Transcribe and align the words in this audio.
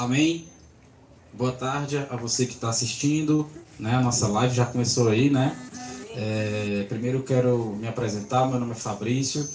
Amém? 0.00 0.46
Boa 1.30 1.52
tarde 1.52 1.98
a 1.98 2.16
você 2.16 2.46
que 2.46 2.54
está 2.54 2.70
assistindo, 2.70 3.46
né? 3.78 3.96
A 3.96 4.00
nossa 4.00 4.26
live 4.28 4.54
já 4.54 4.64
começou 4.64 5.10
aí, 5.10 5.28
né? 5.28 5.54
É, 6.16 6.86
primeiro 6.88 7.22
quero 7.22 7.76
me 7.78 7.86
apresentar, 7.86 8.48
meu 8.48 8.58
nome 8.58 8.72
é 8.72 8.76
Fabrício. 8.76 9.46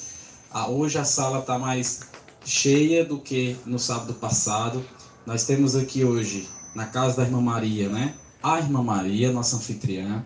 Ah, 0.51 0.69
hoje 0.69 0.99
a 0.99 1.03
sala 1.03 1.39
está 1.39 1.57
mais 1.57 2.01
cheia 2.45 3.03
do 3.03 3.17
que 3.17 3.57
no 3.65 3.79
sábado 3.79 4.13
passado. 4.13 4.85
Nós 5.25 5.47
temos 5.47 5.75
aqui 5.75 6.03
hoje, 6.03 6.47
na 6.75 6.85
casa 6.85 7.17
da 7.17 7.23
irmã 7.23 7.41
Maria, 7.41 7.89
né? 7.89 8.13
A 8.43 8.59
irmã 8.59 8.83
Maria, 8.83 9.31
nossa 9.31 9.55
anfitriã, 9.55 10.23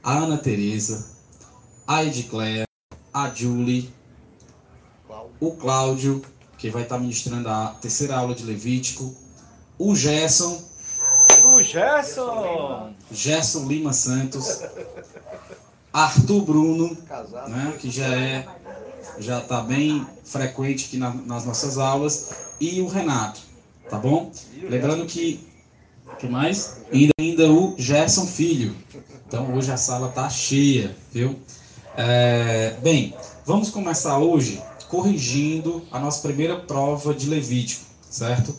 a 0.00 0.16
Ana 0.16 0.38
Tereza, 0.38 1.10
a 1.84 2.04
Edicléia, 2.04 2.66
a 3.12 3.28
Julie, 3.34 3.92
o 5.40 5.50
Cláudio, 5.56 6.22
que 6.56 6.70
vai 6.70 6.84
estar 6.84 7.00
ministrando 7.00 7.48
a 7.48 7.74
terceira 7.80 8.16
aula 8.16 8.32
de 8.32 8.44
Levítico, 8.44 9.25
o 9.78 9.94
Gerson, 9.94 10.62
O 11.44 11.62
Gerson! 11.62 12.90
Gerson 13.10 13.66
Lima 13.66 13.92
Santos, 13.92 14.60
Arthur 15.92 16.42
Bruno, 16.42 16.96
Casado. 17.08 17.50
né, 17.50 17.76
que 17.80 17.90
já 17.90 18.06
é 18.06 18.46
já 19.18 19.38
está 19.38 19.62
bem 19.62 20.06
frequente 20.24 20.86
aqui 20.86 20.98
na- 20.98 21.14
nas 21.14 21.44
nossas 21.46 21.78
aulas, 21.78 22.30
e 22.60 22.80
o 22.82 22.86
Renato, 22.88 23.40
tá 23.88 23.96
bom? 23.98 24.30
Lembrando 24.68 25.06
que 25.06 25.46
que 26.18 26.26
mais? 26.28 26.76
E 26.92 27.10
ainda 27.18 27.50
o 27.50 27.74
Gerson 27.78 28.26
Filho. 28.26 28.74
Então 29.26 29.54
hoje 29.54 29.70
a 29.72 29.76
sala 29.76 30.08
tá 30.08 30.28
cheia, 30.30 30.94
viu? 31.12 31.38
É, 31.96 32.76
bem, 32.82 33.14
vamos 33.44 33.70
começar 33.70 34.18
hoje 34.18 34.62
corrigindo 34.88 35.82
a 35.90 35.98
nossa 35.98 36.20
primeira 36.22 36.56
prova 36.56 37.12
de 37.14 37.26
Levítico, 37.28 37.84
certo? 38.10 38.54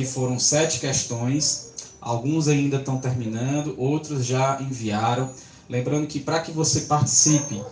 Que 0.00 0.06
foram 0.06 0.38
sete 0.38 0.80
questões. 0.80 1.74
Alguns 2.00 2.48
ainda 2.48 2.78
estão 2.78 2.96
terminando, 2.96 3.74
outros 3.76 4.24
já 4.24 4.58
enviaram. 4.62 5.30
Lembrando 5.68 6.06
que 6.06 6.18
para 6.18 6.40
que 6.40 6.50
você 6.52 6.80
participe 6.86 7.62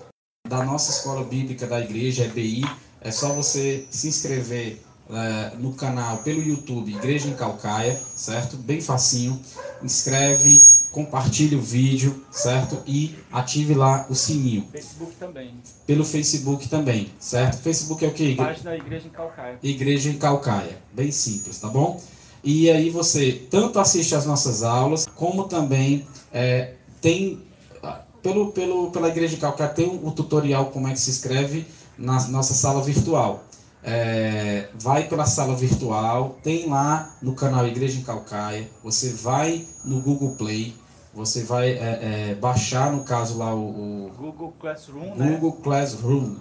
da 0.47 0.63
nossa 0.63 0.91
escola 0.91 1.25
bíblica 1.25 1.67
da 1.67 1.81
igreja, 1.81 2.27
EBI, 2.27 2.67
é 3.01 3.11
só 3.11 3.33
você 3.33 3.87
se 3.91 4.09
inscrever 4.09 4.83
é, 5.09 5.57
no 5.57 5.73
canal 5.73 6.19
pelo 6.19 6.43
YouTube 6.43 6.95
Igreja 6.95 7.29
em 7.29 7.35
Calcaia, 7.35 7.99
certo? 8.15 8.59
Bem 8.59 8.83
facinho. 8.83 9.41
Inscreve, 9.83 10.61
compartilhe 10.93 11.57
o 11.57 11.63
vídeo, 11.63 12.27
certo? 12.31 12.83
E 12.87 13.17
ative 13.33 13.73
lá 13.73 14.05
o 14.11 14.15
sininho. 14.15 14.69
Facebook 14.71 15.15
também. 15.19 15.55
Pelo 15.87 16.05
Facebook 16.05 16.69
também, 16.69 17.11
certo? 17.19 17.63
Facebook 17.63 18.05
é 18.05 18.09
o 18.09 18.13
que? 18.13 18.35
Página 18.35 18.77
Igreja 18.77 19.07
em 19.07 19.11
Calcaia. 19.11 19.59
Igreja 19.63 20.11
em 20.11 20.19
Calcaia. 20.19 20.79
Bem 20.93 21.11
simples, 21.11 21.59
tá 21.59 21.69
bom? 21.69 21.99
E 22.43 22.71
aí 22.71 22.89
você 22.91 23.47
tanto 23.51 23.79
assiste 23.79 24.15
às 24.15 24.25
nossas 24.27 24.63
aulas, 24.63 25.07
como 25.17 25.45
também 25.45 26.07
é, 26.33 26.75
tem, 27.01 27.43
ah, 27.83 28.01
pelo, 28.23 28.53
pelo, 28.53 28.91
pela 28.91 29.09
Igreja 29.09 29.37
em 29.37 29.39
Calcaia, 29.39 29.71
tem 29.71 30.01
o 30.03 30.11
tutorial 30.13 30.67
como 30.67 30.89
é 30.89 30.93
que 30.93 31.01
se 31.01 31.11
escreve 31.11 31.67
na 31.97 32.27
nossa 32.29 32.55
sala 32.55 32.83
virtual. 32.83 33.45
É, 33.83 34.69
vai 34.75 35.09
pela 35.09 35.25
sala 35.25 35.55
virtual, 35.55 36.37
tem 36.43 36.69
lá 36.69 37.15
no 37.23 37.33
canal 37.35 37.67
Igreja 37.67 37.99
em 37.99 38.03
Calcaia, 38.03 38.69
você 38.83 39.11
vai 39.11 39.65
no 39.85 40.01
Google 40.01 40.33
Play, 40.33 40.75
você 41.15 41.43
vai 41.45 41.71
é, 41.71 42.31
é, 42.31 42.35
baixar, 42.41 42.93
no 42.93 43.03
caso 43.05 43.39
lá, 43.39 43.55
o, 43.55 44.07
o 44.07 44.13
Google 44.17 44.53
Classroom, 44.61 45.15
né? 45.15 45.31
Google 45.31 45.53
Classroom, 45.63 46.37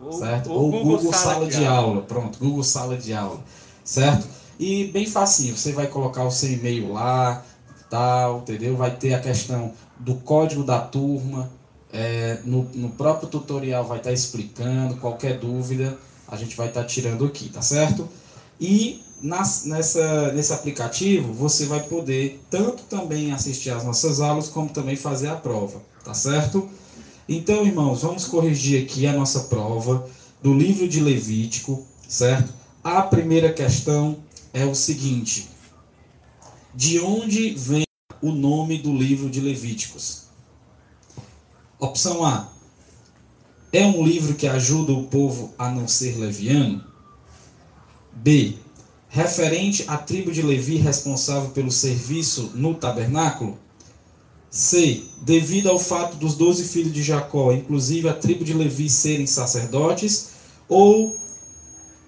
Ou- 0.00 0.12
certo? 0.12 0.50
ou 0.50 0.62
Ou 0.62 0.70
Google, 0.84 1.12
Sala, 1.12 1.46
de, 1.46 1.64
aula. 1.66 2.02
pronto, 2.02 2.38
Google 2.38 2.62
Sala 2.64 2.96
de 2.96 3.12
Aula, 3.12 3.40
certo? 3.84 4.26
E 4.58 4.86
bem 4.86 5.06
facinho, 5.06 5.56
você 5.56 5.72
vai 5.72 5.86
colocar 5.86 6.24
o 6.24 6.30
seu 6.30 6.50
e-mail 6.50 6.92
lá, 6.92 7.44
tal, 7.90 8.38
entendeu? 8.38 8.76
Vai 8.76 8.96
ter 8.96 9.14
a 9.14 9.20
questão 9.20 9.72
do 9.98 10.14
código 10.16 10.62
da 10.62 10.78
turma, 10.80 11.50
é, 11.92 12.38
no, 12.44 12.64
no 12.74 12.90
próprio 12.90 13.28
tutorial 13.28 13.84
vai 13.84 13.98
estar 13.98 14.12
explicando, 14.12 14.96
qualquer 14.96 15.38
dúvida 15.38 15.96
a 16.28 16.36
gente 16.36 16.56
vai 16.56 16.68
estar 16.68 16.84
tirando 16.84 17.24
aqui, 17.24 17.48
tá 17.48 17.62
certo? 17.62 18.08
E 18.60 19.02
nas, 19.22 19.64
nessa, 19.64 20.32
nesse 20.32 20.52
aplicativo 20.52 21.32
você 21.32 21.66
vai 21.66 21.80
poder 21.80 22.42
tanto 22.50 22.82
também 22.84 23.32
assistir 23.32 23.70
às 23.70 23.84
nossas 23.84 24.20
aulas, 24.20 24.48
como 24.48 24.68
também 24.68 24.96
fazer 24.96 25.28
a 25.28 25.36
prova, 25.36 25.80
tá 26.04 26.12
certo? 26.12 26.68
Então, 27.28 27.64
irmãos, 27.64 28.02
vamos 28.02 28.24
corrigir 28.24 28.84
aqui 28.84 29.06
a 29.06 29.12
nossa 29.12 29.40
prova 29.40 30.06
do 30.42 30.54
livro 30.54 30.86
de 30.86 31.00
Levítico, 31.00 31.84
certo? 32.08 32.52
A 32.84 33.02
primeira 33.02 33.52
questão 33.52 34.16
é 34.56 34.64
o 34.64 34.74
seguinte: 34.74 35.50
De 36.74 36.98
onde 36.98 37.50
vem 37.50 37.84
o 38.22 38.32
nome 38.32 38.78
do 38.78 38.96
livro 38.96 39.28
de 39.28 39.38
Levíticos? 39.38 40.22
Opção 41.78 42.24
A: 42.24 42.48
É 43.70 43.84
um 43.84 44.02
livro 44.02 44.34
que 44.34 44.48
ajuda 44.48 44.92
o 44.92 45.04
povo 45.04 45.52
a 45.58 45.70
não 45.70 45.86
ser 45.86 46.16
leviano? 46.16 46.82
B. 48.14 48.54
Referente 49.08 49.84
à 49.86 49.98
tribo 49.98 50.32
de 50.32 50.42
Levi 50.42 50.76
responsável 50.76 51.50
pelo 51.50 51.70
serviço 51.70 52.52
no 52.54 52.74
tabernáculo? 52.74 53.58
C. 54.50 55.02
Devido 55.20 55.68
ao 55.68 55.78
fato 55.78 56.16
dos 56.16 56.34
doze 56.34 56.64
filhos 56.64 56.92
de 56.92 57.02
Jacó, 57.02 57.52
inclusive 57.52 58.08
a 58.08 58.14
tribo 58.14 58.42
de 58.42 58.54
Levi, 58.54 58.88
serem 58.88 59.26
sacerdotes? 59.26 60.30
Ou 60.66 61.16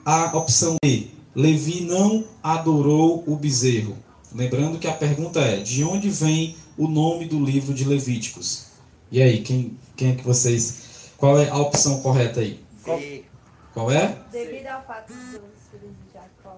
a 0.04 0.36
opção 0.36 0.76
E. 0.82 1.17
Levi 1.38 1.82
não 1.82 2.24
adorou 2.42 3.22
o 3.24 3.36
bezerro? 3.36 3.96
Lembrando 4.34 4.76
que 4.76 4.88
a 4.88 4.92
pergunta 4.92 5.38
é: 5.38 5.58
de 5.58 5.84
onde 5.84 6.10
vem 6.10 6.56
o 6.76 6.88
nome 6.88 7.26
do 7.26 7.38
livro 7.38 7.72
de 7.72 7.84
Levíticos? 7.84 8.66
E 9.08 9.22
aí, 9.22 9.40
quem, 9.42 9.78
quem 9.96 10.10
é 10.10 10.14
que 10.16 10.24
vocês. 10.24 11.12
Qual 11.16 11.38
é 11.38 11.48
a 11.48 11.56
opção 11.56 12.00
correta 12.00 12.40
aí? 12.40 12.60
E 12.88 13.24
Qual 13.72 13.88
é? 13.92 14.18
Devido 14.32 14.66
ao 14.66 14.84
fato 14.84 15.12
dos 15.12 15.40
filhos 15.70 15.94
de 15.96 16.12
Jacó. 16.12 16.56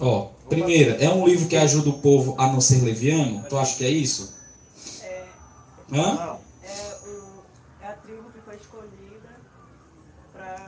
Ó, 0.00 0.30
primeira, 0.48 0.96
é 0.96 1.08
um 1.08 1.24
livro 1.24 1.46
que 1.46 1.56
ajuda 1.56 1.90
o 1.90 2.00
povo 2.00 2.34
a 2.38 2.48
não 2.48 2.60
ser 2.60 2.82
leviano? 2.82 3.44
Tu 3.48 3.56
acha 3.56 3.76
que 3.76 3.84
é 3.84 3.90
isso? 3.90 4.34
É, 5.00 5.26
Hã? 5.92 6.14
não, 6.14 6.40
é, 6.64 6.98
o, 7.06 7.44
é 7.82 7.86
a 7.86 7.92
tribo 7.92 8.30
que 8.32 8.40
foi 8.40 8.56
escolhida 8.56 9.30
para 10.32 10.66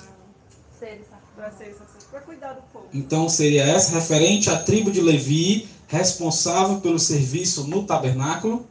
Seres 0.79 1.07
para 1.35 1.51
ser 1.51 1.75
sacerdote, 1.75 2.07
para 2.11 2.21
cuidar 2.21 2.53
do 2.55 2.63
povo. 2.73 2.82
Então 2.93 3.29
seria 3.29 3.65
essa, 3.65 3.95
referente 3.95 4.51
à 4.51 4.59
tribo 4.59 4.91
de 4.91 5.01
Levi, 5.01 5.69
responsável 5.89 6.81
pelo 6.81 6.99
serviço 6.99 7.65
no 7.65 7.85
tabernáculo. 7.85 8.67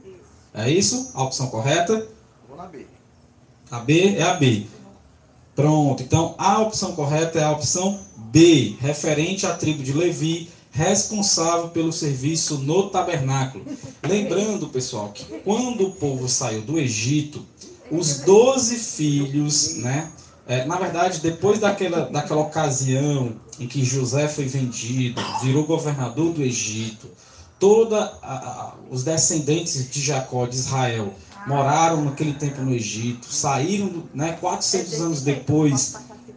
É 0.53 0.69
isso? 0.69 1.11
A 1.13 1.23
opção 1.23 1.47
correta? 1.47 2.07
vou 2.47 2.57
na 2.57 2.65
B. 2.65 2.85
A 3.69 3.79
B 3.79 4.15
é 4.17 4.23
a 4.23 4.33
B. 4.33 4.65
Pronto, 5.55 6.03
então 6.03 6.35
a 6.37 6.61
opção 6.61 6.93
correta 6.93 7.39
é 7.39 7.43
a 7.43 7.51
opção 7.51 7.99
B, 8.31 8.75
referente 8.79 9.45
à 9.45 9.53
tribo 9.53 9.83
de 9.83 9.93
Levi, 9.93 10.49
responsável 10.71 11.69
pelo 11.69 11.91
serviço 11.91 12.57
no 12.59 12.89
tabernáculo. 12.89 13.65
Lembrando, 14.03 14.69
pessoal, 14.69 15.09
que 15.09 15.25
quando 15.43 15.87
o 15.87 15.91
povo 15.91 16.27
saiu 16.29 16.61
do 16.61 16.79
Egito, 16.79 17.45
os 17.91 18.19
doze 18.19 18.77
filhos, 18.77 19.75
né? 19.77 20.09
É, 20.51 20.65
na 20.65 20.75
verdade, 20.77 21.21
depois 21.21 21.59
daquela, 21.59 22.01
daquela 22.09 22.41
ocasião 22.41 23.33
em 23.59 23.67
que 23.67 23.85
José 23.85 24.27
foi 24.27 24.45
vendido, 24.45 25.21
virou 25.41 25.63
governador 25.63 26.33
do 26.33 26.41
Egito, 26.43 27.07
a- 28.21 28.73
os 28.89 29.03
descendentes 29.03 29.89
de 29.89 30.01
Jacó, 30.01 30.45
de 30.45 30.55
Israel, 30.55 31.13
moraram 31.47 32.03
naquele 32.03 32.33
tempo 32.33 32.61
no 32.61 32.73
Egito, 32.73 33.27
saíram, 33.31 34.03
né, 34.13 34.37
400 34.41 34.99
anos 34.99 35.21
depois, 35.21 35.95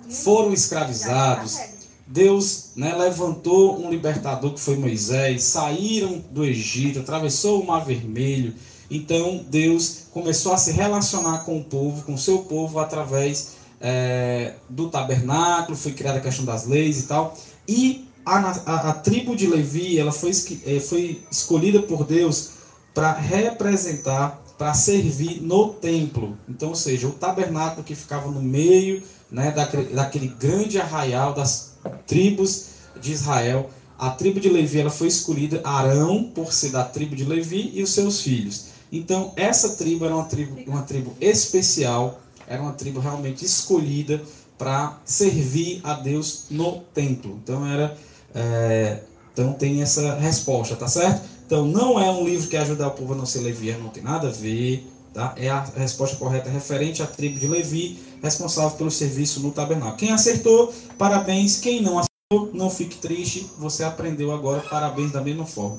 foram 0.08 0.52
escravizados. 0.52 1.58
Deus 2.06 2.66
né, 2.76 2.94
levantou 2.94 3.80
um 3.84 3.90
libertador 3.90 4.52
que 4.52 4.60
foi 4.60 4.76
Moisés, 4.76 5.42
saíram 5.44 6.22
do 6.30 6.44
Egito, 6.44 7.00
atravessou 7.00 7.62
o 7.62 7.66
Mar 7.66 7.84
Vermelho. 7.84 8.54
Então 8.90 9.44
Deus 9.48 10.04
começou 10.12 10.52
a 10.52 10.56
se 10.58 10.70
relacionar 10.70 11.38
com 11.38 11.58
o 11.58 11.64
povo, 11.64 12.02
com 12.04 12.14
o 12.14 12.18
seu 12.18 12.40
povo, 12.40 12.78
através 12.78 13.63
é, 13.86 14.54
do 14.70 14.88
tabernáculo, 14.88 15.76
foi 15.76 15.92
criada 15.92 16.16
a 16.18 16.22
questão 16.22 16.42
das 16.46 16.66
leis 16.66 17.00
e 17.00 17.02
tal. 17.02 17.36
E 17.68 18.08
a, 18.24 18.38
a- 18.38 18.88
a 18.90 18.92
tribo 18.94 19.36
de 19.36 19.46
Levi 19.46 19.98
ela 19.98 20.10
foi, 20.10 20.30
eh, 20.64 20.80
foi 20.80 21.22
escolhida 21.30 21.82
por 21.82 22.04
Deus 22.06 22.50
para 22.94 23.12
representar, 23.12 24.42
para 24.56 24.72
servir 24.72 25.42
no 25.42 25.68
templo. 25.74 26.34
Então, 26.48 26.70
ou 26.70 26.74
seja, 26.74 27.06
o 27.06 27.12
tabernáculo 27.12 27.84
que 27.84 27.94
ficava 27.94 28.30
no 28.30 28.40
meio 28.40 29.02
né, 29.30 29.50
daquele, 29.50 29.92
daquele 29.94 30.28
grande 30.28 30.80
arraial 30.80 31.34
das 31.34 31.72
tribos 32.06 32.66
de 33.00 33.12
Israel. 33.12 33.68
A 33.98 34.10
tribo 34.10 34.40
de 34.40 34.48
Levi 34.48 34.80
ela 34.80 34.90
foi 34.90 35.08
escolhida, 35.08 35.60
Arão, 35.64 36.24
por 36.34 36.52
ser 36.52 36.70
da 36.70 36.84
tribo 36.84 37.14
de 37.14 37.24
Levi, 37.24 37.70
e 37.74 37.82
os 37.82 37.90
seus 37.90 38.20
filhos. 38.20 38.66
Então, 38.90 39.32
essa 39.36 39.70
tribo 39.76 40.04
era 40.04 40.14
uma 40.14 40.24
tribo, 40.24 40.56
uma 40.66 40.82
tribo 40.82 41.14
especial, 41.20 42.20
era 42.46 42.62
uma 42.62 42.72
tribo 42.72 43.00
realmente 43.00 43.44
escolhida 43.44 44.22
para 44.56 44.98
servir 45.04 45.80
a 45.82 45.94
Deus 45.94 46.46
no 46.50 46.80
templo. 46.94 47.38
Então, 47.42 47.66
era 47.66 47.96
é, 48.34 48.98
Então 49.32 49.52
tem 49.52 49.82
essa 49.82 50.14
resposta, 50.14 50.74
tá 50.76 50.88
certo? 50.88 51.22
Então 51.46 51.66
não 51.66 52.00
é 52.00 52.10
um 52.10 52.24
livro 52.24 52.48
que 52.48 52.56
ajuda 52.56 52.88
o 52.88 52.90
povo 52.90 53.12
a 53.12 53.16
não 53.16 53.26
ser 53.26 53.40
leviano, 53.40 53.84
não 53.84 53.90
tem 53.90 54.02
nada 54.02 54.28
a 54.28 54.30
ver. 54.30 54.86
Tá? 55.12 55.32
É 55.36 55.48
a 55.48 55.60
resposta 55.76 56.16
correta 56.16 56.50
referente 56.50 57.00
à 57.00 57.06
tribo 57.06 57.38
de 57.38 57.46
Levi, 57.46 58.02
responsável 58.20 58.76
pelo 58.76 58.90
serviço 58.90 59.38
no 59.38 59.52
tabernáculo. 59.52 59.96
Quem 59.96 60.10
acertou, 60.10 60.74
parabéns. 60.98 61.60
Quem 61.60 61.80
não 61.80 62.00
acertou, 62.00 62.50
não 62.52 62.68
fique 62.68 62.96
triste. 62.96 63.48
Você 63.58 63.84
aprendeu 63.84 64.32
agora, 64.32 64.60
parabéns 64.62 65.12
da 65.12 65.20
mesma 65.20 65.46
forma. 65.46 65.78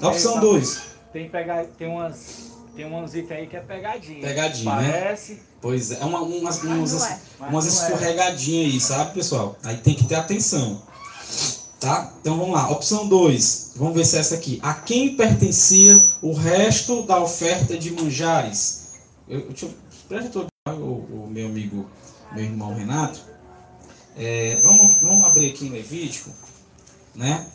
Opção 0.00 0.38
2. 0.38 0.80
Tem, 1.12 1.28
pegar, 1.28 1.64
tem 1.76 1.88
umas. 1.88 2.52
Tem 2.76 2.84
umas 2.84 3.12
itens 3.16 3.32
aí 3.32 3.46
que 3.48 3.56
é 3.56 3.60
pegadinha. 3.60 4.20
Pegadinha, 4.20 4.76
né? 4.76 5.16
Pois 5.60 5.90
é, 5.90 6.04
uma, 6.04 6.20
umas, 6.20 6.62
Mas 6.62 6.92
umas, 6.92 7.04
é. 7.04 7.20
Mas 7.40 7.50
umas 7.50 7.66
é. 7.66 7.68
escorregadinhas 7.68 8.72
aí, 8.72 8.80
sabe, 8.80 9.14
pessoal? 9.14 9.56
Aí 9.62 9.76
tem 9.76 9.94
que 9.94 10.04
ter 10.04 10.14
atenção. 10.14 10.82
Tá? 11.80 12.12
Então 12.20 12.36
vamos 12.36 12.54
lá. 12.54 12.70
Opção 12.70 13.08
2. 13.08 13.72
Vamos 13.76 13.94
ver 13.94 14.04
se 14.04 14.16
é 14.16 14.20
essa 14.20 14.34
aqui. 14.34 14.58
A 14.62 14.74
quem 14.74 15.16
pertencia 15.16 16.02
o 16.20 16.32
resto 16.32 17.02
da 17.02 17.20
oferta 17.20 17.76
de 17.76 17.92
manjares? 17.92 18.88
Eu, 19.28 19.42
deixa 19.48 19.66
eu, 19.66 19.74
presta 20.08 20.46
o, 20.68 20.70
o 20.70 21.28
meu 21.30 21.46
amigo, 21.46 21.88
meu 22.32 22.44
irmão 22.44 22.74
Renato. 22.74 23.20
É, 24.16 24.60
vamos, 24.64 24.94
vamos 24.94 25.24
abrir 25.24 25.50
aqui 25.50 25.66
em 25.66 25.70
Levítico, 25.70 26.30
né? 27.14 27.46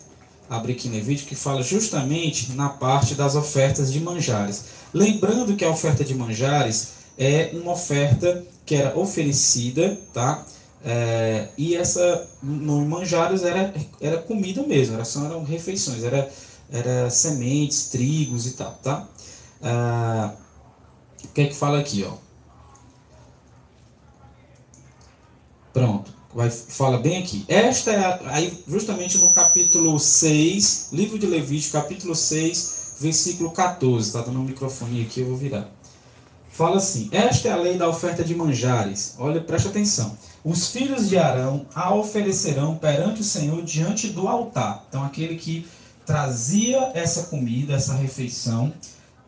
Abrir 0.49 0.73
aqui 0.73 0.88
em 0.88 0.91
Levítico 0.91 1.29
que 1.29 1.35
fala 1.35 1.61
justamente 1.61 2.53
na 2.53 2.69
parte 2.69 3.15
das 3.15 3.35
ofertas 3.35 3.91
de 3.91 3.99
manjares. 3.99 4.65
Lembrando 4.94 5.56
que 5.57 5.65
a 5.65 5.69
oferta 5.69 6.06
de 6.06 6.15
manjares 6.15 7.02
é 7.18 7.51
uma 7.54 7.74
oferta 7.74 8.44
que 8.65 8.75
era 8.75 8.98
oferecida, 8.98 9.98
tá? 10.13 10.45
É, 10.86 11.48
e 11.57 11.75
essa 11.75 12.27
no 12.42 12.86
manjares 12.86 13.44
era, 13.44 13.74
era 14.01 14.18
comida 14.18 14.63
mesmo, 14.63 14.95
era, 14.95 15.06
só 15.06 15.24
eram 15.25 15.44
refeições, 15.44 16.04
era, 16.04 16.30
era 16.69 17.10
sementes, 17.10 17.88
trigos 17.88 18.45
e 18.48 18.51
tal, 18.51 18.77
tá? 18.83 19.07
Ah, 19.62 20.33
o 21.24 21.27
que 21.30 21.42
é 21.42 21.48
que 21.48 21.56
fala 21.56 21.80
aqui, 21.80 22.04
ó? 22.04 22.13
Pronto, 25.71 26.13
vai, 26.36 26.50
fala 26.50 26.98
bem 26.98 27.18
aqui. 27.18 27.45
Esta 27.48 27.92
é 27.92 27.98
a, 27.98 28.19
aí 28.25 28.63
justamente 28.68 29.18
no 29.19 29.31
capítulo 29.31 29.98
6, 29.98 30.89
livro 30.92 31.18
de 31.18 31.25
Levítico, 31.25 31.74
capítulo 31.74 32.13
6, 32.13 32.98
versículo 33.00 33.51
14, 33.51 34.12
tá 34.12 34.21
dando 34.21 34.39
um 34.39 34.44
microfone 34.44 35.04
aqui, 35.04 35.21
eu 35.21 35.27
vou 35.27 35.38
virar. 35.38 35.69
Fala 36.53 36.77
assim: 36.77 37.09
Esta 37.11 37.47
é 37.47 37.51
a 37.51 37.57
lei 37.57 37.77
da 37.77 37.89
oferta 37.89 38.23
de 38.23 38.35
manjares. 38.35 39.15
Olha, 39.17 39.41
preste 39.41 39.67
atenção. 39.67 40.15
Os 40.44 40.69
filhos 40.69 41.09
de 41.09 41.17
Arão 41.17 41.65
a 41.73 41.94
oferecerão 41.95 42.75
perante 42.75 43.21
o 43.21 43.23
Senhor 43.23 43.63
diante 43.63 44.07
do 44.09 44.27
altar. 44.27 44.85
Então, 44.88 45.03
aquele 45.03 45.35
que 45.35 45.65
trazia 46.05 46.91
essa 46.94 47.23
comida, 47.23 47.73
essa 47.73 47.95
refeição, 47.95 48.71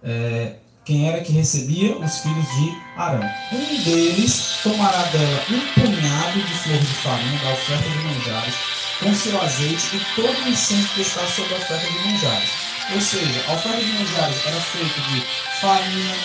é, 0.03 0.57
quem 0.83 1.09
era 1.09 1.21
que 1.21 1.31
recebia? 1.31 1.97
Os 1.97 2.19
filhos 2.19 2.45
de 2.45 2.77
Arão. 2.95 3.27
Um 3.51 3.83
deles 3.83 4.59
tomará 4.61 5.01
dela 5.05 5.41
um 5.49 5.81
punhado 5.81 6.39
de 6.39 6.53
flor 6.59 6.77
de 6.77 6.85
farinha 6.85 7.39
da 7.39 7.53
oferta 7.53 7.89
de 7.89 7.97
manjares, 8.03 8.55
com 8.99 9.15
seu 9.15 9.41
azeite 9.41 9.97
e 9.97 10.15
todo 10.15 10.45
o 10.45 10.49
incenso 10.49 10.93
que 10.93 11.01
está 11.01 11.25
sobre 11.25 11.55
a 11.55 11.57
oferta 11.57 11.87
de 11.87 12.07
manjares. 12.07 12.49
Ou 12.93 13.01
seja, 13.01 13.43
a 13.47 13.53
oferta 13.53 13.83
de 13.83 13.91
manjares 13.93 14.45
era 14.45 14.61
feita 14.61 15.01
de 15.01 15.23
farinha, 15.59 16.15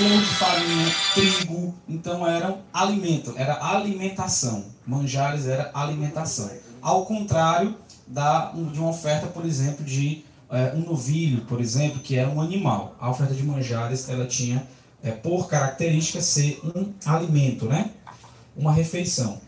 flor 0.00 0.18
de 0.18 0.34
farinha, 0.34 0.94
trigo, 1.12 1.74
então 1.86 2.26
eram 2.26 2.60
alimento, 2.72 3.34
era 3.36 3.62
alimentação. 3.62 4.64
Manjares 4.86 5.46
era 5.46 5.70
alimentação. 5.74 6.50
Ao 6.80 7.04
contrário 7.04 7.76
da, 8.06 8.50
de 8.50 8.80
uma 8.80 8.88
oferta, 8.88 9.26
por 9.26 9.44
exemplo, 9.44 9.84
de 9.84 10.24
eh, 10.50 10.72
um 10.74 10.80
novilho, 10.80 11.42
por 11.42 11.60
exemplo, 11.60 12.00
que 12.00 12.16
era 12.16 12.30
um 12.30 12.40
animal. 12.40 12.96
A 12.98 13.10
oferta 13.10 13.34
de 13.34 13.42
manjares, 13.42 14.08
ela 14.08 14.26
tinha, 14.26 14.66
eh, 15.02 15.10
por 15.10 15.48
característica, 15.48 16.22
ser 16.22 16.58
um 16.64 16.94
alimento, 17.04 17.66
né? 17.66 17.90
Uma 18.56 18.72
refeição. 18.72 19.38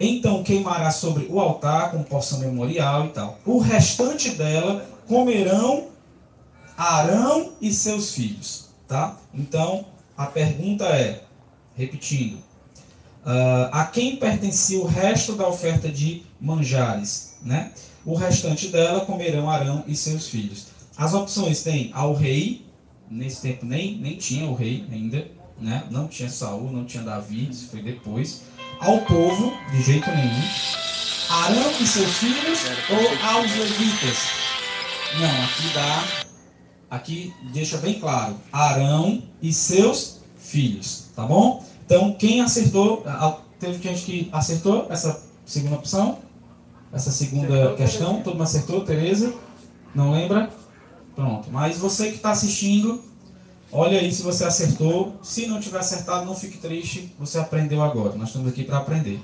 Então 0.00 0.42
queimará 0.42 0.90
sobre 0.90 1.28
o 1.30 1.38
altar 1.38 1.92
com 1.92 2.02
porção 2.02 2.40
memorial 2.40 3.06
e 3.06 3.10
tal. 3.10 3.38
O 3.46 3.60
restante 3.60 4.30
dela 4.30 4.84
comerão 5.06 5.92
Arão 6.76 7.52
e 7.60 7.72
seus 7.72 8.12
filhos, 8.12 8.70
tá? 8.88 9.16
Então 9.32 9.91
a 10.16 10.26
pergunta 10.26 10.84
é, 10.84 11.22
repetindo, 11.76 12.38
ah, 13.24 13.70
a 13.72 13.84
quem 13.84 14.16
pertencia 14.16 14.80
o 14.80 14.86
resto 14.86 15.34
da 15.34 15.46
oferta 15.48 15.88
de 15.88 16.22
manjares, 16.40 17.36
né? 17.42 17.70
O 18.04 18.14
restante 18.14 18.68
dela 18.68 19.06
comerão 19.06 19.48
Arão 19.48 19.84
e 19.86 19.94
seus 19.94 20.28
filhos. 20.28 20.66
As 20.96 21.14
opções 21.14 21.62
tem 21.62 21.90
ao 21.94 22.14
rei, 22.14 22.66
nesse 23.08 23.42
tempo 23.42 23.64
nem, 23.64 23.96
nem 23.96 24.16
tinha 24.16 24.46
o 24.46 24.54
rei 24.54 24.84
ainda, 24.90 25.28
né? 25.60 25.84
Não 25.90 26.08
tinha 26.08 26.28
Saul, 26.28 26.72
não 26.72 26.84
tinha 26.84 27.02
Davi, 27.04 27.48
isso 27.48 27.68
foi 27.68 27.80
depois. 27.80 28.42
Ao 28.80 29.00
povo, 29.02 29.52
de 29.70 29.82
jeito 29.82 30.10
nenhum. 30.10 30.42
Arão 31.30 31.70
e 31.80 31.86
seus 31.86 32.18
filhos 32.18 32.60
ou 32.90 33.28
aos 33.28 33.50
levitas? 33.52 34.18
Não, 35.18 35.44
aqui 35.44 35.74
dá 35.74 36.21
aqui 36.92 37.34
deixa 37.54 37.78
bem 37.78 37.98
claro: 37.98 38.36
Arão 38.52 39.22
e 39.40 39.52
seus 39.52 40.20
filhos, 40.36 41.06
tá 41.16 41.24
bom? 41.24 41.64
Então, 41.86 42.12
quem 42.12 42.42
acertou, 42.42 43.04
teve 43.58 43.82
gente 43.82 44.04
que 44.04 44.28
acertou 44.30 44.86
essa 44.90 45.22
segunda 45.46 45.76
opção, 45.76 46.18
essa 46.92 47.10
segunda 47.10 47.74
questão, 47.74 48.22
todo 48.22 48.34
mundo 48.34 48.42
acertou, 48.42 48.84
Tereza? 48.84 49.32
Não 49.94 50.12
lembra? 50.12 50.50
Pronto. 51.14 51.50
Mas 51.50 51.78
você 51.78 52.10
que 52.10 52.16
está 52.16 52.30
assistindo, 52.30 53.02
olha 53.70 53.98
aí 53.98 54.12
se 54.12 54.22
você 54.22 54.44
acertou. 54.44 55.16
Se 55.22 55.46
não 55.46 55.60
tiver 55.60 55.78
acertado, 55.78 56.24
não 56.24 56.34
fique 56.34 56.58
triste, 56.58 57.14
você 57.18 57.38
aprendeu 57.38 57.82
agora. 57.82 58.14
Nós 58.16 58.28
estamos 58.28 58.48
aqui 58.48 58.64
para 58.64 58.78
aprender. 58.78 59.20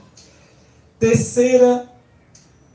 Terceira 0.99 1.89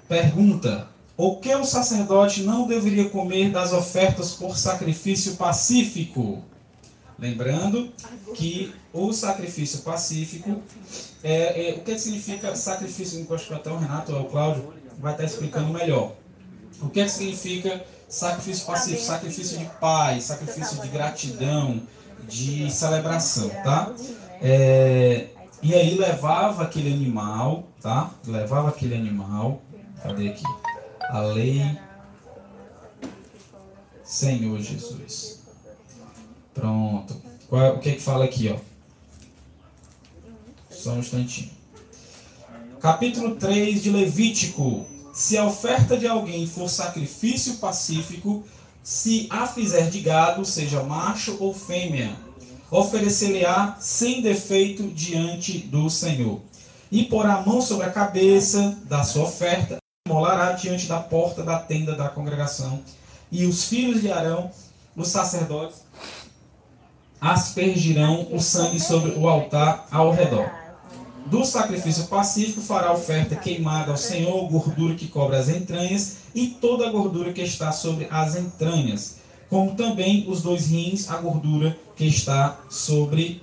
pergunta. 0.08 0.88
O 1.16 1.38
que 1.38 1.54
o 1.54 1.64
sacerdote 1.64 2.42
não 2.44 2.68
deveria 2.68 3.08
comer 3.10 3.52
das 3.52 3.72
ofertas 3.72 4.32
por 4.32 4.58
sacrifício 4.58 5.36
pacífico? 5.36 6.44
Lembrando 7.20 7.92
que 8.34 8.74
o 8.92 9.14
sacrifício 9.14 9.80
pacífico 9.80 10.62
é, 11.24 11.70
é- 11.70 11.74
o 11.76 11.82
que 11.82 11.98
significa 11.98 12.56
sacrifício? 12.56 13.26
Eu 13.28 13.36
acho 13.36 13.48
que 13.48 13.54
até 13.54 13.70
o 13.72 13.78
Renato 13.78 14.14
ou 14.14 14.24
o 14.24 14.26
Cláudio 14.26 14.74
vai 15.00 15.14
estar 15.14 15.24
explicando 15.24 15.72
melhor. 15.72 16.14
O 16.82 16.90
que, 16.90 17.00
é 17.00 17.06
que 17.06 17.12
significa 17.12 17.86
sacrifício 18.10 18.66
pacífico? 18.66 19.04
Sacrifício 19.04 19.58
de 19.60 19.66
paz, 19.80 20.24
sacrifício 20.24 20.82
de 20.82 20.88
gratidão, 20.88 21.82
de 22.28 22.70
celebração, 22.72 23.50
tá? 23.64 23.94
É, 24.42 25.28
e 25.62 25.74
aí 25.74 25.96
levava 25.96 26.64
aquele 26.64 26.92
animal, 26.92 27.68
tá? 27.80 28.10
Levava 28.28 28.70
aquele 28.70 28.96
animal. 28.96 29.62
Cadê 30.02 30.30
aqui? 30.30 30.44
A 31.14 31.20
lei 31.20 31.62
Senhor 34.04 34.60
Jesus. 34.60 35.44
Pronto. 36.56 37.16
Qual 37.48 37.62
é- 37.62 37.70
o 37.70 37.78
que 37.78 37.90
é 37.90 37.94
que 37.94 38.02
fala 38.02 38.26
aqui, 38.26 38.50
ó? 38.50 38.58
Só 40.72 40.94
um 40.94 41.00
instantinho. 41.00 41.52
Capítulo 42.80 43.36
3 43.36 43.84
de 43.84 43.92
Levítico. 43.92 44.88
Se 45.14 45.38
a 45.38 45.46
oferta 45.46 45.96
de 45.96 46.08
alguém 46.08 46.48
for 46.48 46.68
sacrifício 46.68 47.58
pacífico, 47.58 48.44
se 48.82 49.28
a 49.30 49.46
fizer 49.46 49.92
de 49.92 50.00
gado, 50.00 50.44
seja 50.44 50.82
macho 50.82 51.38
ou 51.40 51.54
fêmea, 51.54 52.16
oferecer-lhe-á 52.72 53.78
sem 53.80 54.24
defeito 54.24 54.88
diante 54.88 55.60
do 55.60 55.92
Senhor. 55.92 56.42
E 56.92 57.04
porá 57.04 57.36
a 57.36 57.46
mão 57.46 57.62
sobre 57.62 57.86
a 57.86 57.92
cabeça 57.92 58.82
da 58.86 59.04
sua 59.04 59.26
oferta, 59.26 59.83
molará 60.06 60.52
diante 60.52 60.86
da 60.88 61.00
porta 61.00 61.44
da 61.44 61.58
tenda 61.60 61.96
da 61.96 62.10
congregação. 62.10 62.82
E 63.32 63.46
os 63.46 63.66
filhos 63.66 64.02
de 64.02 64.12
Arão, 64.12 64.52
os 64.96 65.08
sacerdotes, 65.08 65.78
aspergirão 67.22 68.28
o 68.32 68.40
sangue 68.40 68.82
sobre 68.82 69.12
o 69.12 69.30
altar 69.30 69.88
ao 69.90 70.12
redor. 70.12 70.52
Do 71.28 71.46
sacrifício 71.46 72.08
pacífico 72.08 72.60
fará 72.60 72.92
oferta 72.92 73.38
queimada 73.38 73.92
ao 73.92 73.98
Senhor, 73.98 74.46
gordura 74.50 74.94
que 74.94 75.08
cobre 75.08 75.38
as 75.38 75.48
entranhas 75.48 76.18
e 76.36 76.48
toda 76.48 76.86
a 76.86 76.92
gordura 76.92 77.32
que 77.32 77.42
está 77.42 77.72
sobre 77.72 78.08
as 78.12 78.36
entranhas, 78.36 79.20
como 79.50 79.74
também 79.74 80.26
os 80.28 80.42
dois 80.42 80.68
rins, 80.68 81.10
a 81.10 81.16
gordura 81.16 81.78
que 81.96 82.06
está 82.06 82.60
sobre 82.70 83.42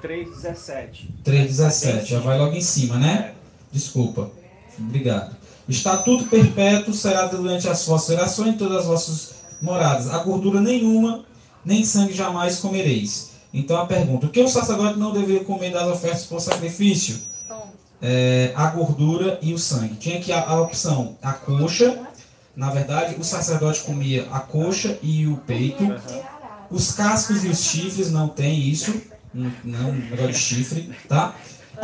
3,17. 0.00 1.08
3,17. 1.24 2.04
Já 2.04 2.20
vai 2.20 2.38
logo 2.38 2.54
em 2.54 2.60
cima, 2.60 2.96
né? 2.96 3.34
Desculpa. 3.72 4.30
Obrigado. 4.78 5.37
Estatuto 5.68 6.24
perpétuo 6.24 6.94
será 6.94 7.26
durante 7.26 7.68
as 7.68 7.84
vossas 7.84 8.16
orações 8.16 8.54
em 8.54 8.56
todas 8.56 8.78
as 8.78 8.86
vossas 8.86 9.34
moradas. 9.60 10.08
A 10.08 10.18
gordura 10.18 10.60
nenhuma, 10.60 11.24
nem 11.62 11.84
sangue 11.84 12.14
jamais 12.14 12.58
comereis. 12.58 13.32
Então 13.52 13.76
a 13.76 13.84
pergunta: 13.84 14.26
o 14.26 14.30
que 14.30 14.40
o 14.40 14.48
sacerdote 14.48 14.98
não 14.98 15.12
deveria 15.12 15.44
comer 15.44 15.70
das 15.70 15.86
ofertas 15.86 16.24
por 16.24 16.40
sacrifício? 16.40 17.18
É, 18.00 18.52
a 18.54 18.68
gordura 18.68 19.38
e 19.42 19.52
o 19.52 19.58
sangue. 19.58 19.96
Tinha 19.96 20.18
aqui 20.18 20.32
a, 20.32 20.48
a 20.48 20.60
opção: 20.62 21.16
a 21.22 21.32
coxa, 21.32 22.00
na 22.56 22.70
verdade, 22.70 23.16
o 23.18 23.24
sacerdote 23.24 23.82
comia 23.82 24.26
a 24.30 24.40
coxa 24.40 24.98
e 25.02 25.26
o 25.26 25.36
peito. 25.36 25.84
Os 26.70 26.92
cascos 26.92 27.44
e 27.44 27.48
os 27.48 27.62
chifres 27.62 28.10
não 28.10 28.28
tem 28.28 28.58
isso. 28.58 28.94
Não, 29.34 29.52
não 29.64 29.92
negócio 29.92 30.32
de 30.32 30.38
chifre, 30.38 30.90
tá? 31.06 31.34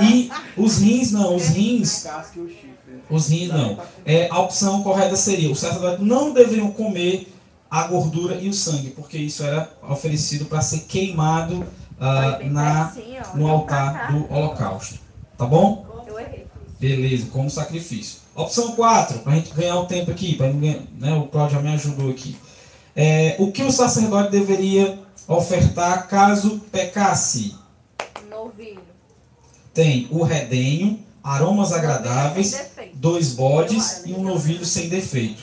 E 0.01 0.31
os 0.57 0.79
rins 0.79 1.13
não, 1.13 1.37
os 1.37 1.49
rins 1.49 2.07
Os 3.11 3.29
rins 3.29 3.49
não. 3.49 3.79
É, 4.05 4.29
a 4.31 4.41
opção 4.41 4.83
correta 4.83 5.17
seria: 5.17 5.51
os 5.51 5.59
sacerdotes 5.59 6.05
não 6.05 6.33
deveriam 6.33 6.71
comer 6.71 7.33
a 7.71 7.89
gordura 7.89 8.37
e 8.37 8.49
o 8.49 8.55
sangue, 8.55 8.91
porque 8.91 9.19
isso 9.19 9.43
era 9.43 9.69
oferecido 9.89 10.45
para 10.45 10.61
ser 10.61 10.81
queimado 10.81 11.67
ah, 12.01 12.39
na, 12.45 12.95
no 13.35 13.49
altar 13.49 14.13
do 14.13 14.33
holocausto. 14.33 14.99
Tá 15.37 15.45
bom? 15.45 15.85
Eu 16.07 16.21
errei. 16.21 16.47
Beleza, 16.79 17.27
como 17.33 17.51
sacrifício. 17.51 18.21
Opção 18.35 18.73
4, 18.77 19.21
para 19.21 19.33
a 19.33 19.37
gente 19.37 19.53
ganhar 19.55 19.77
o 19.77 19.87
tempo 19.87 20.11
aqui, 20.11 20.35
para 20.37 20.49
ninguém, 20.49 20.89
né, 20.99 21.15
o 21.15 21.27
Cláudio 21.27 21.57
já 21.57 21.63
me 21.63 21.73
ajudou 21.75 22.11
aqui. 22.11 22.37
É, 22.95 23.37
o 23.39 23.51
que 23.51 23.63
o 23.63 23.73
sacerdote 23.73 24.31
deveria 24.31 24.99
ofertar 25.27 26.09
caso 26.09 26.61
pecasse? 26.71 27.57
Novilho. 28.29 28.83
Tem 29.73 30.07
o 30.11 30.23
redenho, 30.23 31.01
aromas 31.25 31.73
agradáveis, 31.73 32.55
dois 32.93 33.33
bodes 33.33 34.03
e 34.05 34.13
um 34.13 34.23
novilho 34.23 34.65
sem 34.65 34.91
defeito. 34.91 35.43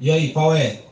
E 0.00 0.10
aí, 0.10 0.32
qual 0.32 0.54
é? 0.54 0.82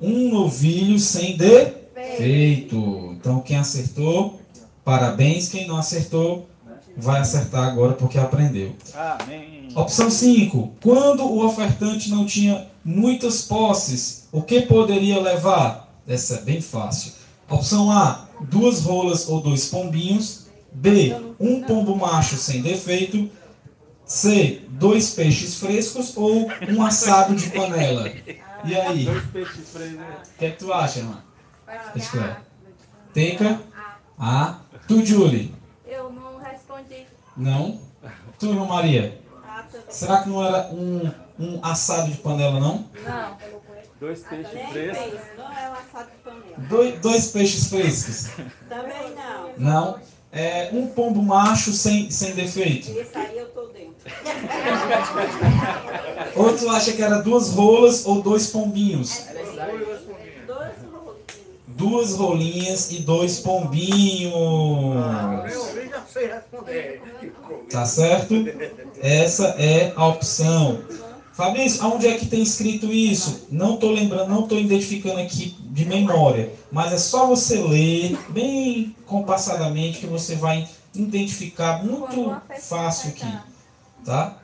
Um 0.00 0.30
novilho 0.30 0.98
sem 0.98 1.36
defeito. 1.36 3.16
Então, 3.18 3.40
quem 3.40 3.56
acertou, 3.56 4.40
parabéns. 4.84 5.48
Quem 5.48 5.66
não 5.66 5.76
acertou, 5.76 6.48
vai 6.96 7.20
acertar 7.20 7.64
agora 7.64 7.94
porque 7.94 8.18
aprendeu. 8.18 8.74
Opção 9.74 10.10
5. 10.10 10.74
Quando 10.82 11.24
o 11.24 11.44
ofertante 11.44 12.10
não 12.10 12.24
tinha 12.24 12.66
muitas 12.84 13.42
posses, 13.42 14.28
o 14.32 14.42
que 14.42 14.62
poderia 14.62 15.20
levar? 15.20 15.92
Essa 16.06 16.36
é 16.36 16.40
bem 16.42 16.60
fácil. 16.60 17.12
Opção 17.48 17.90
A. 17.90 18.28
Duas 18.48 18.80
rolas 18.80 19.28
ou 19.28 19.40
dois 19.40 19.66
pombinhos. 19.66 20.39
B. 20.72 21.14
Um 21.38 21.62
pombo 21.62 21.96
macho 21.96 22.36
sem 22.36 22.62
defeito. 22.62 23.30
C. 24.04 24.62
Dois 24.68 25.10
peixes 25.14 25.56
frescos 25.60 26.16
ou 26.16 26.50
um 26.68 26.82
assado 26.84 27.34
de 27.34 27.50
panela. 27.50 28.08
E 28.64 28.74
aí? 28.74 29.02
O 29.08 29.12
Dois 29.12 29.26
peixes 29.26 29.68
presos. 29.68 30.00
que 30.38 30.44
é 30.46 30.50
que 30.50 30.58
tu 30.58 30.72
acha, 30.72 30.98
irmã? 31.00 31.22
Escolhe. 31.94 32.36
Teca? 33.14 33.60
A. 34.18 34.58
Tu, 34.88 35.04
Julie? 35.04 35.54
Eu 35.86 36.12
não 36.12 36.38
respondi. 36.38 37.06
Não? 37.36 37.80
Tu, 38.38 38.46
irmã 38.46 38.66
Maria? 38.66 39.20
Ah, 39.46 39.64
também. 39.70 39.86
Será 39.88 40.22
que 40.22 40.28
não 40.28 40.44
era 40.44 40.68
um, 40.72 41.10
um 41.38 41.60
assado 41.64 42.10
de 42.10 42.18
panela, 42.18 42.58
não? 42.58 42.86
Não. 43.04 43.36
Dois 44.00 44.22
peixes 44.24 44.68
frescos. 44.70 45.20
não 45.36 45.52
é 45.52 45.68
um 45.70 45.72
assado 45.74 46.10
de 46.10 46.16
panela. 46.24 46.56
Dois, 46.68 47.00
dois 47.00 47.26
peixes 47.30 47.68
frescos? 47.68 48.30
Também 48.68 49.14
não. 49.14 49.52
Não. 49.58 49.98
É 50.32 50.70
um 50.72 50.86
pombo 50.86 51.20
macho 51.22 51.72
sem, 51.72 52.08
sem 52.10 52.34
defeito? 52.34 52.88
Esse 52.90 53.18
aí 53.18 53.36
eu 53.36 53.46
tô 53.46 53.66
dentro. 53.66 53.90
Ou 56.36 56.56
tu 56.56 56.68
acha 56.68 56.92
que 56.92 57.02
era 57.02 57.18
duas 57.18 57.50
rolas 57.50 58.06
ou 58.06 58.22
dois 58.22 58.46
pombinhos? 58.46 59.24
Rolos. 59.58 59.98
Duas 61.66 62.14
rolinhas 62.14 62.92
e 62.92 63.00
dois 63.00 63.40
pombinhos. 63.40 64.32
Eu 64.32 65.88
já 65.88 66.02
sei 66.06 66.26
responder. 66.26 67.02
Tá 67.68 67.84
certo? 67.84 68.34
Essa 69.00 69.56
é 69.58 69.92
a 69.96 70.06
opção. 70.06 70.78
Fabrício, 71.32 71.82
aonde 71.82 72.06
é 72.06 72.16
que 72.16 72.26
tem 72.26 72.42
escrito 72.42 72.92
isso? 72.92 73.48
Não 73.50 73.74
estou 73.74 73.90
lembrando, 73.90 74.28
não 74.28 74.44
estou 74.44 74.60
identificando 74.60 75.18
aqui 75.20 75.56
de 75.70 75.84
memória, 75.84 76.52
mas 76.70 76.92
é 76.92 76.98
só 76.98 77.26
você 77.26 77.62
ler 77.62 78.18
bem 78.30 78.94
compassadamente 79.06 80.00
que 80.00 80.06
você 80.06 80.34
vai 80.34 80.68
identificar 80.94 81.84
muito 81.84 82.36
fácil 82.60 83.10
aqui, 83.10 83.38
tá? 84.04 84.36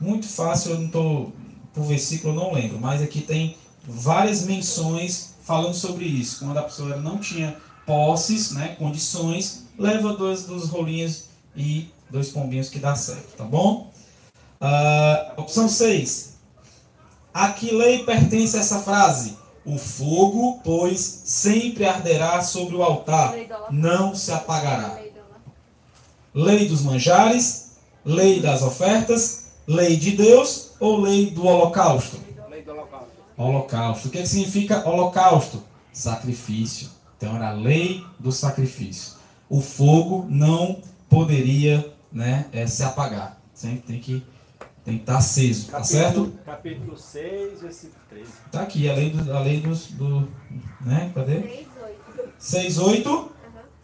Muito 0.00 0.26
fácil, 0.28 0.72
eu 0.72 0.78
não 0.78 0.86
estou 0.86 1.32
por 1.74 1.84
versículo 1.84 2.32
eu 2.32 2.40
não 2.40 2.54
lembro, 2.54 2.78
mas 2.80 3.02
aqui 3.02 3.20
tem 3.20 3.56
várias 3.86 4.44
menções 4.44 5.34
falando 5.42 5.74
sobre 5.74 6.04
isso. 6.04 6.38
Quando 6.38 6.56
a 6.56 6.62
pessoa 6.62 6.96
não 6.96 7.18
tinha 7.18 7.56
posses, 7.84 8.52
né, 8.52 8.76
condições, 8.78 9.64
leva 9.78 10.14
dois 10.14 10.44
dos 10.44 10.68
rolinhos 10.68 11.24
e 11.54 11.90
dois 12.08 12.30
pombinhos 12.30 12.68
que 12.68 12.78
dá 12.78 12.94
certo, 12.94 13.36
tá 13.36 13.44
bom? 13.44 13.92
Ah, 14.60 15.34
opção 15.36 15.68
6. 15.68 16.36
A 17.34 17.50
que 17.50 17.70
lei 17.74 18.04
pertence 18.04 18.56
essa 18.56 18.78
frase? 18.78 19.36
O 19.66 19.76
fogo, 19.78 20.60
pois, 20.62 21.00
sempre 21.24 21.84
arderá 21.84 22.40
sobre 22.40 22.76
o 22.76 22.82
altar, 22.84 23.34
não 23.70 24.14
se 24.14 24.30
apagará. 24.30 24.96
Lei 26.32 26.68
dos 26.68 26.82
manjares, 26.82 27.72
lei 28.04 28.40
das 28.40 28.62
ofertas, 28.62 29.46
lei 29.66 29.96
de 29.96 30.12
Deus 30.12 30.70
ou 30.78 31.00
lei 31.00 31.30
do 31.30 31.44
holocausto? 31.44 32.20
Lei 32.48 32.62
do 32.62 32.74
local. 32.74 33.08
Holocausto. 33.36 34.08
O 34.08 34.10
que 34.10 34.22
que 34.22 34.28
significa 34.28 34.88
holocausto? 34.88 35.62
Sacrifício. 35.92 36.88
Então 37.16 37.34
era 37.34 37.48
a 37.48 37.52
lei 37.52 38.04
do 38.18 38.30
sacrifício. 38.30 39.14
O 39.48 39.60
fogo 39.60 40.26
não 40.28 40.80
poderia 41.08 41.92
né, 42.12 42.46
eh, 42.52 42.66
se 42.66 42.82
apagar. 42.82 43.40
Sempre 43.52 43.80
tem 43.80 43.98
que 43.98 44.22
tem 44.86 44.98
que 44.98 45.02
estar 45.02 45.16
aceso, 45.16 45.68
tá 45.68 45.82
certo? 45.82 46.32
Capítulo 46.46 46.96
6, 46.96 47.60
versículo 47.60 48.00
13. 48.08 48.30
Tá 48.52 48.62
aqui 48.62 48.88
a 48.88 48.94
lei 48.94 49.10
do, 49.10 49.32
a 49.32 49.40
lei 49.40 49.60
dos 49.60 49.88
do, 49.88 50.28
né? 50.80 51.10
Cadê? 51.12 51.66
6 52.38 52.78
8 52.78 53.32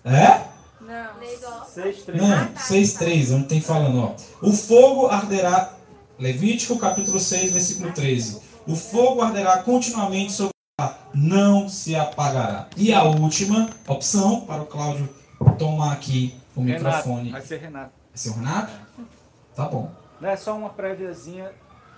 É? 0.05 0.47
Não. 0.81 1.65
6, 1.65 2.03
13. 2.05 2.21
Não, 2.25 2.57
6 2.57 2.95
3, 2.95 3.31
onde 3.33 3.47
tem 3.49 3.61
falando, 3.61 3.99
ó. 3.99 4.15
O 4.47 4.53
fogo 4.53 5.09
arderá 5.09 5.75
Levítico 6.21 6.79
capítulo 6.79 7.19
6, 7.19 7.53
versículo 7.53 7.93
13. 7.93 8.41
O 8.65 8.77
fogo 8.77 9.23
arderá 9.23 9.59
continuamente 9.59 10.33
sobre 10.33 10.53
a 10.81 10.95
não 11.13 11.69
se 11.69 11.97
apagará. 11.97 12.69
E 12.77 12.95
a 12.95 13.03
última 13.03 13.69
opção 13.89 14.43
para 14.43 14.63
o 14.63 14.67
Cláudio 14.67 15.09
tomar 15.59 15.95
aqui 15.95 16.33
o 16.55 16.63
Renato, 16.63 16.85
microfone. 16.85 17.33
vai 17.33 17.43
ser 17.43 17.59
Renato. 17.59 17.91
É 18.15 18.17
seu 18.17 18.35
Renato? 18.35 18.73
Tá 19.57 19.67
bom. 19.67 20.02
Não 20.23 20.29
é 20.29 20.37
só 20.37 20.57
uma 20.57 20.71
préviazinha 20.71 21.51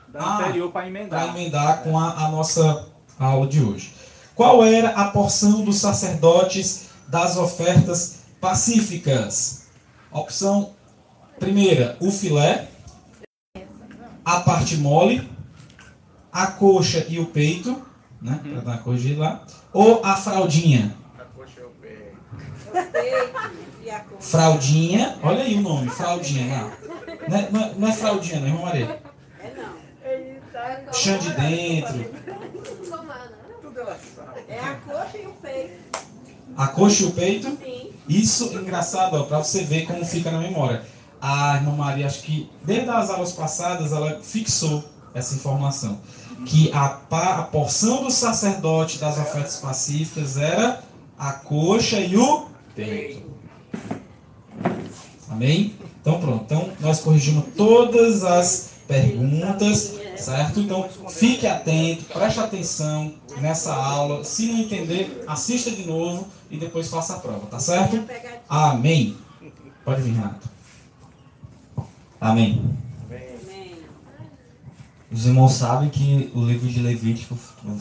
da 0.08 0.18
Ah, 0.18 0.38
anterior 0.38 0.72
para 0.72 0.80
Para 0.80 0.88
emendar. 0.88 1.28
emendar 1.28 1.82
com 1.82 1.98
a, 1.98 2.24
a 2.24 2.30
nossa 2.30 2.86
aula 3.20 3.46
de 3.46 3.62
hoje. 3.62 3.92
Qual 4.34 4.64
era 4.64 4.88
a 4.92 5.10
porção 5.10 5.62
dos 5.62 5.76
sacerdotes 5.76 6.86
das 7.06 7.36
ofertas 7.36 8.20
pacíficas? 8.40 9.66
Opção 10.10 10.70
primeira, 11.38 11.98
o 12.00 12.10
filé, 12.10 12.68
a 14.24 14.40
parte 14.40 14.78
mole, 14.78 15.30
a 16.32 16.46
coxa 16.46 17.04
e 17.06 17.20
o 17.20 17.26
peito, 17.26 17.76
né? 18.22 18.40
Para 18.42 18.60
dar 18.62 18.70
uma 18.72 18.78
corrigida 18.78 19.20
lá, 19.20 19.44
ou 19.70 20.00
a 20.02 20.16
fraldinha. 20.16 20.96
A 21.18 21.24
coxa 21.24 21.60
é 21.60 21.64
o 21.64 21.68
pé. 21.68 22.12
Peito 22.90 23.82
e 23.82 23.90
a 23.90 24.00
cor. 24.00 24.16
Fraldinha, 24.18 25.18
olha 25.22 25.42
aí 25.42 25.56
o 25.56 25.60
nome, 25.60 25.90
fraldinha. 25.90 26.62
Não, 26.62 26.83
não, 27.28 27.36
é, 27.38 27.48
não 27.50 27.60
é- 27.62 27.72
não 27.76 27.88
é 27.88 27.92
fraldinha, 27.92 28.40
não, 28.40 28.46
irmão 28.48 28.62
Maria. 28.64 29.00
É 29.42 29.52
não. 29.56 30.92
Chão 30.92 31.18
de 31.18 31.30
dentro, 31.32 32.04
Tudo 33.60 33.80
ela 33.80 33.98
sabe. 34.14 34.40
É 34.48 34.60
a 34.60 34.74
coxa 34.76 35.18
e 35.18 35.26
o 35.26 35.32
peito. 35.32 35.98
a 36.56 36.66
coxa 36.68 37.02
e 37.02 37.06
o 37.06 37.10
peito. 37.12 37.58
Sim. 37.62 37.92
Isso 38.08 38.50
é 38.52 38.54
engraçado, 38.60 39.14
ó, 39.16 39.24
pra 39.24 39.38
você 39.38 39.64
ver 39.64 39.86
como 39.86 40.04
fica 40.04 40.30
na 40.30 40.38
memória. 40.38 40.82
A 41.20 41.56
irmã 41.56 41.72
Maria, 41.74 42.06
acho 42.06 42.22
que 42.22 42.50
desde 42.62 42.88
as 42.90 43.10
aulas 43.10 43.32
passadas, 43.32 43.92
ela 43.92 44.20
fixou 44.22 44.84
essa 45.14 45.34
informação. 45.34 45.98
Que 46.46 46.70
a, 46.72 46.88
pa- 46.90 47.36
a 47.38 47.42
porção 47.44 48.04
do 48.04 48.10
sacerdote 48.10 48.98
das 48.98 49.18
ofertas 49.18 49.56
pacíficas 49.56 50.36
era 50.36 50.82
a 51.18 51.32
coxa 51.32 51.98
e 51.98 52.16
o 52.16 52.46
peito. 52.76 53.22
Amém? 55.30 55.74
Então 56.04 56.20
pronto. 56.20 56.44
Então 56.44 56.68
nós 56.80 57.00
corrigimos 57.00 57.46
todas 57.56 58.22
as 58.22 58.72
perguntas, 58.86 59.94
certo? 60.18 60.60
Então 60.60 60.86
fique 61.08 61.46
atento, 61.46 62.04
preste 62.04 62.38
atenção 62.40 63.14
nessa 63.40 63.74
aula. 63.74 64.22
Se 64.22 64.52
não 64.52 64.58
entender, 64.58 65.24
assista 65.26 65.70
de 65.70 65.86
novo 65.86 66.26
e 66.50 66.58
depois 66.58 66.88
faça 66.88 67.14
a 67.14 67.18
prova, 67.20 67.46
tá 67.46 67.58
certo? 67.58 68.04
Amém. 68.46 69.16
Pode 69.82 70.02
vir, 70.02 70.12
Renato. 70.12 70.46
Amém. 72.20 72.62
Amém. 73.06 73.74
Os 75.10 75.24
irmãos 75.24 75.54
sabem 75.54 75.88
que 75.88 76.30
o 76.34 76.44
livro 76.44 76.68
de 76.68 76.80
Levítico 76.80 77.38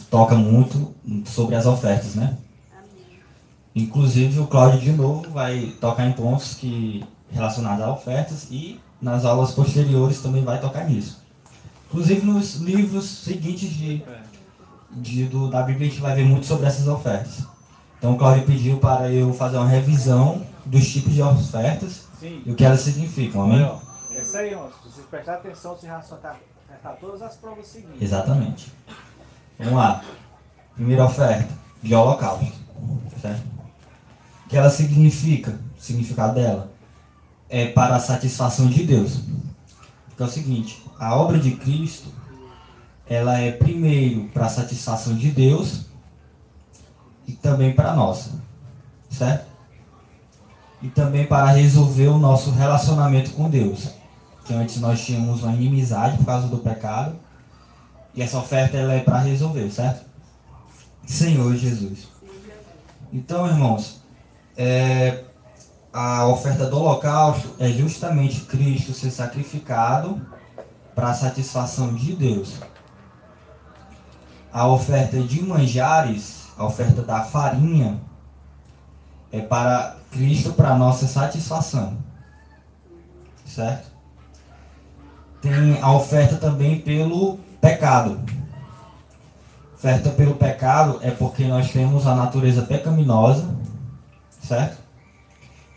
toca 0.09 0.35
muito 0.35 0.95
sobre 1.25 1.55
as 1.55 1.65
ofertas, 1.65 2.15
né? 2.15 2.37
Amém. 2.71 3.19
Inclusive 3.75 4.39
o 4.39 4.47
Cláudio 4.47 4.79
de 4.79 4.93
novo 4.93 5.29
vai 5.29 5.73
tocar 5.81 6.07
em 6.07 6.13
pontos 6.13 6.53
que 6.53 7.03
relacionados 7.33 7.83
a 7.83 7.91
ofertas 7.91 8.47
e 8.49 8.79
nas 9.01 9.25
aulas 9.25 9.51
posteriores 9.51 10.21
também 10.21 10.43
vai 10.43 10.59
tocar 10.61 10.87
nisso. 10.87 11.21
Inclusive 11.87 12.25
nos 12.25 12.55
livros 12.55 13.05
seguintes 13.05 13.69
de, 13.69 14.03
de, 14.91 15.25
do, 15.25 15.49
da 15.49 15.61
Bíblia 15.63 15.87
a 15.87 15.89
gente 15.89 16.01
vai 16.01 16.15
ver 16.15 16.25
muito 16.25 16.45
sobre 16.45 16.65
essas 16.65 16.87
ofertas. 16.87 17.43
Então 17.97 18.13
o 18.13 18.17
Cláudio 18.17 18.45
pediu 18.45 18.77
para 18.79 19.11
eu 19.11 19.33
fazer 19.33 19.57
uma 19.57 19.67
revisão 19.67 20.45
dos 20.65 20.91
tipos 20.91 21.13
de 21.13 21.21
ofertas 21.21 22.03
Sim. 22.19 22.41
e 22.45 22.51
o 22.51 22.55
que 22.55 22.63
elas 22.63 22.81
significam, 22.81 23.43
amém? 23.43 23.61
É 24.11 24.21
isso 24.21 24.37
aí. 24.37 24.49
Se 24.49 24.89
você 24.89 25.01
prestar 25.09 25.35
atenção, 25.35 25.73
acertar, 25.73 26.39
acertar 26.67 26.97
todas 26.99 27.21
as 27.21 27.35
provas 27.35 27.67
seguintes. 27.67 28.01
Exatamente. 28.01 28.71
Vamos 29.59 29.73
lá. 29.73 30.03
Primeira 30.75 31.05
oferta, 31.05 31.53
de 31.81 31.93
holocausto. 31.93 32.51
Certo? 33.21 33.43
O 34.45 34.49
que 34.49 34.57
ela 34.57 34.69
significa? 34.69 35.51
O 35.77 35.81
significado 35.81 36.35
dela 36.35 36.72
é 37.53 37.67
para 37.67 37.97
a 37.97 37.99
satisfação 37.99 38.65
de 38.65 38.83
Deus. 38.83 39.19
Porque 40.07 40.23
é 40.23 40.25
o 40.25 40.29
seguinte, 40.29 40.83
a 40.97 41.15
obra 41.15 41.37
de 41.37 41.51
Cristo, 41.51 42.09
ela 43.07 43.37
é 43.37 43.51
primeiro 43.51 44.23
para 44.29 44.47
a 44.47 44.49
satisfação 44.49 45.13
de 45.13 45.29
Deus 45.29 45.81
e 47.27 47.33
também 47.33 47.71
para 47.71 47.91
a 47.91 47.95
nossa. 47.95 48.31
Certo? 49.07 49.45
E 50.81 50.87
também 50.87 51.27
para 51.27 51.51
resolver 51.51 52.07
o 52.07 52.17
nosso 52.17 52.49
relacionamento 52.49 53.29
com 53.33 53.47
Deus. 53.47 53.89
Que 54.45 54.55
antes 54.55 54.81
nós 54.81 55.05
tínhamos 55.05 55.43
uma 55.43 55.53
inimizade 55.53 56.17
por 56.17 56.25
causa 56.25 56.47
do 56.47 56.57
pecado. 56.57 57.15
E 58.15 58.23
essa 58.23 58.39
oferta 58.39 58.77
ela 58.77 58.93
é 58.93 58.99
para 58.99 59.19
resolver, 59.19 59.69
certo? 59.69 60.03
Senhor 61.05 61.55
Jesus. 61.55 62.07
Então, 63.11 63.45
irmãos, 63.45 64.01
é, 64.57 65.23
a 65.93 66.25
oferta 66.25 66.65
do 66.65 66.79
holocausto 66.79 67.53
é 67.59 67.69
justamente 67.69 68.41
Cristo 68.41 68.93
ser 68.93 69.11
sacrificado 69.11 70.19
para 70.95 71.09
a 71.09 71.13
satisfação 71.13 71.93
de 71.93 72.15
Deus. 72.15 72.55
A 74.51 74.67
oferta 74.67 75.19
de 75.19 75.43
manjares, 75.43 76.47
a 76.57 76.65
oferta 76.65 77.03
da 77.03 77.21
farinha, 77.21 78.01
é 79.31 79.39
para 79.39 79.97
Cristo 80.11 80.53
para 80.53 80.75
nossa 80.75 81.05
satisfação. 81.05 81.97
Certo? 83.45 83.91
Tem 85.41 85.79
a 85.79 85.91
oferta 85.91 86.37
também 86.37 86.79
pelo 86.81 87.37
pecado. 87.61 88.19
Oferta 89.75 90.09
pelo 90.09 90.35
pecado 90.35 90.99
é 91.03 91.11
porque 91.11 91.45
nós 91.45 91.71
temos 91.71 92.07
a 92.07 92.15
natureza 92.15 92.63
pecaminosa, 92.63 93.47
certo? 94.41 94.82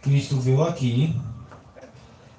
Cristo 0.06 0.38
veio 0.38 0.62
aqui, 0.62 1.20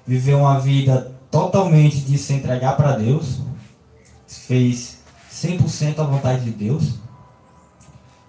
viveu 0.06 0.38
uma 0.38 0.58
vida 0.58 1.12
totalmente 1.30 2.00
de 2.00 2.16
se 2.16 2.32
entregar 2.32 2.78
para 2.78 2.96
Deus, 2.96 3.40
fez 4.26 5.00
100% 5.30 5.98
a 5.98 6.04
vontade 6.04 6.44
de 6.44 6.50
Deus, 6.50 6.94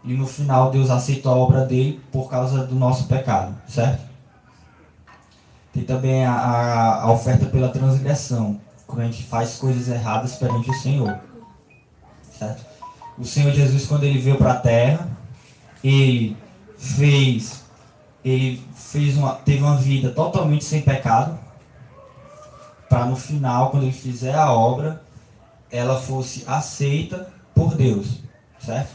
e 0.04 0.14
no 0.14 0.28
final 0.28 0.72
Deus 0.72 0.90
aceitou 0.90 1.32
a 1.32 1.38
obra 1.38 1.66
dele 1.66 2.02
por 2.12 2.30
causa 2.30 2.66
do 2.66 2.76
nosso 2.76 3.08
pecado, 3.08 3.56
certo? 3.66 4.04
Tem 5.74 5.86
também 5.86 6.26
a, 6.26 7.02
a, 7.04 7.10
oferta 7.10 7.46
pela 7.46 7.70
transgressão, 7.70 8.60
quando 8.86 9.04
a 9.04 9.06
gente 9.06 9.24
faz 9.24 9.56
coisas 9.56 9.88
erradas 9.88 10.36
perante 10.36 10.70
o 10.70 10.74
Senhor, 10.74 11.18
certo? 12.38 12.66
O 13.18 13.24
Senhor 13.24 13.54
Jesus, 13.54 13.86
quando 13.86 14.04
ele 14.04 14.20
veio 14.20 14.38
para 14.38 14.52
a 14.52 14.60
terra, 14.60 15.08
ele 15.82 16.36
fez, 16.78 17.64
ele 18.24 18.62
fez 18.76 19.18
uma, 19.18 19.34
teve 19.34 19.64
uma 19.64 19.78
vida 19.78 20.10
totalmente 20.10 20.66
sem 20.66 20.82
pecado, 20.82 21.38
para 22.90 23.06
no 23.06 23.16
final, 23.16 23.70
quando 23.70 23.84
ele 23.84 23.92
fizer 23.92 24.36
a 24.36 24.52
obra, 24.52 25.02
ela 25.72 26.00
fosse 26.00 26.44
aceita 26.48 27.32
por 27.54 27.76
Deus, 27.76 28.20
certo? 28.60 28.92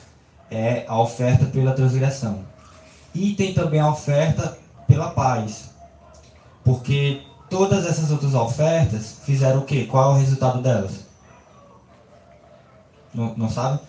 É 0.50 0.84
a 0.88 0.98
oferta 0.98 1.46
pela 1.46 1.72
transgressão. 1.72 2.44
E 3.14 3.34
tem 3.34 3.54
também 3.54 3.80
a 3.80 3.88
oferta 3.88 4.58
pela 4.88 5.10
paz, 5.10 5.70
porque 6.64 7.22
todas 7.48 7.86
essas 7.86 8.10
outras 8.10 8.34
ofertas 8.34 9.20
fizeram 9.24 9.60
o 9.60 9.64
quê? 9.64 9.86
Qual 9.88 10.12
é 10.12 10.14
o 10.14 10.18
resultado 10.18 10.60
delas? 10.60 11.04
Não, 13.14 13.32
não 13.36 13.48
sabe? 13.48 13.80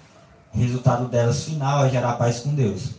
O 0.54 0.60
resultado 0.60 1.08
delas 1.08 1.44
final 1.44 1.84
é 1.84 1.90
gerar 1.90 2.14
paz 2.14 2.40
com 2.42 2.54
Deus. 2.54 2.92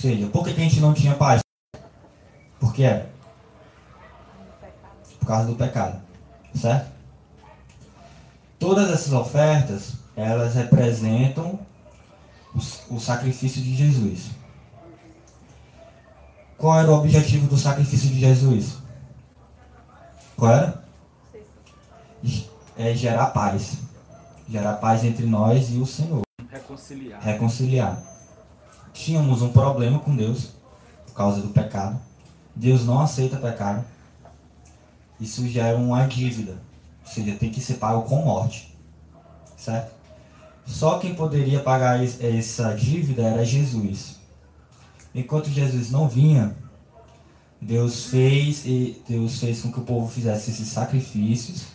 Ou 0.00 0.10
seja, 0.10 0.26
por 0.28 0.42
que, 0.42 0.54
que 0.54 0.60
a 0.62 0.64
gente 0.64 0.80
não 0.80 0.94
tinha 0.94 1.14
paz? 1.14 1.42
Por 2.58 2.72
que 2.72 2.84
era? 2.84 3.10
Por 5.18 5.26
causa 5.26 5.46
do 5.46 5.54
pecado. 5.54 6.00
Certo? 6.54 6.90
Todas 8.58 8.90
essas 8.90 9.12
ofertas, 9.12 9.96
elas 10.16 10.54
representam 10.54 11.60
o, 12.54 12.94
o 12.94 12.98
sacrifício 12.98 13.60
de 13.60 13.76
Jesus. 13.76 14.30
Qual 16.56 16.80
era 16.80 16.90
o 16.90 16.94
objetivo 16.94 17.46
do 17.46 17.58
sacrifício 17.58 18.08
de 18.08 18.20
Jesus? 18.20 18.78
Qual 20.34 20.50
era? 20.50 20.82
É 22.74 22.94
gerar 22.94 23.26
paz. 23.26 23.76
Gerar 24.48 24.74
paz 24.76 25.04
entre 25.04 25.26
nós 25.26 25.68
e 25.70 25.76
o 25.76 25.84
Senhor. 25.84 26.22
Reconciliar. 26.50 27.20
Reconciliar. 27.20 28.09
Tínhamos 28.92 29.42
um 29.42 29.52
problema 29.52 29.98
com 29.98 30.14
Deus 30.14 30.50
por 31.06 31.14
causa 31.14 31.40
do 31.40 31.48
pecado. 31.48 32.00
Deus 32.54 32.84
não 32.84 33.00
aceita 33.00 33.36
pecado. 33.36 33.84
Isso 35.20 35.46
gera 35.48 35.76
uma 35.76 36.06
dívida. 36.06 36.52
Ou 37.04 37.12
seja, 37.12 37.34
tem 37.36 37.50
que 37.50 37.60
ser 37.60 37.74
pago 37.74 38.02
com 38.02 38.22
morte. 38.22 38.74
Certo? 39.56 39.94
Só 40.66 40.98
quem 40.98 41.14
poderia 41.14 41.60
pagar 41.60 42.02
essa 42.02 42.72
dívida 42.74 43.22
era 43.22 43.44
Jesus. 43.44 44.16
Enquanto 45.14 45.50
Jesus 45.50 45.90
não 45.90 46.08
vinha, 46.08 46.54
Deus 47.60 48.06
fez 48.06 48.64
e 48.64 49.02
Deus 49.06 49.38
fez 49.38 49.60
com 49.60 49.70
que 49.70 49.80
o 49.80 49.84
povo 49.84 50.08
fizesse 50.08 50.50
esses 50.50 50.68
sacrifícios, 50.68 51.66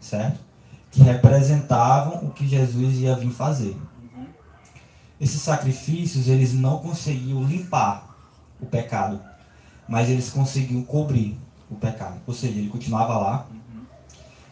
certo? 0.00 0.38
Que 0.90 1.00
representavam 1.02 2.26
o 2.26 2.30
que 2.30 2.46
Jesus 2.46 2.98
ia 2.98 3.14
vir 3.14 3.30
fazer. 3.30 3.76
Esses 5.20 5.40
sacrifícios 5.42 6.28
eles 6.28 6.52
não 6.52 6.78
conseguiam 6.78 7.42
limpar 7.44 8.16
o 8.60 8.66
pecado, 8.66 9.20
mas 9.88 10.08
eles 10.08 10.30
conseguiam 10.30 10.82
cobrir 10.82 11.38
o 11.70 11.74
pecado. 11.74 12.20
Ou 12.26 12.34
seja, 12.34 12.58
ele 12.58 12.68
continuava 12.68 13.18
lá, 13.18 13.46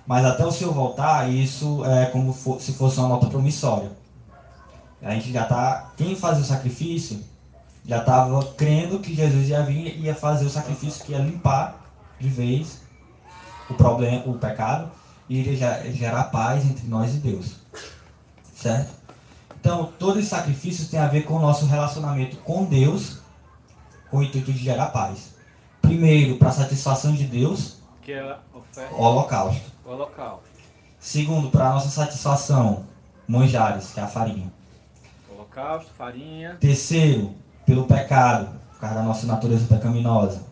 mas 0.06 0.24
até 0.24 0.44
o 0.44 0.52
Senhor 0.52 0.72
voltar, 0.72 1.30
isso 1.30 1.84
é 1.84 2.06
como 2.06 2.32
se 2.60 2.72
fosse 2.72 2.98
uma 2.98 3.08
nota 3.08 3.26
promissória. 3.26 3.90
A 5.02 5.12
gente 5.14 5.32
já 5.32 5.44
tá, 5.44 5.92
quem 5.96 6.16
fazia 6.16 6.42
o 6.42 6.46
sacrifício 6.46 7.20
já 7.84 7.98
estava 7.98 8.44
crendo 8.54 8.98
que 8.98 9.14
Jesus 9.14 9.48
ia 9.48 9.62
vir 9.62 9.96
e 9.96 10.02
ia 10.02 10.14
fazer 10.14 10.46
o 10.46 10.50
sacrifício 10.50 11.04
que 11.04 11.12
ia 11.12 11.18
limpar 11.18 11.80
de 12.18 12.28
vez 12.28 12.80
o 13.68 13.74
problema, 13.74 14.24
o 14.26 14.38
pecado 14.38 14.90
e 15.28 15.38
iria 15.38 15.92
gerar 15.92 16.24
paz 16.24 16.64
entre 16.64 16.86
nós 16.86 17.14
e 17.14 17.18
Deus. 17.18 17.56
Certo? 18.54 18.90
Então, 19.60 19.92
todos 19.98 20.22
os 20.22 20.28
sacrifícios 20.28 20.88
têm 20.88 21.00
a 21.00 21.08
ver 21.08 21.22
com 21.22 21.34
o 21.34 21.40
nosso 21.40 21.66
relacionamento 21.66 22.36
com 22.38 22.64
Deus, 22.64 23.18
com 24.10 24.18
o 24.18 24.22
intuito 24.22 24.52
de 24.52 24.58
gerar 24.58 24.86
paz. 24.86 25.34
Primeiro, 25.82 26.36
para 26.36 26.50
satisfação 26.52 27.12
de 27.12 27.24
Deus, 27.24 27.78
Que 28.02 28.12
é 28.12 28.36
oferta. 28.52 28.94
o 28.94 29.00
holocausto. 29.00 29.70
O 29.84 29.92
local. 29.94 30.42
Segundo, 30.98 31.50
para 31.50 31.70
nossa 31.70 31.88
satisfação, 31.88 32.84
manjares, 33.28 33.92
que 33.92 34.00
é 34.00 34.02
a 34.02 34.08
farinha. 34.08 34.52
Holocausto, 35.32 35.90
farinha, 35.96 36.56
Terceiro, 36.60 37.34
pelo 37.64 37.86
pecado, 37.86 38.48
por 38.72 38.80
causa 38.80 38.96
da 38.96 39.02
nossa 39.02 39.26
natureza 39.26 39.66
pecaminosa. 39.66 40.42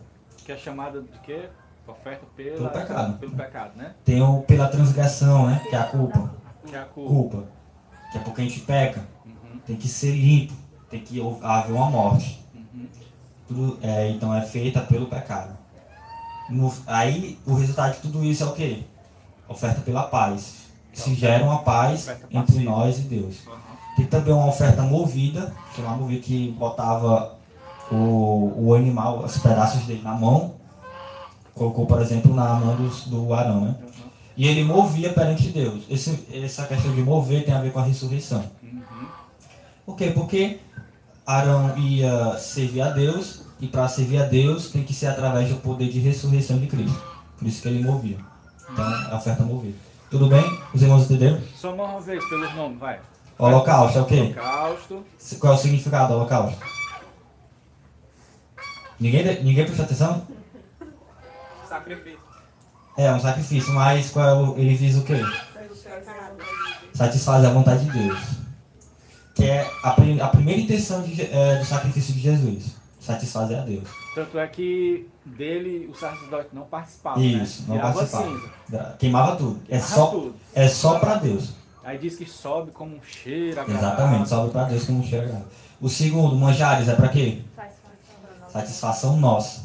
que 0.45 0.51
é 0.51 0.57
chamada 0.57 1.01
de 1.01 1.19
quê? 1.23 1.49
Oferta 1.87 2.25
pela, 2.35 2.55
Pelo 2.57 2.69
pecado. 2.69 3.19
Pelo 3.19 3.31
pecado, 3.35 3.71
né? 3.75 3.93
Tem 4.03 4.21
o 4.21 4.41
pela 4.41 4.67
transgressão, 4.67 5.47
né? 5.47 5.61
Que 5.69 5.75
é 5.75 5.79
a 5.79 5.83
culpa. 5.83 6.31
Que 6.65 6.75
é 6.75 6.79
a 6.79 6.85
culpa. 6.85 7.09
Culpa. 7.09 7.43
Que 8.15 8.19
é 8.19 8.21
porque 8.23 8.41
a 8.41 8.43
gente 8.45 8.61
peca. 8.61 9.01
Uhum, 9.25 9.59
Tem 9.67 9.75
que 9.75 9.89
ser 9.89 10.11
limpo. 10.15 10.53
Tem 10.89 11.01
que 11.01 11.19
haver 11.43 11.73
uma 11.73 11.89
morte. 11.89 12.39
uhum. 12.55 12.85
Tudo, 13.45 13.77
é, 13.81 14.09
então 14.09 14.33
é 14.33 14.41
feita 14.41 14.79
pelo 14.81 15.07
pecado. 15.07 15.51
No- 16.49 16.73
aí 16.87 17.37
o 17.45 17.55
resultado 17.55 17.93
de 17.95 17.99
tudo 17.99 18.23
isso 18.23 18.43
é 18.43 18.45
o 18.47 18.53
quê? 18.53 18.83
Oferta 19.49 19.81
pela 19.81 20.03
paz. 20.03 20.63
Se 20.93 21.13
gera 21.13 21.43
uma 21.43 21.57
paz 21.59 22.09
entre 22.31 22.59
nós 22.63 22.99
e 22.99 23.01
Deus. 23.01 23.45
Uhum. 23.45 23.53
Tem 23.97 24.05
também 24.05 24.33
uma 24.33 24.47
oferta 24.47 24.81
movida, 24.81 25.53
que 25.73 25.81
é 25.81 25.83
uma 25.85 25.97
movida 25.97 26.21
que 26.21 26.51
botava 26.57 27.35
o, 27.91 28.53
o 28.67 28.73
animal, 28.73 29.19
os 29.25 29.37
pedaços 29.39 29.83
dele 29.83 30.01
na 30.03 30.13
mão, 30.13 30.53
colocou, 31.53 31.85
por 31.85 32.01
exemplo, 32.01 32.33
na 32.33 32.53
mão 32.53 32.75
do, 32.77 32.89
do 33.09 33.33
Arão, 33.33 33.59
né? 33.61 33.75
E 34.37 34.47
ele 34.47 34.63
movia 34.63 35.13
perante 35.13 35.49
Deus. 35.49 35.83
Esse, 35.89 36.27
essa 36.33 36.65
questão 36.65 36.93
de 36.93 37.01
mover 37.01 37.45
tem 37.45 37.53
a 37.53 37.61
ver 37.61 37.71
com 37.71 37.79
a 37.79 37.83
ressurreição. 37.83 38.43
Uhum. 38.61 39.07
Por 39.85 39.95
quê? 39.95 40.11
Porque 40.13 40.59
Arão 41.25 41.77
ia 41.77 42.37
servir 42.37 42.81
a 42.81 42.89
Deus, 42.89 43.45
e 43.59 43.67
para 43.67 43.87
servir 43.87 44.21
a 44.21 44.25
Deus 44.25 44.69
tem 44.69 44.83
que 44.83 44.93
ser 44.93 45.07
através 45.07 45.49
do 45.49 45.55
poder 45.55 45.89
de 45.89 45.99
ressurreição 45.99 46.59
de 46.59 46.67
Cristo. 46.67 47.01
Por 47.37 47.47
isso 47.47 47.61
que 47.61 47.67
ele 47.67 47.83
movia. 47.83 48.17
Então, 48.71 48.85
é 48.85 49.11
a 49.11 49.15
oferta 49.15 49.43
movida. 49.43 49.77
Tudo 50.09 50.27
bem? 50.27 50.43
Os 50.73 50.81
irmãos 50.81 51.05
entenderam? 51.05 51.41
Só 51.55 51.75
mais 51.75 51.89
uma 51.89 52.01
vez, 52.01 52.23
pelos 52.29 52.53
nomes, 52.53 52.79
vai. 52.79 52.99
Holocausto 53.37 53.99
é 53.99 54.01
o 54.01 54.05
quê? 54.05 54.21
Holocausto. 54.21 55.05
Qual 55.39 55.53
é 55.53 55.55
o 55.55 55.59
significado 55.59 56.07
do 56.09 56.19
holocausto? 56.19 56.57
Ninguém, 58.99 59.43
ninguém 59.43 59.65
prestou 59.65 59.85
atenção? 59.85 60.27
Sacrifício. 61.67 62.24
É, 62.97 63.11
um 63.11 63.19
sacrifício, 63.19 63.73
mas 63.73 64.09
qual 64.09 64.55
é 64.57 64.59
ele 64.61 64.73
visa 64.75 64.99
o 64.99 65.03
quê? 65.03 65.21
Satisfazer 66.93 67.49
a 67.49 67.53
vontade 67.53 67.85
de 67.85 67.91
Deus. 67.91 68.19
Que 69.33 69.43
é 69.45 69.69
a, 69.83 69.91
prim- 69.91 70.19
a 70.21 70.27
primeira 70.29 70.61
intenção 70.61 71.01
de 71.01 71.21
é, 71.23 71.57
do 71.57 71.65
sacrifício 71.65 72.13
de 72.13 72.21
Jesus. 72.21 72.75
Satisfazer 73.01 73.59
a 73.59 73.61
Deus. 73.61 73.83
Tanto 74.15 74.39
é 74.39 74.47
que 74.47 75.07
dele 75.25 75.89
o 75.93 75.95
sacerdote 75.95 76.49
não 76.53 76.63
participava, 76.63 77.19
Isso, 77.19 77.61
né? 77.63 77.67
não 77.67 77.75
Tirava 77.75 77.93
participava. 77.93 78.29
cinza. 78.69 78.95
Queimava 78.97 79.35
tudo. 79.35 79.59
É 79.69 79.79
só, 79.79 80.07
tudo. 80.07 80.35
é 80.55 80.67
só 80.67 80.99
pra 80.99 81.15
Deus. 81.15 81.53
Aí 81.83 81.97
diz 81.99 82.15
que 82.15 82.25
sobe 82.25 82.71
como 82.71 82.95
um 82.95 83.03
cheiro 83.03 83.59
agradável. 83.59 83.89
Exatamente, 83.89 84.29
salve 84.29 84.51
pra 84.51 84.63
Deus 84.63 84.85
como 84.85 85.03
cheiro 85.03 85.25
agradável. 85.25 85.47
O 85.81 85.89
segundo, 85.89 86.35
manjares, 86.35 86.87
é 86.87 86.95
pra 86.95 87.09
quê? 87.09 87.41
Satisfação 88.51 89.17
nossa. 89.17 89.63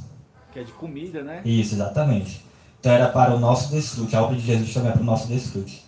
Que 0.52 0.58
é 0.58 0.64
de 0.64 0.72
comida, 0.72 1.22
né? 1.22 1.40
Isso, 1.44 1.76
exatamente. 1.76 2.44
Então 2.80 2.92
era 2.92 3.08
para 3.08 3.34
o 3.34 3.38
nosso 3.38 3.70
desfrute. 3.70 4.16
A 4.16 4.22
obra 4.22 4.36
de 4.36 4.42
Jesus 4.42 4.72
também 4.72 4.88
é 4.88 4.92
para 4.92 5.02
o 5.02 5.04
nosso 5.04 5.28
desfrute. 5.28 5.84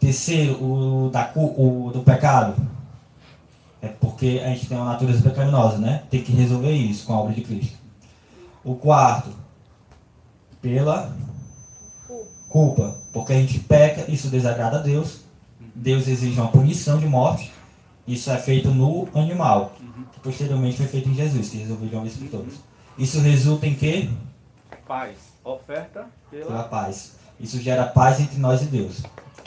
Terceiro, 0.00 0.54
o, 0.54 1.10
da, 1.10 1.30
o 1.36 1.90
do 1.92 2.00
pecado. 2.00 2.54
É 3.82 3.88
porque 3.88 4.40
a 4.42 4.48
gente 4.48 4.66
tem 4.66 4.76
uma 4.76 4.92
natureza 4.92 5.22
pecaminosa, 5.22 5.76
né? 5.78 6.02
Tem 6.10 6.22
que 6.22 6.32
resolver 6.32 6.72
isso 6.72 7.06
com 7.06 7.12
a 7.12 7.20
obra 7.20 7.34
de 7.34 7.42
Cristo. 7.42 7.76
O 8.64 8.74
quarto, 8.74 9.30
pela 10.62 11.14
culpa. 12.48 12.96
Porque 13.12 13.32
a 13.34 13.36
gente 13.36 13.58
peca, 13.60 14.10
isso 14.10 14.28
desagrada 14.28 14.78
a 14.78 14.82
Deus. 14.82 15.20
Deus 15.74 16.08
exige 16.08 16.40
uma 16.40 16.50
punição 16.50 16.98
de 16.98 17.06
morte. 17.06 17.52
Isso 18.06 18.30
é 18.30 18.38
feito 18.38 18.70
no 18.70 19.08
animal. 19.14 19.72
Que 20.12 20.20
posteriormente 20.20 20.78
foi 20.78 20.86
feito 20.86 21.08
em 21.08 21.14
Jesus, 21.14 21.50
que 21.50 21.58
resolveu 21.58 21.88
de 21.88 21.94
uma 21.94 22.02
vez 22.02 22.16
por 22.16 22.28
todas. 22.28 22.54
Isso 22.98 23.20
resulta 23.20 23.66
em 23.66 23.74
quê? 23.74 24.08
Paz. 24.86 25.16
Oferta 25.44 26.06
pela 26.30 26.46
pela. 26.46 26.62
paz. 26.64 27.12
Isso 27.38 27.60
gera 27.60 27.86
paz 27.86 28.20
entre 28.20 28.38
nós 28.38 28.62
e 28.62 28.66
Deus. 28.66 29.02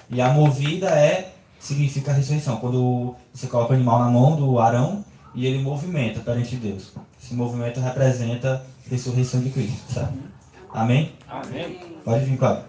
E 0.09 0.21
a 0.21 0.29
movida 0.29 0.89
é 0.89 1.33
significa 1.59 2.11
a 2.11 2.13
ressurreição. 2.13 2.57
Quando 2.57 3.15
você 3.33 3.47
coloca 3.47 3.71
o 3.71 3.75
animal 3.75 3.99
na 3.99 4.09
mão 4.09 4.35
do 4.35 4.59
Arão 4.59 5.03
e 5.33 5.45
ele 5.45 5.61
movimenta 5.61 6.19
perante 6.19 6.55
Deus. 6.55 6.91
Esse 7.21 7.33
movimento 7.33 7.79
representa 7.79 8.65
a 8.85 8.89
ressurreição 8.89 9.41
de 9.41 9.49
Cristo, 9.49 9.91
certo? 9.91 10.13
Amém? 10.73 11.13
Amém. 11.27 11.97
Pode 12.03 12.25
vir, 12.25 12.37
Cláudio. 12.37 12.65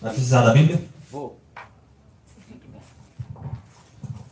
Vai 0.00 0.12
precisar 0.12 0.42
da 0.42 0.52
Bíblia? 0.52 0.82
Vou. 1.10 1.38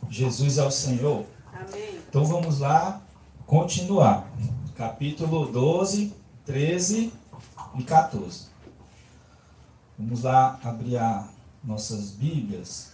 Jesus 0.09 0.57
é 0.57 0.63
o 0.63 0.71
Senhor. 0.71 1.25
Amém. 1.53 1.99
Então 2.09 2.25
vamos 2.25 2.59
lá 2.59 3.01
continuar. 3.45 4.27
Capítulo 4.75 5.45
12, 5.47 6.13
13 6.45 7.13
e 7.77 7.83
14. 7.83 8.50
Vamos 10.03 10.23
lá 10.23 10.59
abrir 10.63 10.97
a 10.97 11.29
nossas 11.63 12.09
Bíblias. 12.09 12.93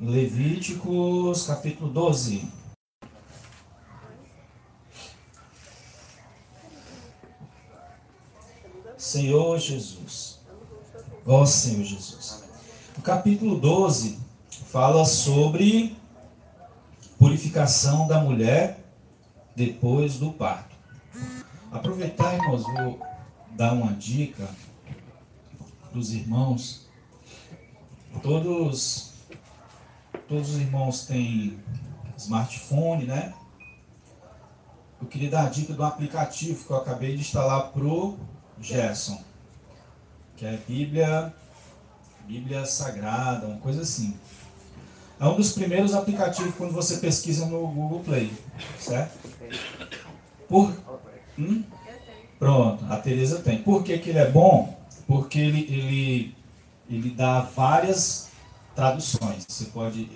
Levíticos, 0.00 1.46
capítulo 1.46 1.92
12. 1.92 2.48
Senhor 8.96 9.58
Jesus. 9.58 10.40
Ó 11.26 11.44
Senhor 11.44 11.84
Jesus. 11.84 12.42
O 12.96 13.02
capítulo 13.02 13.60
12 13.60 14.18
fala 14.48 15.04
sobre 15.04 15.94
purificação 17.18 18.08
da 18.08 18.18
mulher 18.18 18.82
depois 19.54 20.18
do 20.18 20.32
parto. 20.32 20.71
Aproveitar, 21.72 22.34
irmãos, 22.34 22.62
vou 22.62 23.00
dar 23.50 23.72
uma 23.72 23.92
dica 23.94 24.48
para 25.90 25.98
os 25.98 26.12
irmãos. 26.12 26.86
Todos, 28.22 29.12
todos 30.28 30.50
os 30.50 30.60
irmãos 30.60 31.06
têm 31.06 31.58
smartphone, 32.16 33.06
né? 33.06 33.34
Eu 35.00 35.08
queria 35.08 35.30
dar 35.30 35.46
a 35.46 35.48
dica 35.48 35.72
do 35.72 35.82
aplicativo 35.82 36.64
que 36.64 36.70
eu 36.70 36.76
acabei 36.76 37.14
de 37.14 37.22
instalar 37.22 37.72
pro 37.72 38.18
Gerson, 38.60 39.20
que 40.36 40.44
é 40.44 40.56
Bíblia 40.68 41.34
Bíblia 42.26 42.64
Sagrada, 42.64 43.46
uma 43.46 43.58
coisa 43.58 43.82
assim. 43.82 44.16
É 45.18 45.26
um 45.26 45.36
dos 45.36 45.52
primeiros 45.52 45.94
aplicativos 45.94 46.54
quando 46.54 46.72
você 46.72 46.98
pesquisa 46.98 47.46
no 47.46 47.66
Google 47.68 48.00
Play, 48.00 48.32
certo? 48.78 49.18
Por... 50.48 50.72
Hum? 51.38 51.62
Pronto, 52.38 52.84
a 52.90 52.96
Tereza 52.96 53.38
tem. 53.38 53.58
Por 53.58 53.84
que, 53.84 53.96
que 53.98 54.10
ele 54.10 54.18
é 54.18 54.28
bom? 54.28 54.76
Porque 55.06 55.38
ele, 55.38 55.60
ele, 55.60 56.34
ele 56.90 57.10
dá 57.10 57.40
várias 57.40 58.30
traduções. 58.74 59.44
Você 59.48 59.66
pode. 59.66 60.10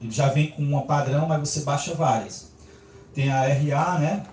Ele 0.00 0.10
já 0.10 0.28
vem 0.28 0.50
com 0.50 0.62
uma 0.62 0.82
padrão, 0.82 1.28
mas 1.28 1.40
você 1.40 1.60
baixa 1.60 1.94
várias. 1.94 2.50
Tem 3.14 3.30
a 3.30 3.42
RA, 3.42 3.98
né? 3.98 4.26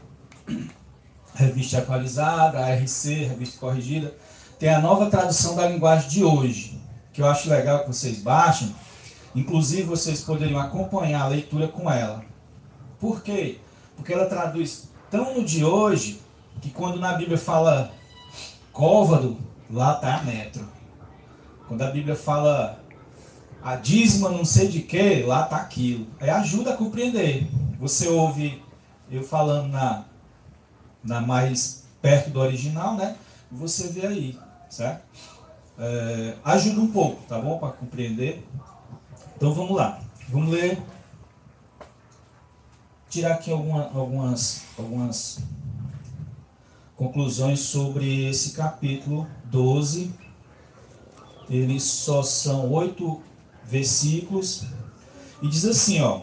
Revista 1.36 1.80
atualizada, 1.80 2.66
a 2.66 2.74
RC, 2.76 3.26
revista 3.26 3.60
corrigida. 3.60 4.16
Tem 4.58 4.70
a 4.70 4.80
nova 4.80 5.10
tradução 5.10 5.56
da 5.56 5.68
linguagem 5.68 6.10
de 6.10 6.24
hoje, 6.24 6.80
que 7.14 7.22
eu 7.22 7.28
acho 7.28 7.50
legal 7.50 7.82
que 7.82 7.88
vocês 7.88 8.20
baixem. 8.20 8.74
Inclusive, 9.36 9.84
vocês 9.84 10.22
poderiam 10.22 10.60
acompanhar 10.60 11.24
a 11.24 11.28
leitura 11.28 11.68
com 11.68 11.92
ela. 11.92 12.24
Por 13.00 13.22
quê? 13.22 13.60
Porque 13.96 14.14
ela 14.14 14.26
traduz 14.26 14.88
tão 15.12 15.36
no 15.36 15.44
de 15.44 15.64
hoje 15.64 16.25
que 16.62 16.70
quando 16.72 17.00
na 17.00 17.14
Bíblia 17.14 17.38
fala 17.38 17.92
côvado, 18.72 19.38
lá 19.70 19.96
está 19.96 20.24
metro. 20.24 20.68
Quando 21.68 21.82
a 21.82 21.92
Bíblia 21.92 22.16
fala 22.16 22.80
a 23.64 23.76
dízima 23.76 24.30
não 24.30 24.46
sei 24.46 24.68
de 24.68 24.82
que, 24.82 25.24
lá 25.24 25.44
está 25.44 25.58
aquilo. 25.58 26.06
Aí 26.20 26.30
ajuda 26.30 26.74
a 26.74 26.78
compreender. 26.78 27.48
Você 27.80 28.08
ouve 28.08 28.64
eu 29.10 29.24
falando 29.24 29.70
na, 29.70 30.06
na 31.04 31.22
mais 31.22 31.84
perto 32.02 32.30
do 32.30 32.40
original, 32.40 32.96
né? 32.96 33.16
Você 33.52 33.88
vê 33.88 34.06
aí, 34.08 34.40
certo? 34.70 35.04
É, 35.78 36.36
ajuda 36.44 36.82
um 36.82 36.92
pouco, 36.92 37.24
tá 37.28 37.40
bom? 37.40 37.58
Para 37.58 37.74
compreender. 37.74 38.46
Então 39.36 39.54
vamos 39.54 39.76
lá. 39.76 40.00
Vamos 40.30 40.52
ler. 40.52 40.82
Tirar 43.10 43.34
aqui 43.34 43.52
alguma, 43.52 43.90
algumas, 43.94 44.64
algumas 44.78 45.40
conclusões 46.96 47.60
sobre 47.60 48.30
esse 48.30 48.52
capítulo 48.52 49.28
12. 49.46 50.14
Eles 51.50 51.84
só 51.84 52.24
são 52.24 52.72
oito 52.72 53.22
versículos. 53.64 54.66
E 55.42 55.48
diz 55.48 55.66
assim, 55.66 56.02
ó. 56.02 56.22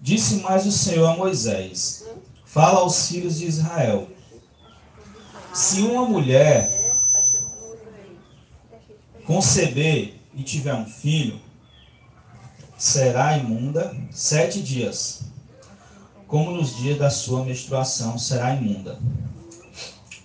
Disse 0.00 0.36
mais 0.36 0.64
o 0.64 0.70
Senhor 0.70 1.06
a 1.06 1.16
Moisés: 1.16 2.06
Fala 2.44 2.80
aos 2.80 3.08
filhos 3.08 3.38
de 3.38 3.46
Israel. 3.46 4.08
Se 5.52 5.80
uma 5.80 6.04
mulher 6.04 6.70
conceber 9.26 10.14
e 10.34 10.42
tiver 10.44 10.74
um 10.74 10.86
filho, 10.86 11.40
será 12.76 13.36
imunda 13.36 13.94
sete 14.12 14.62
dias, 14.62 15.22
como 16.28 16.52
nos 16.52 16.76
dias 16.76 16.96
da 16.96 17.10
sua 17.10 17.44
menstruação 17.44 18.16
será 18.16 18.54
imunda. 18.54 19.00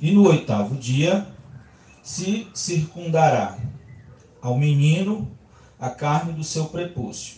E 0.03 0.11
no 0.11 0.27
oitavo 0.27 0.75
dia 0.75 1.25
se 2.03 2.45
circundará 2.53 3.57
ao 4.41 4.57
menino 4.57 5.31
a 5.79 5.89
carne 5.89 6.33
do 6.33 6.43
seu 6.43 6.65
prepúcio. 6.65 7.37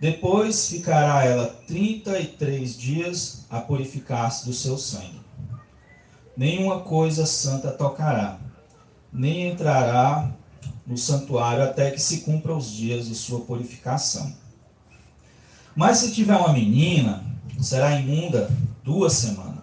Depois 0.00 0.68
ficará 0.68 1.24
ela 1.24 1.46
trinta 1.46 2.18
e 2.18 2.26
três 2.26 2.76
dias 2.76 3.46
a 3.48 3.60
purificar-se 3.60 4.44
do 4.46 4.52
seu 4.52 4.76
sangue. 4.76 5.20
Nenhuma 6.36 6.80
coisa 6.80 7.24
santa 7.24 7.70
tocará, 7.70 8.40
nem 9.12 9.50
entrará 9.50 10.32
no 10.84 10.98
santuário 10.98 11.62
até 11.62 11.92
que 11.92 12.02
se 12.02 12.22
cumpra 12.22 12.52
os 12.52 12.68
dias 12.72 13.06
de 13.06 13.14
sua 13.14 13.42
purificação. 13.42 14.34
Mas 15.76 15.98
se 15.98 16.12
tiver 16.12 16.34
uma 16.34 16.52
menina, 16.52 17.24
será 17.60 17.96
imunda 17.96 18.50
duas 18.82 19.12
semanas, 19.12 19.53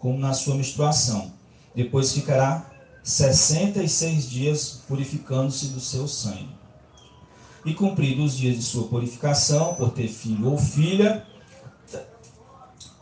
como 0.00 0.18
na 0.18 0.32
sua 0.32 0.56
menstruação. 0.56 1.30
Depois 1.74 2.12
ficará 2.12 2.66
sessenta 3.04 3.80
e 3.82 3.88
seis 3.88 4.28
dias 4.28 4.80
purificando-se 4.88 5.68
do 5.68 5.80
seu 5.80 6.08
sangue. 6.08 6.48
E 7.64 7.74
cumpridos 7.74 8.32
os 8.32 8.38
dias 8.38 8.56
de 8.56 8.62
sua 8.62 8.88
purificação, 8.88 9.74
por 9.74 9.90
ter 9.90 10.08
filho 10.08 10.50
ou 10.50 10.58
filha, 10.58 11.24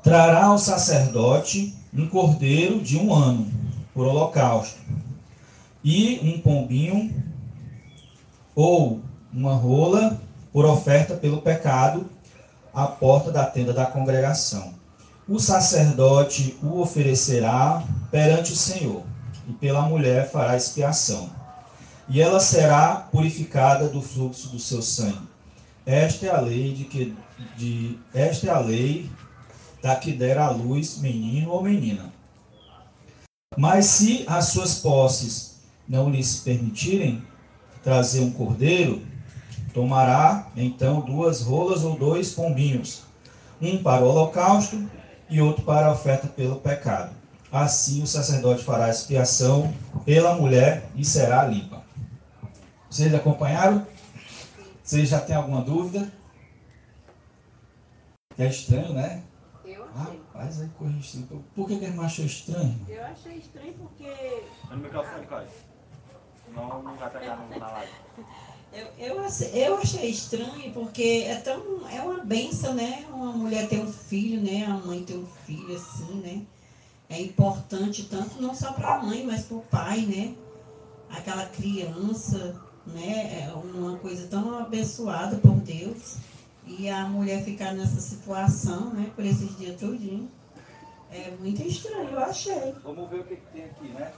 trará 0.03 0.47
ao 0.47 0.59
sacerdote 0.59 1.75
um 1.95 2.09
cordeiro 2.09 2.81
de 2.81 2.99
um 2.99 3.15
ano, 3.15 3.51
por 3.95 4.07
holocausto. 4.07 4.79
e 5.85 6.21
um 6.23 6.41
pombinho 6.41 7.15
ou 8.55 9.01
uma 9.33 9.55
rola 9.55 10.21
por 10.53 10.65
oferta 10.65 11.15
pelo 11.15 11.41
pecado 11.41 12.11
à 12.75 12.87
porta 12.87 13.31
da 13.31 13.47
tenda 13.47 13.73
da 13.73 13.87
congregação. 13.87 14.78
O 15.29 15.39
sacerdote 15.39 16.57
o 16.63 16.81
oferecerá 16.81 17.85
perante 18.11 18.53
o 18.53 18.57
Senhor, 18.57 19.03
e 19.47 19.53
pela 19.53 19.83
mulher 19.83 20.31
fará 20.31 20.57
expiação. 20.57 21.29
E 22.09 22.19
ela 22.19 22.41
será 22.41 22.95
purificada 23.13 23.89
do 23.89 24.01
fluxo 24.01 24.49
do 24.49 24.59
seu 24.59 24.81
sangue. 24.81 25.29
Esta 25.85 26.27
é 26.27 26.31
a 26.31 26.41
lei 26.41 26.73
de 26.73 26.85
que 26.85 27.15
de 27.59 27.99
esta 28.15 28.47
é 28.47 28.51
a 28.51 28.59
lei 28.59 29.11
da 29.83 29.95
que 29.97 30.13
der 30.13 30.39
à 30.39 30.49
luz 30.49 30.97
menino 30.97 31.51
ou 31.51 31.63
menina. 31.63 32.11
Mas 33.55 33.85
se 33.85 34.25
as 34.27 34.47
suas 34.47 34.77
posses 34.79 35.57
não 35.87 36.09
lhes 36.09 36.37
permitirem 36.37 37.23
trazer 37.85 38.21
um 38.21 38.31
cordeiro, 38.31 39.03
tomará 39.75 40.49
então 40.57 41.03
duas 41.03 41.43
rolas 41.43 41.85
ou 41.85 41.99
dois 41.99 42.33
pombinhos, 42.33 43.03
um 43.61 43.83
para 43.83 44.03
o 44.03 44.09
holocausto 44.09 44.89
e 45.31 45.41
outro 45.41 45.63
para 45.65 45.87
a 45.87 45.93
oferta 45.93 46.27
pelo 46.29 46.57
pecado. 46.61 47.15
Assim 47.51 48.03
o 48.03 48.07
sacerdote 48.07 48.63
fará 48.65 48.89
expiação 48.91 49.73
pela 50.05 50.35
mulher 50.35 50.89
e 50.95 51.05
será 51.05 51.45
limpa. 51.45 51.83
Vocês 52.91 53.15
acompanharam? 53.15 53.87
Vocês 54.83 55.09
já 55.09 55.21
têm 55.21 55.37
alguma 55.37 55.61
dúvida? 55.63 56.11
É 58.39 58.47
estranho, 58.47 58.93
né? 58.93 59.23
Eu 59.65 59.85
achei. 59.85 60.21
Rapaz, 60.33 60.63
é 60.63 60.69
coisa 60.79 60.97
estranha. 60.99 61.27
Por 61.55 61.67
que 61.69 61.79
que 61.79 61.85
a 61.85 61.89
irmã 61.89 62.05
achou 62.07 62.25
estranho? 62.25 62.81
Eu 62.89 63.05
achei 63.05 63.37
estranho 63.39 63.75
porque 63.75 64.43
No 64.71 64.77
microfone, 64.77 65.27
Cláudio. 65.27 65.51
Não, 66.55 66.83
não 66.83 66.97
vai 66.97 67.11
pegar 67.11 67.37
no- 67.37 67.59
na 67.59 67.69
live. 67.69 67.93
Eu, 68.73 68.87
eu, 68.99 69.29
eu 69.55 69.79
achei 69.79 70.11
estranho 70.11 70.73
porque 70.73 71.25
é 71.27 71.37
tão 71.37 71.89
é 71.89 72.03
uma 72.03 72.23
benção, 72.23 72.75
né? 72.75 73.07
Uma 73.11 73.33
mulher 73.33 73.69
ter 73.69 73.81
um 73.81 73.91
filho, 73.91 74.43
né? 74.43 74.67
A 74.67 74.75
mãe 74.75 75.03
ter 75.03 75.17
um 75.17 75.27
filho 75.47 75.75
assim, 75.75 76.15
né? 76.17 76.43
É 77.09 77.21
importante 77.21 78.05
tanto 78.05 78.41
não 78.41 78.55
só 78.55 78.73
para 78.73 78.97
a 78.97 79.03
mãe, 79.03 79.25
mas 79.25 79.45
para 79.45 79.57
o 79.57 79.63
pai, 79.63 80.03
né? 80.03 80.35
Aquela 81.09 81.47
criança, 81.47 82.61
né? 82.87 83.49
É 83.49 83.53
uma 83.55 83.97
coisa 83.97 84.29
tão 84.29 84.59
abençoada 84.59 85.39
por 85.39 85.55
Deus. 85.55 86.17
E 86.67 86.91
a 86.91 87.09
mulher 87.09 87.43
ficar 87.43 87.73
nessa 87.73 88.01
situação, 88.01 88.93
né? 88.93 89.11
Por 89.17 89.25
esses 89.25 89.57
dias 89.57 89.81
todinho. 89.81 90.31
É 91.11 91.33
muito 91.41 91.63
estranho, 91.63 92.11
eu 92.11 92.19
achei. 92.19 92.75
Vamos 92.85 93.09
ver 93.09 93.21
o 93.21 93.25
que, 93.25 93.37
que 93.37 93.47
tem 93.53 93.65
aqui, 93.65 93.89
né? 93.89 94.13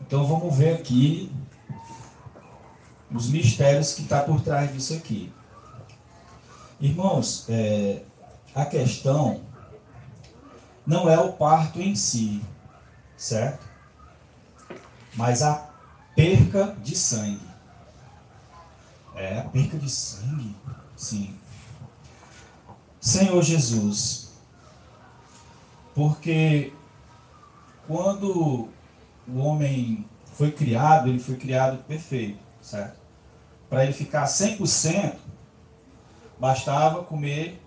Então 0.00 0.26
vamos 0.26 0.56
ver 0.56 0.74
aqui 0.74 1.30
os 3.10 3.28
mistérios 3.30 3.94
que 3.94 4.02
está 4.02 4.22
por 4.22 4.40
trás 4.40 4.72
disso 4.72 4.94
aqui. 4.94 5.32
Irmãos, 6.80 7.46
é, 7.48 8.02
a 8.54 8.64
questão 8.64 9.40
não 10.86 11.08
é 11.08 11.18
o 11.18 11.32
parto 11.32 11.80
em 11.80 11.94
si, 11.94 12.42
certo? 13.16 13.66
Mas 15.14 15.42
a 15.42 15.70
perca 16.14 16.76
de 16.82 16.96
sangue. 16.96 17.46
É, 19.14 19.38
a 19.38 19.44
perca 19.44 19.78
de 19.78 19.88
sangue, 19.88 20.54
sim. 20.96 21.34
Senhor 23.00 23.42
Jesus, 23.42 24.32
porque 25.94 26.72
quando 27.86 28.68
o 29.26 29.38
homem 29.38 30.04
foi 30.34 30.50
criado, 30.52 31.08
ele 31.08 31.18
foi 31.18 31.36
criado 31.36 31.82
perfeito, 31.84 32.38
certo? 32.66 32.98
Para 33.70 33.84
ele 33.84 33.92
ficar 33.92 34.24
100%, 34.24 35.14
bastava 36.38 37.04
comer 37.04 37.62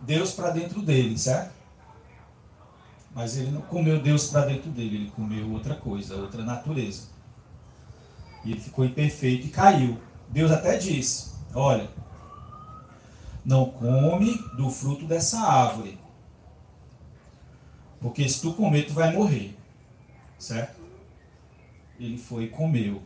Deus 0.00 0.32
para 0.32 0.50
dentro 0.50 0.82
dele, 0.82 1.16
certo? 1.16 1.54
Mas 3.14 3.36
ele 3.36 3.52
não 3.52 3.62
comeu 3.62 4.02
Deus 4.02 4.26
para 4.26 4.46
dentro 4.46 4.70
dele, 4.70 4.96
ele 4.96 5.12
comeu 5.14 5.48
outra 5.52 5.76
coisa, 5.76 6.16
outra 6.16 6.42
natureza. 6.42 7.08
E 8.44 8.50
ele 8.50 8.60
ficou 8.60 8.84
imperfeito 8.84 9.46
e 9.46 9.50
caiu. 9.50 10.00
Deus 10.28 10.50
até 10.50 10.76
disse: 10.76 11.32
Olha, 11.54 11.88
não 13.44 13.70
come 13.70 14.36
do 14.56 14.68
fruto 14.68 15.06
dessa 15.06 15.38
árvore, 15.38 15.96
porque 18.00 18.28
se 18.28 18.40
tu 18.40 18.52
comer, 18.54 18.86
tu 18.86 18.94
vai 18.94 19.12
morrer. 19.12 19.56
Certo? 20.36 20.80
Ele 22.00 22.18
foi 22.18 22.44
e 22.44 22.48
comeu. 22.48 23.00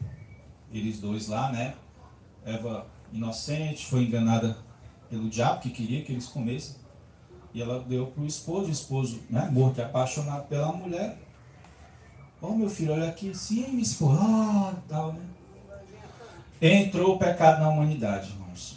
Eles 0.73 1.01
dois 1.01 1.29
lá, 1.29 1.51
né? 1.51 1.75
Eva 2.45 2.87
inocente, 3.13 3.87
foi 3.87 4.05
enganada 4.05 4.57
pelo 5.09 5.29
diabo 5.29 5.61
que 5.61 5.71
queria 5.71 6.03
que 6.03 6.13
eles 6.13 6.27
comessem. 6.27 6.77
E 7.55 7.63
ela 7.63 7.81
deu 7.81 8.07
para 8.07 8.23
o 8.23 8.27
esposo, 8.27 8.69
o 8.69 8.71
esposo, 8.71 9.21
né, 9.31 9.49
morto 9.51 9.81
apaixonado 9.81 10.47
pela 10.49 10.73
mulher. 10.73 11.19
Ó, 12.41 12.55
meu 12.55 12.69
filho, 12.69 12.93
olha 12.93 13.09
aqui, 13.09 13.35
sim, 13.35 13.67
minha 13.69 13.83
esposa, 13.83 14.21
ah, 14.23 14.75
tal, 14.87 15.13
né? 15.13 15.23
Entrou 16.61 17.17
o 17.17 17.19
pecado 17.19 17.61
na 17.61 17.69
humanidade, 17.69 18.31
irmãos. 18.31 18.77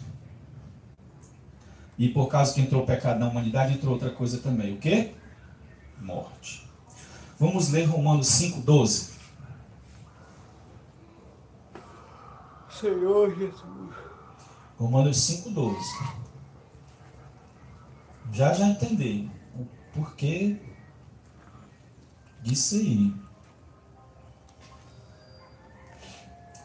E 1.97 2.09
por 2.09 2.27
causa 2.27 2.53
que 2.53 2.61
entrou 2.61 2.83
o 2.83 2.85
pecado 2.85 3.19
na 3.19 3.27
humanidade, 3.27 3.73
entrou 3.73 3.93
outra 3.93 4.09
coisa 4.09 4.39
também. 4.39 4.73
O 4.73 4.77
quê? 4.77 5.11
Morte. 5.99 6.67
Vamos 7.39 7.69
ler 7.69 7.85
Romanos 7.85 8.27
5,12. 8.27 9.10
Senhor 12.81 13.35
Jesus. 13.37 13.61
Romanos 14.79 15.17
5,12. 15.17 15.75
Já 18.33 18.53
já 18.53 18.67
entender 18.69 19.29
o 19.55 19.67
porquê 19.93 20.57
disso 22.41 22.75
aí. 22.75 23.13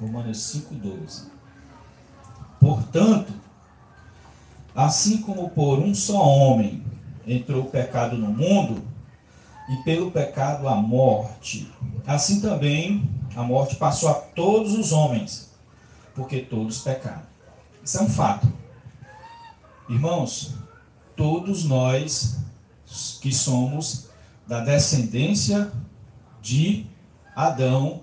Romanos 0.01 0.39
5,12. 0.39 1.31
Portanto, 2.59 3.35
assim 4.75 5.21
como 5.21 5.51
por 5.51 5.79
um 5.81 5.95
só 5.95 6.19
homem 6.19 6.83
entrou 7.27 7.65
o 7.65 7.71
pecado 7.71 8.17
no 8.17 8.29
mundo, 8.29 8.83
e 9.69 9.77
pelo 9.83 10.11
pecado 10.13 10.69
a 10.69 10.77
morte, 10.77 11.71
assim 12.07 12.41
também 12.41 13.11
a 13.35 13.43
morte 13.43 13.77
passou 13.77 14.09
a 14.09 14.15
todos 14.15 14.75
os 14.75 14.93
homens, 14.93 15.46
porque 16.17 16.41
todos 16.41 16.79
pecaram. 16.79 17.23
Isso 17.85 17.99
é 17.99 18.03
um 18.03 18.09
fato. 18.09 18.51
Irmãos, 19.89 20.55
todos 21.15 21.65
nós 21.65 22.39
que 23.21 23.33
somos 23.33 24.07
da 24.47 24.61
descendência 24.61 25.71
de 26.41 26.87
Adão, 27.35 28.01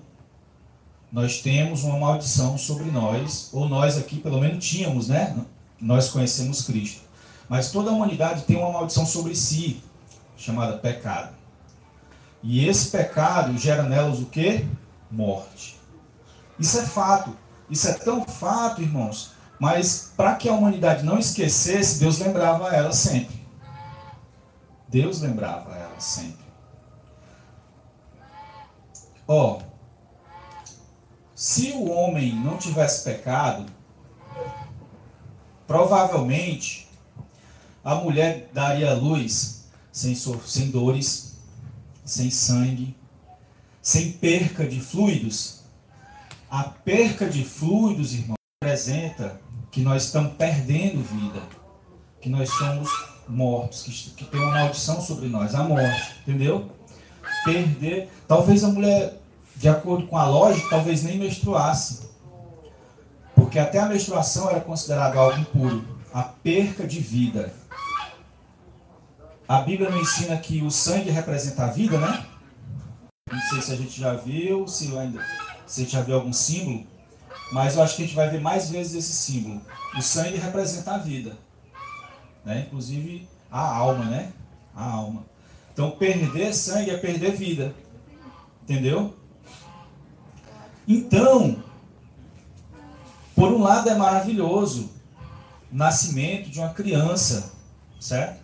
nós 1.12 1.42
temos 1.42 1.84
uma 1.84 1.98
maldição 1.98 2.58
sobre 2.58 2.86
nós, 2.92 3.50
ou 3.52 3.68
nós 3.68 3.98
aqui 3.98 4.20
pelo 4.20 4.40
menos 4.40 4.64
tínhamos, 4.64 5.08
né? 5.08 5.36
Nós 5.82 6.10
conhecemos 6.10 6.62
Cristo. 6.62 7.02
Mas 7.50 7.72
toda 7.72 7.90
a 7.90 7.94
humanidade 7.94 8.44
tem 8.44 8.56
uma 8.56 8.72
maldição 8.72 9.06
sobre 9.06 9.36
si, 9.36 9.84
chamada 10.38 10.78
pecado. 10.78 11.34
E 12.42 12.68
esse 12.68 12.90
pecado 12.90 13.58
gera 13.58 13.84
nelas 13.84 14.20
o 14.20 14.26
que? 14.26 14.66
Morte. 15.10 15.78
Isso 16.60 16.80
é 16.80 16.86
fato. 16.86 17.43
Isso 17.74 17.88
é 17.88 17.94
tão 17.94 18.24
fato, 18.24 18.84
irmãos. 18.84 19.32
Mas 19.60 20.14
para 20.16 20.36
que 20.36 20.48
a 20.48 20.54
humanidade 20.54 21.04
não 21.04 21.18
esquecesse, 21.18 22.00
Deus 22.00 22.20
lembrava 22.20 22.70
ela 22.70 22.94
sempre. 22.94 23.44
Deus 24.88 25.22
lembrava 25.22 25.76
ela 25.76 26.00
sempre. 26.00 26.46
Ó, 29.28 29.60
se 31.34 31.72
o 31.72 31.90
homem 31.90 32.36
não 32.36 32.60
tivesse 32.60 33.04
pecado, 33.06 33.66
provavelmente 35.66 36.88
a 37.84 37.96
mulher 37.96 38.52
daria 38.54 38.94
luz 38.94 39.64
sem, 39.92 40.14
sem 40.14 40.70
dores, 40.70 41.38
sem 42.06 42.30
sangue, 42.30 42.96
sem 43.82 44.12
perca 44.12 44.64
de 44.64 44.80
fluidos. 44.80 45.63
A 46.54 46.66
perca 46.66 47.28
de 47.28 47.44
fluidos, 47.44 48.14
irmão, 48.14 48.36
representa 48.62 49.42
que 49.72 49.82
nós 49.82 50.04
estamos 50.04 50.34
perdendo 50.34 51.02
vida, 51.02 51.42
que 52.22 52.30
nós 52.30 52.48
somos 52.48 52.92
mortos, 53.28 53.82
que, 53.82 54.12
que 54.12 54.26
tem 54.26 54.40
uma 54.40 54.52
maldição 54.52 55.02
sobre 55.02 55.30
nós, 55.30 55.56
a 55.56 55.64
morte, 55.64 56.14
entendeu? 56.22 56.70
Perder. 57.44 58.08
Talvez 58.28 58.64
a 58.64 58.68
mulher, 58.68 59.20
de 59.56 59.68
acordo 59.68 60.06
com 60.06 60.16
a 60.16 60.28
lógica, 60.28 60.70
talvez 60.70 61.02
nem 61.02 61.18
menstruasse. 61.18 62.08
Porque 63.34 63.58
até 63.58 63.80
a 63.80 63.88
menstruação 63.88 64.48
era 64.48 64.62
considerada 64.62 65.18
algo 65.18 65.40
impuro. 65.40 65.84
A 66.14 66.22
perca 66.22 66.86
de 66.86 67.00
vida. 67.00 67.52
A 69.48 69.60
Bíblia 69.62 69.90
não 69.90 70.00
ensina 70.00 70.38
que 70.38 70.62
o 70.62 70.70
sangue 70.70 71.10
representa 71.10 71.64
a 71.64 71.72
vida, 71.72 71.98
né? 71.98 72.28
Não 73.32 73.42
sei 73.42 73.60
se 73.60 73.72
a 73.72 73.76
gente 73.76 74.00
já 74.00 74.14
viu, 74.14 74.68
se 74.68 74.96
ainda 74.96 75.20
se 75.66 75.82
a 75.82 75.84
gente 75.84 75.94
já 75.94 76.02
viu 76.02 76.16
algum 76.16 76.34
símbolo, 76.34 76.86
mas 77.52 77.76
eu 77.76 77.84
acho 77.84 77.96
que 77.96 78.04
a 78.04 78.06
gente 78.06 78.16
vai 78.16 78.30
ver 78.30 78.42
mais 78.42 78.70
vezes 78.70 78.96
esse 78.96 79.14
símbolo. 79.14 79.62
O 79.98 80.02
sangue 80.02 80.38
representa 80.38 80.96
a 80.96 80.98
vida, 80.98 81.38
né? 82.44 82.66
Inclusive 82.68 83.28
a 83.52 83.62
alma, 83.62 84.06
né? 84.06 84.32
A 84.76 84.84
alma. 84.90 85.24
Então 85.72 85.92
perder 85.92 86.54
sangue 86.54 86.90
é 86.90 86.98
perder 86.98 87.36
vida, 87.36 87.74
entendeu? 88.64 89.16
Então, 90.88 91.64
por 93.36 93.52
um 93.52 93.62
lado 93.62 93.90
é 93.90 93.96
maravilhoso 93.96 94.92
o 95.72 95.76
nascimento 95.76 96.50
de 96.50 96.60
uma 96.60 96.74
criança, 96.74 97.52
certo? 98.00 98.42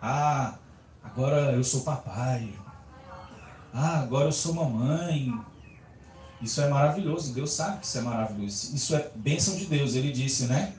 Ah, 0.00 0.54
agora 1.02 1.52
eu 1.52 1.62
sou 1.62 1.82
papai. 1.82 2.52
Ah, 3.72 4.00
agora 4.00 4.26
eu 4.26 4.32
sou 4.32 4.54
mamãe. 4.54 5.32
Isso 6.42 6.60
é 6.60 6.68
maravilhoso, 6.68 7.32
Deus 7.32 7.52
sabe 7.52 7.78
que 7.78 7.86
isso 7.86 7.98
é 7.98 8.00
maravilhoso. 8.00 8.74
Isso 8.74 8.96
é 8.96 9.10
bênção 9.14 9.56
de 9.56 9.66
Deus, 9.66 9.94
ele 9.94 10.10
disse, 10.10 10.46
né? 10.46 10.74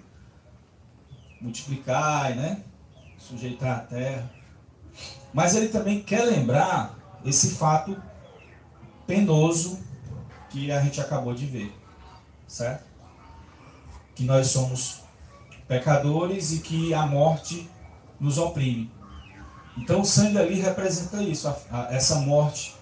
Multiplicai, 1.40 2.36
né? 2.36 2.62
Sujeitar 3.18 3.78
a 3.78 3.80
terra. 3.80 4.30
Mas 5.34 5.56
ele 5.56 5.70
também 5.70 6.04
quer 6.04 6.26
lembrar 6.26 6.94
esse 7.24 7.52
fato 7.52 7.96
penoso 9.08 9.80
que 10.50 10.70
a 10.70 10.82
gente 10.82 11.00
acabou 11.00 11.34
de 11.34 11.46
ver, 11.46 11.74
certo? 12.46 12.84
Que 14.14 14.26
nós 14.26 14.48
somos 14.48 15.02
pecadores 15.66 16.52
e 16.52 16.60
que 16.60 16.94
a 16.94 17.06
morte 17.06 17.70
nos 18.20 18.38
oprime. 18.38 18.92
Então 19.78 20.02
o 20.02 20.06
sangue 20.06 20.38
ali 20.38 20.56
representa 20.56 21.24
isso, 21.24 21.48
a, 21.48 21.58
a, 21.72 21.94
essa 21.94 22.18
morte. 22.18 22.76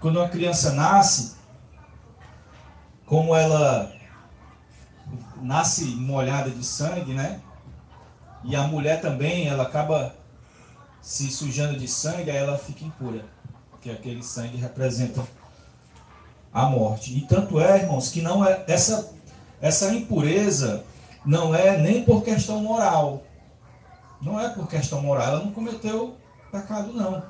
Quando 0.00 0.16
uma 0.16 0.28
criança 0.28 0.72
nasce, 0.72 1.43
como 3.06 3.34
ela 3.34 3.92
nasce 5.42 5.84
molhada 5.84 6.50
de 6.50 6.64
sangue, 6.64 7.12
né? 7.14 7.40
E 8.44 8.54
a 8.54 8.64
mulher 8.64 9.00
também, 9.00 9.48
ela 9.48 9.64
acaba 9.64 10.14
se 11.00 11.30
sujando 11.30 11.78
de 11.78 11.88
sangue, 11.88 12.30
aí 12.30 12.36
ela 12.36 12.58
fica 12.58 12.84
impura. 12.84 13.24
Porque 13.70 13.90
aquele 13.90 14.22
sangue 14.22 14.56
representa 14.56 15.22
a 16.52 16.66
morte. 16.66 17.16
E 17.16 17.22
tanto 17.22 17.60
é, 17.60 17.82
irmãos, 17.82 18.10
que 18.10 18.22
não 18.22 18.44
é 18.44 18.64
essa 18.66 19.14
essa 19.64 19.94
impureza 19.94 20.84
não 21.24 21.54
é 21.54 21.78
nem 21.78 22.04
por 22.04 22.22
questão 22.22 22.60
moral. 22.60 23.22
Não 24.20 24.38
é 24.38 24.50
por 24.50 24.68
questão 24.68 25.00
moral, 25.00 25.26
ela 25.26 25.44
não 25.44 25.52
cometeu 25.52 26.16
pecado 26.52 26.92
não. 26.92 27.22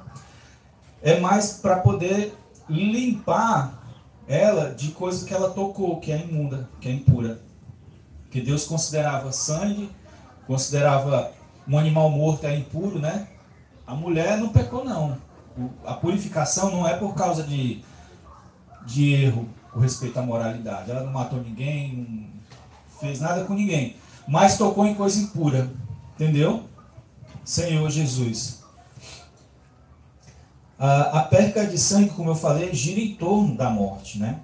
É 1.00 1.20
mais 1.20 1.52
para 1.52 1.76
poder 1.76 2.36
limpar 2.68 3.83
ela 4.26 4.74
de 4.74 4.90
coisa 4.92 5.26
que 5.26 5.34
ela 5.34 5.50
tocou, 5.50 6.00
que 6.00 6.10
é 6.12 6.20
imunda, 6.20 6.68
que 6.80 6.88
é 6.88 6.92
impura. 6.92 7.40
Que 8.30 8.40
Deus 8.40 8.66
considerava 8.66 9.30
sangue, 9.32 9.90
considerava 10.46 11.32
um 11.66 11.78
animal 11.78 12.10
morto 12.10 12.44
é 12.44 12.56
impuro, 12.56 12.98
né? 12.98 13.28
A 13.86 13.94
mulher 13.94 14.38
não 14.38 14.48
pecou 14.48 14.84
não. 14.84 15.16
A 15.84 15.94
purificação 15.94 16.70
não 16.70 16.86
é 16.86 16.96
por 16.96 17.14
causa 17.14 17.42
de, 17.42 17.82
de 18.86 19.12
erro 19.12 19.48
com 19.70 19.80
respeito 19.80 20.18
à 20.18 20.22
moralidade. 20.22 20.90
Ela 20.90 21.04
não 21.04 21.12
matou 21.12 21.40
ninguém, 21.40 21.94
não 21.94 23.00
fez 23.00 23.20
nada 23.20 23.44
com 23.44 23.54
ninguém. 23.54 23.96
Mas 24.26 24.58
tocou 24.58 24.86
em 24.86 24.94
coisa 24.94 25.20
impura. 25.20 25.70
Entendeu? 26.14 26.64
Senhor 27.44 27.88
Jesus. 27.90 28.63
A, 30.86 31.22
perca 31.22 31.66
de 31.66 31.78
sangue, 31.78 32.10
como 32.10 32.28
eu 32.28 32.34
falei, 32.34 32.74
gira 32.74 33.00
em 33.00 33.14
torno 33.14 33.56
da 33.56 33.70
morte, 33.70 34.18
né? 34.18 34.40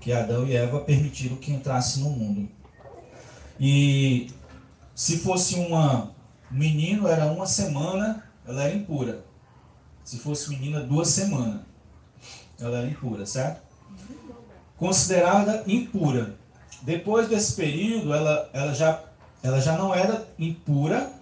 Que 0.00 0.12
Adão 0.12 0.44
e 0.44 0.56
Eva 0.56 0.80
permitiram 0.80 1.36
que 1.36 1.52
entrasse 1.52 2.00
no 2.00 2.10
mundo. 2.10 2.48
E 3.60 4.32
se 4.92 5.18
fosse 5.18 5.54
uma 5.54 6.10
menino, 6.50 7.06
era 7.06 7.26
uma 7.26 7.46
semana, 7.46 8.24
ela 8.44 8.64
era 8.64 8.74
impura. 8.74 9.24
Se 10.02 10.18
fosse 10.18 10.50
menina, 10.50 10.80
duas 10.80 11.06
semanas. 11.06 11.60
Ela 12.58 12.78
era 12.78 12.88
impura, 12.88 13.24
certo? 13.24 13.62
Considerada 14.76 15.62
impura. 15.68 16.34
Depois 16.82 17.28
desse 17.28 17.54
período, 17.54 18.12
ela, 18.12 18.50
ela, 18.52 18.74
já, 18.74 19.04
ela 19.40 19.60
já 19.60 19.78
não 19.78 19.94
era 19.94 20.26
impura, 20.36 21.12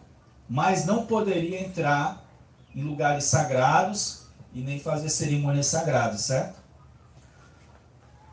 mas 0.48 0.86
não 0.86 1.04
poderia 1.04 1.60
entrar 1.60 2.24
em 2.74 2.82
lugares 2.82 3.24
sagrados 3.24 4.17
e 4.52 4.60
nem 4.60 4.78
fazer 4.78 5.08
cerimônias 5.08 5.66
sagradas, 5.66 6.22
certo? 6.22 6.58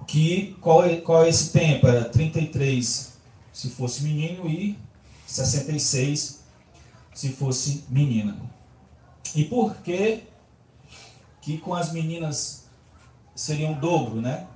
Que, 0.08 0.56
qual, 0.62 0.86
é, 0.86 0.98
qual 0.98 1.24
é 1.24 1.30
esse 1.30 1.52
tempo? 1.52 1.88
Era 1.88 2.06
33 2.06 3.14
se 3.52 3.70
fosse 3.70 4.04
menino 4.04 4.48
e 4.48 4.78
66 5.26 6.44
se 7.14 7.30
fosse 7.30 7.86
menina. 7.90 8.38
E 9.34 9.46
por 9.46 9.76
que 9.78 10.24
que 11.42 11.58
com 11.58 11.74
as 11.74 11.92
meninas 11.92 12.66
seria 13.36 13.70
o 13.70 13.76
dobro, 13.76 14.22
né? 14.22 14.48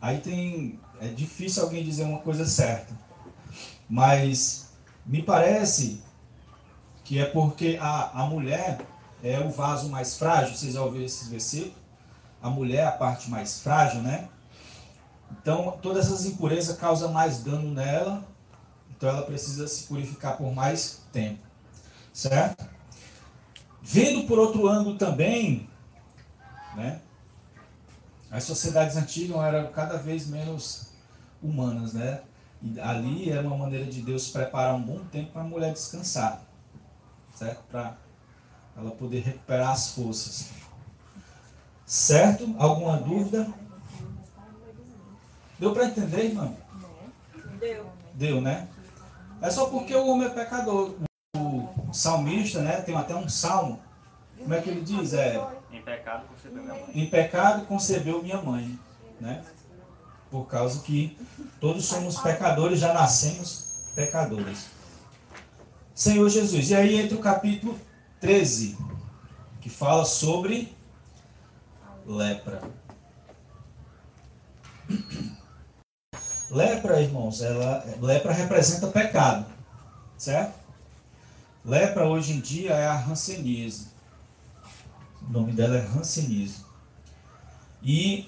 Aí 0.00 0.18
tem 0.18 0.78
é 1.00 1.08
difícil 1.08 1.62
alguém 1.62 1.84
dizer 1.84 2.04
uma 2.04 2.20
coisa 2.20 2.46
certa. 2.46 2.94
Mas 3.88 4.70
me 5.04 5.22
parece 5.22 6.02
que 7.04 7.18
é 7.18 7.26
porque 7.26 7.78
a, 7.80 8.22
a 8.22 8.26
mulher 8.26 8.78
é 9.24 9.40
o 9.40 9.50
vaso 9.50 9.88
mais 9.88 10.18
frágil, 10.18 10.54
vocês 10.54 10.74
já 10.74 10.82
ouviram 10.82 11.06
esses 11.06 11.28
versículos? 11.28 11.78
A 12.42 12.50
mulher 12.50 12.80
é 12.80 12.86
a 12.86 12.92
parte 12.92 13.30
mais 13.30 13.60
frágil, 13.60 14.02
né? 14.02 14.28
Então, 15.32 15.78
todas 15.80 16.06
essas 16.06 16.26
impurezas 16.26 16.76
causam 16.76 17.10
mais 17.10 17.42
dano 17.42 17.72
nela, 17.72 18.22
então 18.90 19.08
ela 19.08 19.22
precisa 19.22 19.66
se 19.66 19.84
purificar 19.84 20.36
por 20.36 20.52
mais 20.52 21.02
tempo, 21.10 21.42
certo? 22.12 22.68
Vendo 23.82 24.26
por 24.26 24.38
outro 24.38 24.68
ângulo 24.68 24.98
também, 24.98 25.68
né? 26.76 27.00
As 28.30 28.44
sociedades 28.44 28.96
antigas 28.96 29.38
eram 29.38 29.72
cada 29.72 29.96
vez 29.96 30.26
menos 30.26 30.88
humanas, 31.42 31.94
né? 31.94 32.20
E 32.60 32.78
ali 32.78 33.30
era 33.30 33.46
uma 33.46 33.56
maneira 33.56 33.86
de 33.86 34.02
Deus 34.02 34.28
preparar 34.28 34.74
um 34.74 34.82
bom 34.82 34.98
tempo 35.06 35.32
para 35.32 35.42
a 35.42 35.46
mulher 35.46 35.72
descansar, 35.72 36.42
certo? 37.34 37.62
Para 37.70 38.03
ela 38.76 38.90
poder 38.90 39.20
recuperar 39.20 39.70
as 39.70 39.90
forças. 39.90 40.48
Certo? 41.86 42.54
Alguma 42.58 42.96
dúvida? 42.96 43.48
Deu 45.58 45.72
para 45.72 45.86
entender, 45.86 46.24
irmão? 46.26 46.56
Deu. 47.60 47.86
Deu, 48.14 48.40
né? 48.40 48.68
É 49.40 49.50
só 49.50 49.66
porque 49.66 49.94
o 49.94 50.06
homem 50.06 50.26
é 50.26 50.30
pecador. 50.30 50.94
O 51.36 51.92
salmista, 51.92 52.60
né? 52.60 52.80
Tem 52.80 52.96
até 52.96 53.14
um 53.14 53.28
salmo. 53.28 53.80
Como 54.38 54.52
é 54.52 54.60
que 54.60 54.70
ele 54.70 54.80
diz? 54.80 55.14
É, 55.14 55.40
Em 55.70 55.80
pecado 55.82 56.26
concebeu 56.26 56.62
minha 56.62 56.74
mãe. 56.74 56.90
em 56.94 57.06
pecado 57.10 57.66
concebeu 57.66 58.22
minha 58.22 58.42
mãe, 58.42 58.78
né? 59.20 59.44
Por 60.30 60.46
causa 60.46 60.80
que 60.82 61.16
todos 61.60 61.84
somos 61.84 62.18
pecadores, 62.18 62.80
já 62.80 62.92
nascemos 62.92 63.92
pecadores. 63.94 64.66
Senhor 65.94 66.28
Jesus. 66.28 66.70
E 66.70 66.74
aí 66.74 67.00
entra 67.00 67.16
o 67.16 67.20
capítulo 67.20 67.78
13, 68.24 68.78
que 69.60 69.68
fala 69.68 70.02
sobre 70.06 70.74
lepra. 72.06 72.62
Lepra, 76.50 77.02
irmãos, 77.02 77.42
ela, 77.42 77.84
lepra 78.00 78.32
representa 78.32 78.86
pecado, 78.86 79.44
certo? 80.16 80.58
Lepra 81.62 82.08
hoje 82.08 82.32
em 82.32 82.40
dia 82.40 82.70
é 82.70 82.86
a 82.86 82.98
hanseníase. 82.98 83.88
O 85.28 85.30
nome 85.30 85.52
dela 85.52 85.76
é 85.76 85.82
hanseníase. 85.82 86.64
E 87.82 88.26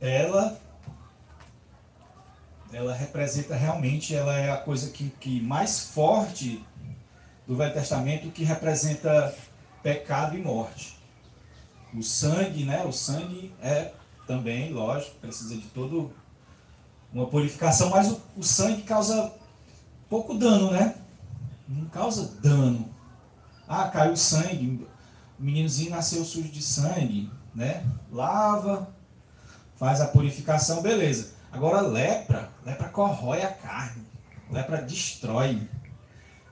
ela 0.00 0.58
ela 2.72 2.94
representa 2.94 3.54
realmente, 3.54 4.14
ela 4.14 4.34
é 4.38 4.50
a 4.50 4.56
coisa 4.56 4.90
que, 4.90 5.10
que 5.20 5.38
mais 5.42 5.90
forte 5.90 6.64
do 7.46 7.56
Velho 7.56 7.74
Testamento 7.74 8.30
que 8.30 8.44
representa 8.44 9.34
pecado 9.82 10.36
e 10.36 10.42
morte. 10.42 10.98
O 11.94 12.02
sangue, 12.02 12.64
né? 12.64 12.84
O 12.84 12.92
sangue 12.92 13.52
é 13.62 13.92
também, 14.26 14.72
lógico, 14.72 15.16
precisa 15.20 15.54
de 15.54 15.66
todo 15.68 16.12
uma 17.12 17.26
purificação, 17.26 17.90
mas 17.90 18.10
o, 18.10 18.20
o 18.36 18.42
sangue 18.42 18.82
causa 18.82 19.32
pouco 20.08 20.34
dano, 20.34 20.72
né? 20.72 20.96
Não 21.68 21.86
causa 21.86 22.32
dano. 22.42 22.88
Ah, 23.68 23.88
caiu 23.88 24.16
sangue, 24.16 24.86
o 25.38 25.42
meninozinho 25.42 25.90
nasceu 25.90 26.24
sujo 26.24 26.48
de 26.48 26.62
sangue, 26.62 27.30
né? 27.54 27.84
Lava, 28.10 28.88
faz 29.76 30.00
a 30.00 30.08
purificação, 30.08 30.82
beleza. 30.82 31.34
Agora 31.52 31.80
lepra, 31.80 32.50
lepra 32.66 32.88
corrói 32.88 33.42
a 33.42 33.52
carne, 33.52 34.04
lepra 34.50 34.82
destrói. 34.82 35.62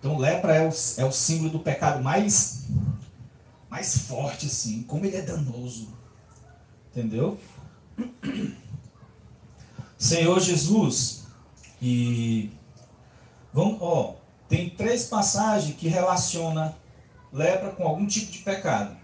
Então 0.03 0.19
lepra 0.19 0.57
é 0.57 0.69
o, 0.69 0.73
é 0.97 1.05
o 1.05 1.13
símbolo 1.13 1.51
do 1.51 1.61
pecado 1.61 2.03
mais, 2.03 2.65
mais 3.71 3.99
forte, 3.99 4.47
assim, 4.47 4.83
como 4.83 5.07
ele 5.07 5.17
é 5.17 5.23
danoso. 5.23 5.91
Entendeu? 6.91 7.39
Senhor 9.97 10.41
Jesus, 10.41 11.23
e 11.81 12.51
vamos, 13.53 13.79
ó, 13.81 14.17
tem 14.49 14.71
três 14.71 15.05
passagens 15.05 15.77
que 15.77 15.87
relaciona 15.87 16.75
lepra 17.33 17.71
com 17.71 17.85
algum 17.85 18.05
tipo 18.05 18.33
de 18.33 18.39
pecado. 18.39 18.97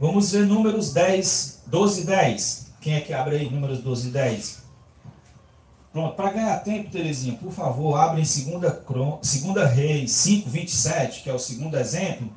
Vamos 0.00 0.32
ver 0.32 0.48
números 0.48 0.92
10, 0.92 1.62
12 1.68 2.00
e 2.00 2.04
10. 2.06 2.66
Quem 2.80 2.94
é 2.94 3.00
que 3.00 3.12
abre 3.12 3.36
aí 3.36 3.48
números 3.48 3.78
12 3.78 4.08
e 4.08 4.10
10? 4.10 4.63
Pronto, 5.94 6.16
para 6.16 6.32
ganhar 6.32 6.58
tempo, 6.58 6.90
Terezinha, 6.90 7.38
por 7.38 7.52
favor, 7.52 7.94
abre 7.94 8.20
em 8.20 8.24
2 8.24 9.72
Reis 9.72 10.10
5, 10.10 10.50
27, 10.50 11.22
que 11.22 11.30
é 11.30 11.32
o 11.32 11.38
segundo 11.38 11.76
exemplo. 11.76 12.32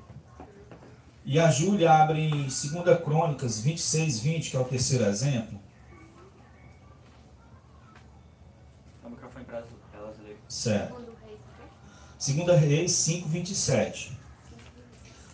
E 1.25 1.39
a 1.39 1.49
Júlia 1.49 1.91
abre 1.91 2.29
em 2.29 2.43
2 2.43 2.61
Crônicas 3.03 3.59
26, 3.59 4.19
20, 4.19 4.51
que 4.51 4.57
é 4.57 4.59
o 4.59 4.63
terceiro 4.63 5.05
exemplo. 5.05 5.59
O 9.03 9.09
microfone 9.09 9.45
para 9.45 9.63
elas 9.91 10.19
lerem. 10.19 10.37
Certo. 10.47 10.95
2 12.19 12.61
Reis 12.61 12.91
5, 12.91 13.27
27. 13.27 14.15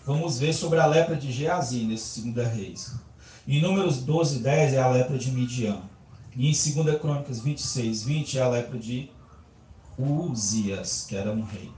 Vamos 0.06 0.40
ver 0.40 0.54
sobre 0.54 0.80
a 0.80 0.86
lepra 0.86 1.18
de 1.18 1.30
Geazi 1.30 1.84
nesse 1.84 2.22
2 2.22 2.48
Reis. 2.48 2.96
Em 3.46 3.62
Números 3.62 3.98
12 3.98 4.40
10 4.40 4.76
é 4.76 4.82
a 4.82 4.88
lepra 4.88 5.18
de 5.18 5.30
Midian. 5.30 5.82
E 6.36 6.50
em 6.50 6.84
2 6.84 7.00
Crônicas 7.00 7.40
26, 7.42 8.04
20 8.04 8.38
é 8.40 8.42
a 8.42 8.48
lepra 8.50 8.78
de 8.80 9.12
Uzias, 9.98 11.06
que 11.08 11.16
era 11.16 11.32
um 11.32 11.44
rei. 11.44 11.72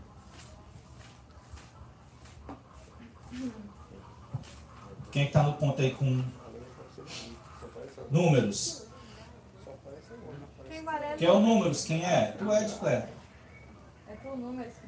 Quem 5.11 5.21
é 5.23 5.25
que 5.25 5.29
está 5.31 5.43
no 5.43 5.53
ponto 5.53 5.81
aí 5.81 5.91
com 5.93 6.23
números? 8.11 8.85
Quem 10.69 10.83
Quem 11.17 11.27
é 11.27 11.31
o 11.31 11.39
números? 11.39 11.85
Quem 11.85 12.03
é? 12.05 12.31
Tu 12.33 12.51
é, 12.51 12.63
Edclaire. 12.63 13.07
é 14.07 14.15
com 14.15 14.35
números 14.37 14.73
que? 14.75 14.87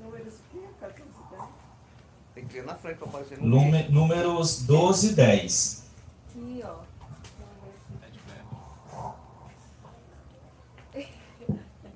Números 0.00 0.34
que? 0.50 0.60
Cadê 0.80 0.92
esse 1.02 1.12
cara? 1.30 1.48
Tem 2.34 2.46
que 2.46 2.56
ir 2.58 2.64
na 2.64 2.74
frente 2.74 2.98
pra 2.98 3.08
aparecer 3.08 3.38
no 3.38 3.46
Núme- 3.46 3.88
Números 3.88 4.62
12 4.62 5.14
10. 5.14 5.86
Aqui, 6.30 6.62
ó. 6.64 6.76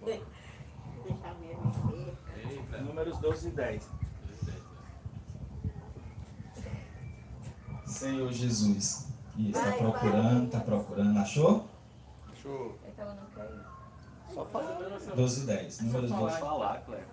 Deixa 0.07 1.29
a 1.29 1.35
minha 1.35 1.57
me 1.57 2.05
ver. 2.71 2.83
Números 3.01 3.19
12 3.19 3.49
e 3.49 3.51
10. 3.53 3.89
Senhor 7.87 8.31
Jesus. 8.31 9.07
Isso, 9.39 9.53
tá 9.53 9.61
Vai, 9.63 9.79
procurando, 9.79 10.41
vai. 10.41 10.51
tá 10.51 10.61
procurando. 10.61 11.19
Achou? 11.19 11.67
Show. 12.43 12.79
É 12.87 12.91
que 12.91 13.01
ela 13.01 13.15
não 13.15 13.25
quer 13.35 13.51
ir. 13.51 13.65
Só 14.35 14.45
falar. 14.45 14.79
12 15.17 15.47
10. 15.47 15.81
Números 15.81 16.11
12, 16.11 16.23
Pode 16.23 16.41
falar, 16.41 16.81
Cleber. 16.83 17.07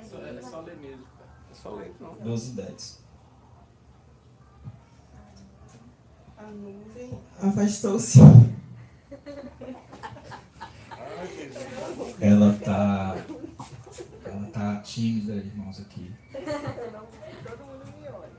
É 0.00 0.02
só 1.52 1.70
ler, 1.74 1.94
não. 2.00 2.14
12 2.14 2.52
10. 2.52 3.04
A 6.38 6.42
nuvem 6.44 7.18
afastou-se. 7.42 8.20
Ela 12.20 12.52
tá. 12.64 13.16
Ela 14.34 14.46
tá 14.50 14.80
tímida, 14.80 15.34
irmãos, 15.34 15.80
aqui. 15.80 16.12
Todo 16.32 17.64
mundo 17.66 17.86
me 18.00 18.08
olha. 18.08 18.30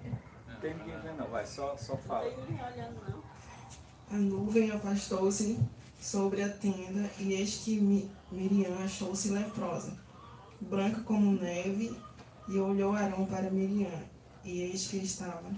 Não 0.48 0.56
tem 0.60 0.74
ninguém 0.78 1.00
vendo, 1.00 1.18
não. 1.18 1.28
Vai, 1.30 1.46
só, 1.46 1.76
só 1.78 1.96
fala. 1.98 2.26
Não 2.30 2.36
tem 2.36 2.46
ninguém 2.52 2.66
olhando, 2.66 3.02
não. 3.10 3.24
A 4.12 4.20
nuvem 4.20 4.72
afastou-se 4.72 5.58
sobre 6.00 6.42
a 6.44 6.50
tenda, 6.50 7.10
e 7.20 7.34
eis 7.34 7.62
que 7.64 7.80
Mi- 7.80 8.12
Miriam 8.32 8.78
achou-se 8.84 9.30
leprosa, 9.30 9.98
branca 10.62 11.02
como 11.02 11.32
neve, 11.42 11.98
e 12.48 12.58
olhou 12.60 12.94
Arão 12.94 13.26
para 13.26 13.50
Miriam, 13.50 14.04
e 14.44 14.62
eis 14.62 14.88
que 14.88 14.98
estava 14.98 15.50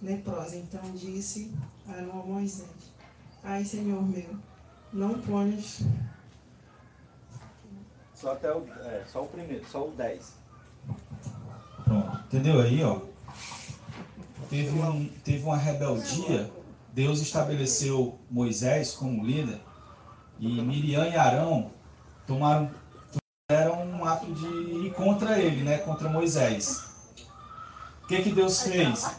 leprosa. 0.00 0.56
Então 0.56 0.80
disse 0.92 1.52
Arão 1.86 2.20
a 2.22 2.26
Moisés: 2.26 2.68
Ai, 3.44 3.64
Senhor 3.64 4.02
meu, 4.02 4.36
não 4.92 5.20
ponhas 5.20 5.82
Só 8.22 8.34
até 8.34 8.52
o, 8.52 8.64
é, 8.84 9.02
só 9.12 9.24
o 9.24 9.26
primeiro, 9.26 9.66
só 9.68 9.84
o 9.84 9.90
10. 9.90 10.32
Pronto. 11.82 12.20
Entendeu 12.26 12.60
aí, 12.60 12.84
ó? 12.84 13.00
Teve, 14.48 14.78
um, 14.78 15.08
teve 15.24 15.42
uma 15.42 15.56
rebeldia. 15.56 16.48
Deus 16.92 17.20
estabeleceu 17.20 18.16
Moisés 18.30 18.92
como 18.92 19.26
líder. 19.26 19.58
E 20.38 20.62
Miriam 20.62 21.04
e 21.08 21.16
Arão 21.16 21.72
tomaram, 22.24 22.70
fizeram 23.50 23.84
um 23.86 24.04
ato 24.04 24.32
de 24.32 24.46
ir 24.46 24.92
contra 24.92 25.40
ele, 25.40 25.64
né? 25.64 25.78
Contra 25.78 26.08
Moisés. 26.08 26.80
O 28.04 28.06
que, 28.06 28.22
que 28.22 28.30
Deus 28.30 28.62
fez? 28.62 29.16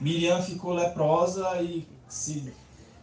Miriam 0.00 0.40
ficou 0.40 0.72
leprosa 0.72 1.60
e, 1.60 1.86
se, 2.08 2.50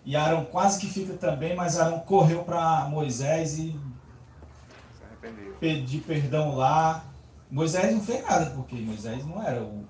e 0.03 0.15
Arão 0.15 0.45
quase 0.45 0.79
que 0.79 0.87
fica 0.87 1.13
também, 1.13 1.55
mas 1.55 1.77
Arão 1.77 1.99
correu 1.99 2.43
para 2.43 2.87
Moisés 2.89 3.59
e 3.59 3.79
pedir 5.59 6.01
perdão 6.01 6.55
lá. 6.55 7.05
Moisés 7.49 7.93
não 7.93 8.03
fez 8.03 8.23
nada, 8.23 8.51
porque 8.51 8.75
Moisés 8.75 9.25
não 9.25 9.41
era 9.41 9.61
o, 9.61 9.85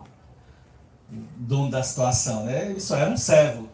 dono 1.09 1.71
da 1.71 1.81
situação, 1.83 2.45
né? 2.45 2.71
Ele 2.71 2.79
só 2.79 2.97
era 2.97 3.09
um 3.09 3.17
servo. 3.17 3.69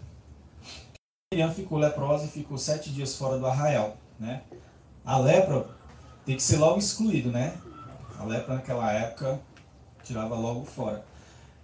Miriam 1.33 1.51
ficou 1.51 1.77
leprosa 1.77 2.25
e 2.25 2.29
ficou 2.29 2.57
sete 2.57 2.91
dias 2.91 3.15
fora 3.15 3.37
do 3.37 3.47
arraial, 3.47 3.97
né? 4.19 4.43
A 5.03 5.17
lepra 5.17 5.65
tem 6.25 6.35
que 6.35 6.43
ser 6.43 6.57
logo 6.57 6.77
excluído, 6.77 7.31
né? 7.31 7.57
A 8.19 8.23
lepra 8.23 8.55
naquela 8.55 8.91
época 8.91 9.39
tirava 10.03 10.35
logo 10.35 10.63
fora. 10.63 11.03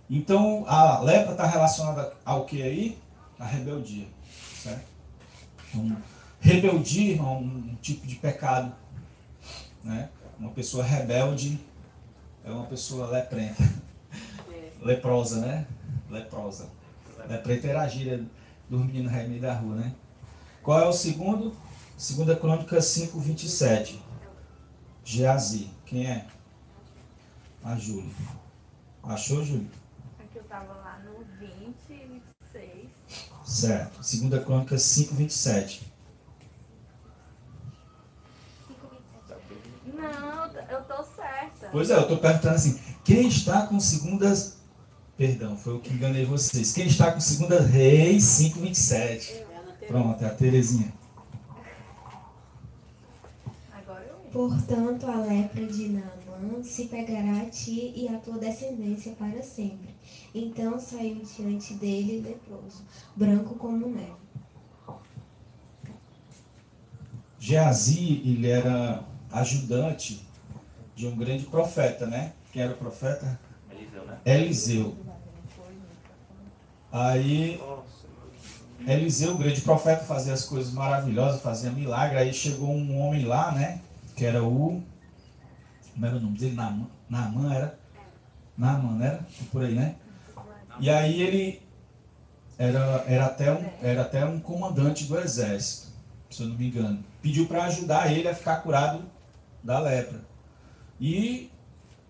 Então 0.10 0.66
a 0.68 1.00
lepra 1.02 1.34
está 1.34 1.46
relacionada 1.46 2.14
ao 2.26 2.46
que 2.46 2.64
aí? 2.64 2.98
A 3.38 3.46
rebeldia, 3.46 4.08
certo? 4.56 4.86
Então, 5.74 5.98
rebeldia 6.42 7.18
é 7.18 7.22
um, 7.22 7.38
um 7.38 7.78
tipo 7.82 8.06
de 8.06 8.16
pecado, 8.16 8.74
né? 9.84 10.10
Uma 10.38 10.52
pessoa 10.52 10.84
rebelde 10.84 11.60
é 12.44 12.52
uma 12.52 12.66
pessoa 12.66 13.08
leprenta. 13.08 13.64
Leprosa, 14.82 15.42
né? 15.42 15.68
Leprosa. 16.10 16.70
Lepreta 17.28 17.68
era 17.68 17.82
a 17.82 17.88
gíria 17.88 18.26
dos 18.70 18.86
meninos 18.86 19.12
remédio 19.12 19.42
da 19.42 19.54
rua, 19.54 19.76
né? 19.76 19.94
Qual 20.64 20.80
é 20.80 20.88
o 20.88 20.94
segundo? 20.94 21.56
Segunda 21.98 22.36
Crônica 22.36 22.82
5, 22.82 23.20
27. 23.20 24.02
Geazi. 25.04 25.70
Quem 25.86 26.08
é? 26.08 26.26
A 27.64 27.76
Júlia. 27.76 28.14
Achou, 29.04 29.44
Júlia? 29.44 29.68
Aqui 30.20 30.38
eu 30.38 30.44
tava 30.44 30.74
lá 30.74 31.00
no 31.04 31.26
20 31.38 31.76
e 31.90 32.22
26. 32.54 32.90
Certo. 33.44 34.04
Segunda 34.04 34.40
Crônica 34.42 34.78
5, 34.78 35.16
27. 35.16 35.89
Não, 40.12 40.46
eu 40.70 40.84
tô 40.84 41.04
certa. 41.04 41.70
Pois 41.72 41.90
é, 41.90 41.96
eu 41.96 42.02
estou 42.02 42.18
perguntando 42.18 42.56
assim, 42.56 42.80
quem 43.04 43.28
está 43.28 43.68
com 43.68 43.80
segundas... 43.80 44.58
Perdão, 45.18 45.58
foi 45.58 45.76
o 45.76 45.80
que 45.80 45.94
enganei 45.94 46.26
vocês. 46.26 46.72
Quem 46.72 46.88
está 46.88 47.12
com 47.12 47.20
segunda 47.20 47.60
Reis 47.62 48.24
5, 48.24 48.60
27? 48.60 49.34
Ela 49.34 49.74
teve 49.74 49.86
Pronto, 49.88 50.24
é 50.24 50.28
a 50.28 50.30
Terezinha. 50.30 50.94
Portanto, 54.32 55.08
a 55.08 55.16
lepra 55.16 55.66
de 55.66 55.90
Naamã 55.90 56.64
se 56.64 56.86
pegará 56.86 57.42
a 57.42 57.50
ti 57.50 57.92
e 57.96 58.08
a 58.08 58.20
tua 58.20 58.38
descendência 58.38 59.14
para 59.14 59.42
sempre. 59.42 59.90
Então 60.34 60.80
saiu 60.80 61.22
diante 61.36 61.74
dele 61.74 62.22
leproso, 62.22 62.84
branco 63.16 63.56
como 63.56 63.90
neve. 63.90 64.14
Geazi, 67.40 68.22
ele 68.24 68.48
era 68.48 69.04
ajudante 69.32 70.26
de 70.96 71.08
um 71.08 71.16
grande 71.16 71.46
profeta, 71.46 72.06
né? 72.06 72.34
Quem 72.52 72.62
era 72.62 72.74
o 72.74 72.78
profeta? 72.78 73.40
Eliseu, 73.72 74.06
né? 74.06 74.18
Eliseu. 74.26 74.96
Aí. 76.92 77.62
Eliseu, 78.88 79.36
o 79.36 79.38
grande 79.38 79.62
profeta, 79.62 80.04
fazia 80.04 80.34
as 80.34 80.46
coisas 80.46 80.74
maravilhosas, 80.74 81.42
fazia 81.42 81.70
milagre. 81.70 82.18
Aí 82.18 82.34
chegou 82.34 82.70
um 82.70 83.00
homem 83.00 83.26
lá, 83.26 83.52
né? 83.52 83.82
Que 84.16 84.26
era 84.26 84.44
o. 84.44 84.82
Como 85.94 86.06
era 86.06 86.16
o 86.16 86.20
nome 86.20 86.38
dele? 86.38 86.56
Naamã, 86.56 86.88
Naamã 87.10 87.54
era? 87.54 87.80
Naamã, 88.58 88.94
não 88.94 89.06
era? 89.06 89.26
Por 89.52 89.64
aí, 89.64 89.76
né? 89.76 89.96
E 90.80 90.90
aí 90.90 91.22
ele 91.22 91.62
era, 92.58 93.04
era, 93.08 93.26
até 93.26 93.52
um, 93.54 93.70
era 93.82 94.02
até 94.02 94.26
um 94.26 94.40
comandante 94.40 95.06
do 95.06 95.18
exército, 95.18 95.88
se 96.30 96.42
eu 96.44 96.50
não 96.50 96.56
me 96.56 96.68
engano. 96.68 97.04
Pediu 97.22 97.48
para 97.48 97.66
ajudar 97.66 98.12
ele 98.12 98.28
a 98.28 98.36
ficar 98.36 98.58
curado 98.58 99.02
da 99.64 99.80
lepra. 99.80 100.22
E 101.00 101.50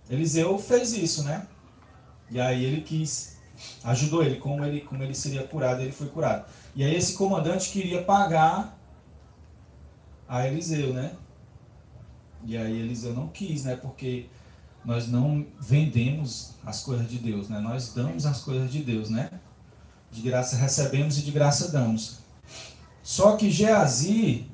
Eliseu 0.10 0.58
fez 0.58 0.94
isso, 0.94 1.24
né? 1.24 1.48
E 2.32 2.40
aí 2.40 2.64
ele 2.64 2.82
quis 2.82 3.38
ajudou 3.84 4.24
ele, 4.24 4.38
como 4.38 4.64
ele, 4.64 4.82
como 4.82 5.04
ele 5.04 5.16
seria 5.16 5.44
curado, 5.44 5.82
ele 5.82 5.92
foi 5.92 6.08
curado. 6.08 6.46
E 6.76 6.84
aí 6.84 6.96
esse 6.96 7.14
comandante 7.14 7.72
queria 7.72 8.04
pagar 8.04 8.78
a 10.28 10.48
Eliseu, 10.48 10.94
né? 10.94 11.14
E 12.46 12.56
aí 12.56 12.80
Eliseu 12.80 13.14
não 13.14 13.28
quis, 13.28 13.64
né? 13.64 13.76
Porque 13.76 14.28
nós 14.86 15.08
não 15.08 15.46
vendemos 15.60 16.52
as 16.66 16.82
coisas 16.82 17.10
de 17.10 17.18
Deus, 17.18 17.50
né? 17.50 17.60
Nós 17.60 17.94
damos 17.94 18.26
as 18.26 18.42
coisas 18.42 18.72
de 18.72 18.82
Deus, 18.82 19.10
né? 19.10 19.30
De 20.12 20.22
graça 20.22 20.56
recebemos 20.56 21.18
e 21.18 21.22
de 21.22 21.32
graça 21.32 21.70
damos. 21.70 22.20
Só 23.04 23.36
que 23.36 23.52
Geazi 23.52 24.46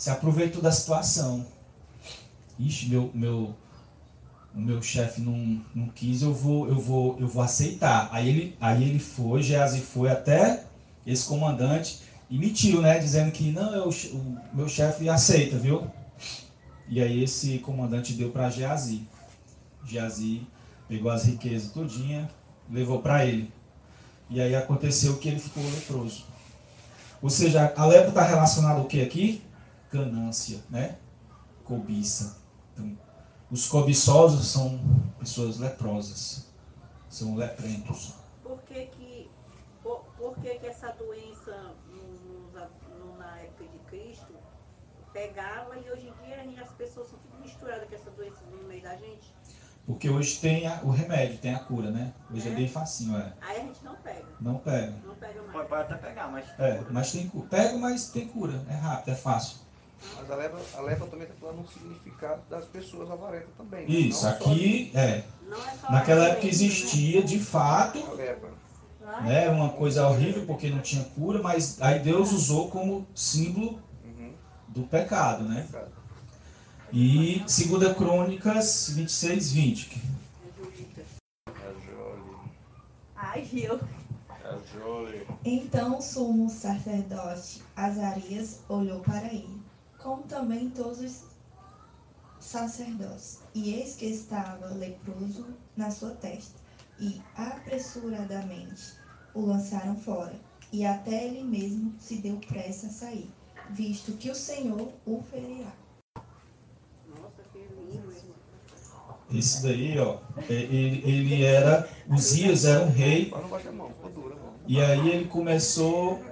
se 0.00 0.08
aproveitou 0.08 0.62
da 0.62 0.72
situação. 0.72 1.44
Ixi, 2.58 2.88
meu, 2.88 3.10
meu, 3.12 3.54
o 4.54 4.58
meu 4.58 4.80
chefe 4.80 5.20
não, 5.20 5.60
não 5.74 5.88
quis, 5.88 6.22
eu 6.22 6.32
vou, 6.32 6.66
eu 6.66 6.80
vou, 6.80 7.18
eu 7.20 7.28
vou 7.28 7.42
aceitar. 7.42 8.08
Aí 8.10 8.26
ele, 8.26 8.56
aí 8.58 8.82
ele 8.82 8.98
foi, 8.98 9.42
Geazi 9.42 9.82
foi 9.82 10.10
até 10.10 10.64
esse 11.06 11.26
comandante 11.26 12.00
e 12.30 12.38
mentiu, 12.38 12.80
né? 12.80 12.98
Dizendo 12.98 13.30
que 13.30 13.52
não, 13.52 13.74
eu, 13.74 13.90
o 13.90 14.38
meu 14.54 14.66
chefe 14.66 15.06
aceita, 15.06 15.58
viu? 15.58 15.86
E 16.88 16.98
aí 17.02 17.22
esse 17.22 17.58
comandante 17.58 18.14
deu 18.14 18.30
para 18.30 18.48
Geazi. 18.48 19.02
Geazi 19.86 20.46
pegou 20.88 21.10
as 21.10 21.24
riquezas 21.24 21.72
todinha, 21.72 22.26
levou 22.70 23.02
para 23.02 23.26
ele. 23.26 23.52
E 24.30 24.40
aí 24.40 24.54
aconteceu 24.54 25.18
que 25.18 25.28
ele 25.28 25.38
ficou 25.38 25.62
leproso. 25.62 26.24
Ou 27.20 27.28
seja, 27.28 27.70
a 27.76 27.84
lepra 27.84 28.08
está 28.08 28.22
relacionada 28.22 28.78
ao 28.78 28.86
que 28.86 29.02
aqui? 29.02 29.42
Ganância, 29.92 30.60
né? 30.70 30.96
Cobiça. 31.64 32.36
Então, 32.74 32.96
os 33.50 33.66
cobiçosos 33.68 34.46
são 34.48 34.80
pessoas 35.18 35.58
leprosas. 35.58 36.46
São 37.10 37.34
leprentos. 37.34 38.14
Por 38.42 38.60
que 38.62 38.86
que, 38.86 39.30
por, 39.82 40.04
por 40.16 40.34
que, 40.36 40.54
que 40.60 40.66
essa 40.66 40.92
doença 40.92 41.74
no- 41.88 42.98
no- 42.98 43.18
na 43.18 43.36
época 43.38 43.64
de 43.64 43.78
Cristo 43.90 44.32
pegava 45.12 45.76
e 45.76 45.90
hoje 45.90 46.06
em 46.08 46.24
dia 46.24 46.62
as 46.62 46.70
pessoas 46.70 47.08
são 47.10 47.18
tudo 47.18 47.42
misturadas 47.44 47.88
com 47.88 47.94
essa 47.96 48.10
doença 48.10 48.36
no 48.50 48.68
meio 48.68 48.82
da 48.82 48.94
gente? 48.94 49.34
Porque 49.86 50.08
hoje 50.08 50.38
tem 50.38 50.68
a- 50.68 50.80
o 50.84 50.90
remédio, 50.90 51.38
tem 51.38 51.52
a 51.52 51.58
cura, 51.58 51.90
né? 51.90 52.12
Hoje 52.32 52.48
é, 52.48 52.52
É. 52.52 52.54
bem 52.54 52.68
facinho, 52.68 53.16
é. 53.16 53.32
Aí 53.40 53.56
a 53.56 53.64
gente 53.64 53.82
não 53.84 53.96
pega, 53.96 54.24
Não 54.40 54.58
pega. 54.58 54.94
não 55.04 55.14
pega 55.16 55.40
mais. 55.42 55.52
Pode, 55.52 55.68
pode 55.68 55.82
até 55.82 55.94
pegar, 55.96 56.28
mas. 56.30 56.44
É, 56.60 56.80
mas 56.90 57.10
tem 57.10 57.28
cura. 57.28 57.48
Pega, 57.48 57.76
mas 57.78 58.08
tem 58.10 58.28
cura. 58.28 58.62
É 58.68 58.74
rápido, 58.74 59.08
é 59.10 59.16
fácil. 59.16 59.58
Mas 60.16 60.30
a 60.30 60.34
lepra, 60.36 60.60
a 60.76 60.80
lepra 60.80 61.06
também 61.06 61.26
está 61.26 61.34
falando 61.40 61.60
um 61.60 61.66
significado 61.68 62.42
das 62.48 62.64
pessoas 62.66 63.10
avarentas 63.10 63.50
também. 63.56 63.80
né? 63.86 63.90
Isso, 63.94 64.24
Não 64.24 64.30
só 64.32 64.36
aqui, 64.50 64.90
é. 64.94 65.24
Não 65.46 65.58
é 65.58 65.70
só 65.80 65.92
Naquela 65.92 66.28
época 66.28 66.46
existia, 66.46 67.22
de 67.22 67.38
fato, 67.38 67.98
A 67.98 68.12
lepra. 68.14 68.50
né? 69.22 69.48
Uma 69.50 69.70
coisa 69.70 70.06
horrível 70.08 70.46
porque 70.46 70.70
não 70.70 70.80
tinha 70.80 71.04
cura, 71.04 71.42
mas 71.42 71.80
aí 71.80 71.98
Deus 72.00 72.32
usou 72.32 72.70
como 72.70 73.06
símbolo 73.14 73.78
Uhum. 74.04 74.32
do 74.68 74.82
pecado, 74.84 75.44
né? 75.44 75.66
E 76.92 77.44
2 77.46 77.96
Crônicas 77.96 78.90
26, 78.94 79.52
20. 79.52 79.96
né? 79.96 80.02
Julita. 80.58 81.02
É 81.46 81.72
Jolie. 81.86 82.36
Ai, 83.16 83.48
eu. 83.52 83.80
É 84.44 84.56
Jolie. 84.72 85.26
Então 85.44 85.98
o 85.98 86.02
sumo 86.02 86.50
sacerdote 86.50 87.62
Azarias 87.76 88.60
olhou 88.68 88.98
para 89.00 89.24
ele, 89.26 89.59
como 90.02 90.22
também 90.22 90.70
todos 90.70 91.00
os 91.00 91.22
sacerdotes, 92.40 93.38
e 93.54 93.74
eis 93.74 93.94
que 93.96 94.06
estava 94.06 94.66
leproso 94.68 95.46
na 95.76 95.90
sua 95.90 96.10
testa, 96.10 96.54
e 96.98 97.20
apressuradamente 97.36 98.94
o 99.34 99.44
lançaram 99.44 99.96
fora, 99.96 100.34
e 100.72 100.84
até 100.84 101.24
ele 101.26 101.42
mesmo 101.42 101.92
se 102.00 102.16
deu 102.16 102.36
pressa 102.36 102.86
a 102.86 102.90
sair, 102.90 103.30
visto 103.70 104.12
que 104.12 104.30
o 104.30 104.34
Senhor 104.34 104.90
o 105.06 105.22
ferirá. 105.30 105.72
Nossa, 107.08 107.42
que 107.52 107.58
lindo, 107.58 108.10
irmão. 108.10 108.34
Esse 109.32 109.62
daí, 109.62 109.98
ó, 109.98 110.18
é- 110.48 110.52
ele, 110.52 111.02
ele 111.08 111.44
era, 111.44 111.88
Uzias 112.08 112.64
era 112.64 112.84
um 112.84 112.90
rei, 112.90 113.32
e 114.66 114.80
aí 114.80 115.08
ele 115.10 115.28
começou 115.28 116.22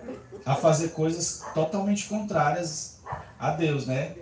a 0.44 0.54
fazer 0.54 0.90
coisas 0.90 1.42
totalmente 1.52 2.08
contrárias 2.08 2.97
a 3.38 3.50
Deus, 3.50 3.86
né? 3.86 4.14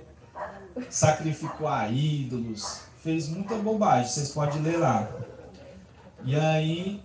Sacrificou 0.91 1.67
a 1.69 1.89
ídolos, 1.89 2.81
fez 3.03 3.29
muita 3.29 3.55
bobagem, 3.57 4.11
vocês 4.11 4.31
podem 4.31 4.61
ler 4.61 4.77
lá. 4.79 5.09
E 6.25 6.37
aí, 6.37 7.01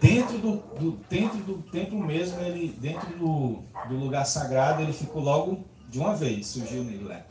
dentro 0.00 0.38
do, 0.38 0.56
do- 0.78 0.98
dentro 1.08 1.38
do 1.38 1.54
templo 1.70 1.98
mesmo, 1.98 2.40
ele, 2.40 2.68
dentro 2.78 3.08
do, 3.18 3.58
do 3.88 3.94
lugar 3.96 4.24
sagrado, 4.26 4.82
ele 4.82 4.92
ficou 4.92 5.22
logo 5.22 5.64
de 5.88 5.98
uma 5.98 6.14
vez, 6.14 6.46
surgiu 6.46 6.84
nele, 6.84 7.04
né? 7.04 7.22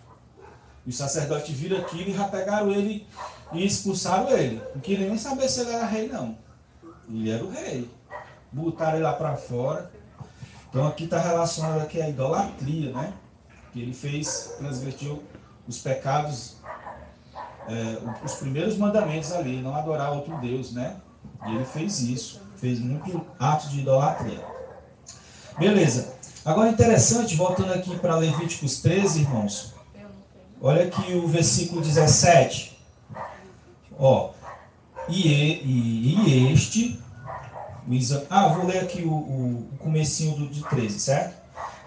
Os 0.86 0.97
sacerdotes 0.97 1.55
viram 1.55 1.78
aquilo 1.78 2.09
e 2.09 2.13
já 2.13 2.28
pegaram 2.28 2.72
ele 2.72 3.05
e 3.53 3.65
expulsaram 3.65 4.30
ele. 4.32 4.61
Não 4.74 4.82
queriam 4.82 5.09
nem 5.09 5.17
saber 5.17 5.47
se 5.47 5.61
ele 5.61 5.72
era 5.72 5.86
rei, 5.86 6.07
não. 6.07 6.36
Ele 7.07 7.30
era 7.30 7.43
o 7.43 7.49
rei. 7.51 7.89
Botaram 8.51 8.95
ele 8.95 9.03
lá 9.03 9.13
para 9.13 9.36
fora. 9.38 9.91
Então 10.70 10.88
aqui 10.88 11.03
está 11.03 11.20
relacionado 11.20 11.82
aqui 11.82 12.01
a 12.01 12.09
idolatria, 12.09 12.91
né? 12.91 13.13
Ele 13.82 13.93
fez, 13.93 14.55
transvertiu 14.57 15.21
os 15.67 15.80
pecados, 15.80 16.55
é, 17.67 17.97
os 18.25 18.34
primeiros 18.36 18.77
mandamentos 18.77 19.32
ali, 19.32 19.61
não 19.61 19.75
adorar 19.75 20.11
outro 20.11 20.38
Deus, 20.38 20.71
né? 20.71 20.97
E 21.47 21.55
ele 21.55 21.65
fez 21.65 22.01
isso, 22.01 22.41
fez 22.57 22.80
muito 22.80 23.25
atos 23.39 23.71
de 23.71 23.80
idolatria. 23.80 24.43
Beleza. 25.57 26.13
Agora 26.43 26.69
interessante, 26.69 27.36
voltando 27.36 27.73
aqui 27.73 27.97
para 27.99 28.15
Levíticos 28.15 28.82
13, 28.82 29.21
irmãos. 29.21 29.73
Olha 30.61 30.84
aqui 30.86 31.13
o 31.13 31.27
versículo 31.27 31.82
17. 31.82 32.77
Ó. 33.97 34.32
E, 35.07 35.27
e, 35.27 36.15
e 36.15 36.53
este. 36.53 36.99
ah, 38.30 38.47
vou 38.49 38.65
ler 38.65 38.80
aqui 38.80 39.03
o, 39.03 39.11
o, 39.11 39.69
o 39.73 39.77
comecinho 39.77 40.36
do 40.36 40.47
de 40.47 40.63
13, 40.63 40.99
certo? 40.99 41.38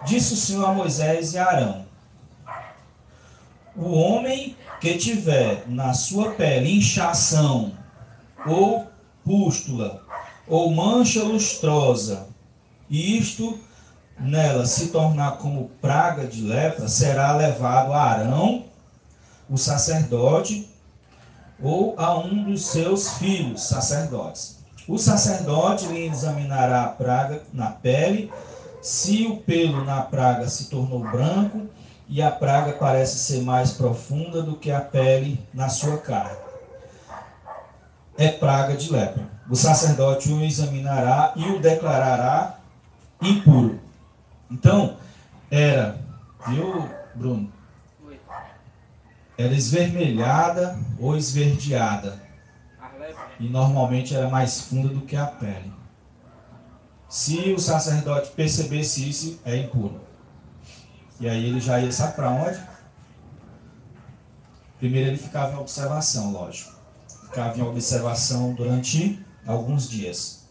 Disse 0.05 0.33
o 0.33 0.37
Senhor 0.37 0.65
a 0.65 0.73
Moisés 0.73 1.33
e 1.33 1.37
a 1.37 1.45
Arão: 1.45 1.85
O 3.75 3.91
homem 3.91 4.55
que 4.81 4.97
tiver 4.97 5.63
na 5.67 5.93
sua 5.93 6.31
pele 6.31 6.77
inchação, 6.77 7.71
ou 8.45 8.87
pústula, 9.23 10.01
ou 10.47 10.71
mancha 10.71 11.23
lustrosa, 11.23 12.27
e 12.89 13.17
isto 13.17 13.57
nela 14.19 14.65
se 14.65 14.87
tornar 14.87 15.37
como 15.37 15.71
praga 15.81 16.27
de 16.27 16.41
lepra, 16.41 16.87
será 16.87 17.33
levado 17.35 17.93
a 17.93 18.01
Arão, 18.01 18.65
o 19.49 19.57
sacerdote, 19.57 20.69
ou 21.61 21.95
a 21.97 22.17
um 22.17 22.43
dos 22.43 22.65
seus 22.65 23.13
filhos 23.13 23.63
sacerdotes. 23.63 24.57
O 24.87 24.97
sacerdote 24.97 25.87
lhe 25.87 26.07
examinará 26.07 26.83
a 26.83 26.89
praga 26.89 27.41
na 27.53 27.67
pele, 27.67 28.31
se 28.83 29.25
o 29.27 29.37
pelo 29.37 29.85
na 29.85 30.01
praga 30.01 30.45
se 30.49 30.65
tornou 30.65 30.99
branco 30.99 31.69
e 32.09 32.21
a 32.21 32.29
praga 32.29 32.73
parece 32.73 33.17
ser 33.17 33.41
mais 33.41 33.71
profunda 33.71 34.43
do 34.43 34.57
que 34.57 34.69
a 34.69 34.81
pele 34.81 35.39
na 35.53 35.69
sua 35.69 35.97
carne. 35.97 36.37
É 38.17 38.27
praga 38.27 38.75
de 38.75 38.91
lepra. 38.91 39.23
O 39.49 39.55
sacerdote 39.55 40.29
o 40.29 40.43
examinará 40.43 41.31
e 41.37 41.45
o 41.45 41.59
declarará 41.59 42.59
impuro. 43.21 43.79
Então, 44.51 44.97
era, 45.49 45.97
viu, 46.47 46.89
Bruno? 47.15 47.49
Era 49.37 49.53
esvermelhada 49.53 50.77
ou 50.99 51.15
esverdeada. 51.15 52.21
E 53.39 53.47
normalmente 53.47 54.13
era 54.13 54.29
mais 54.29 54.59
funda 54.61 54.89
do 54.89 55.01
que 55.01 55.15
a 55.15 55.25
pele. 55.25 55.71
Se 57.13 57.53
o 57.53 57.59
sacerdote 57.59 58.31
percebesse 58.31 59.07
isso, 59.07 59.39
é 59.45 59.55
impuro. 59.55 60.01
E 61.19 61.29
aí 61.29 61.45
ele 61.45 61.59
já 61.59 61.79
ia, 61.79 61.91
sabe 61.91 62.15
para 62.15 62.31
onde? 62.31 62.59
Primeiro 64.79 65.11
ele 65.11 65.17
ficava 65.17 65.53
em 65.53 65.59
observação, 65.59 66.31
lógico. 66.31 66.73
Ficava 67.25 67.55
em 67.55 67.61
observação 67.61 68.55
durante 68.55 69.23
alguns 69.45 69.87
dias. 69.87 70.45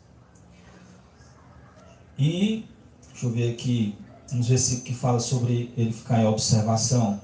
E, 2.17 2.65
deixa 3.11 3.27
eu 3.27 3.33
ver 3.33 3.53
aqui, 3.53 3.99
uns 4.33 4.47
versículos 4.47 4.85
que 4.85 4.95
fala 4.95 5.19
sobre 5.19 5.75
ele 5.77 5.93
ficar 5.93 6.21
em 6.21 6.27
observação. 6.27 7.21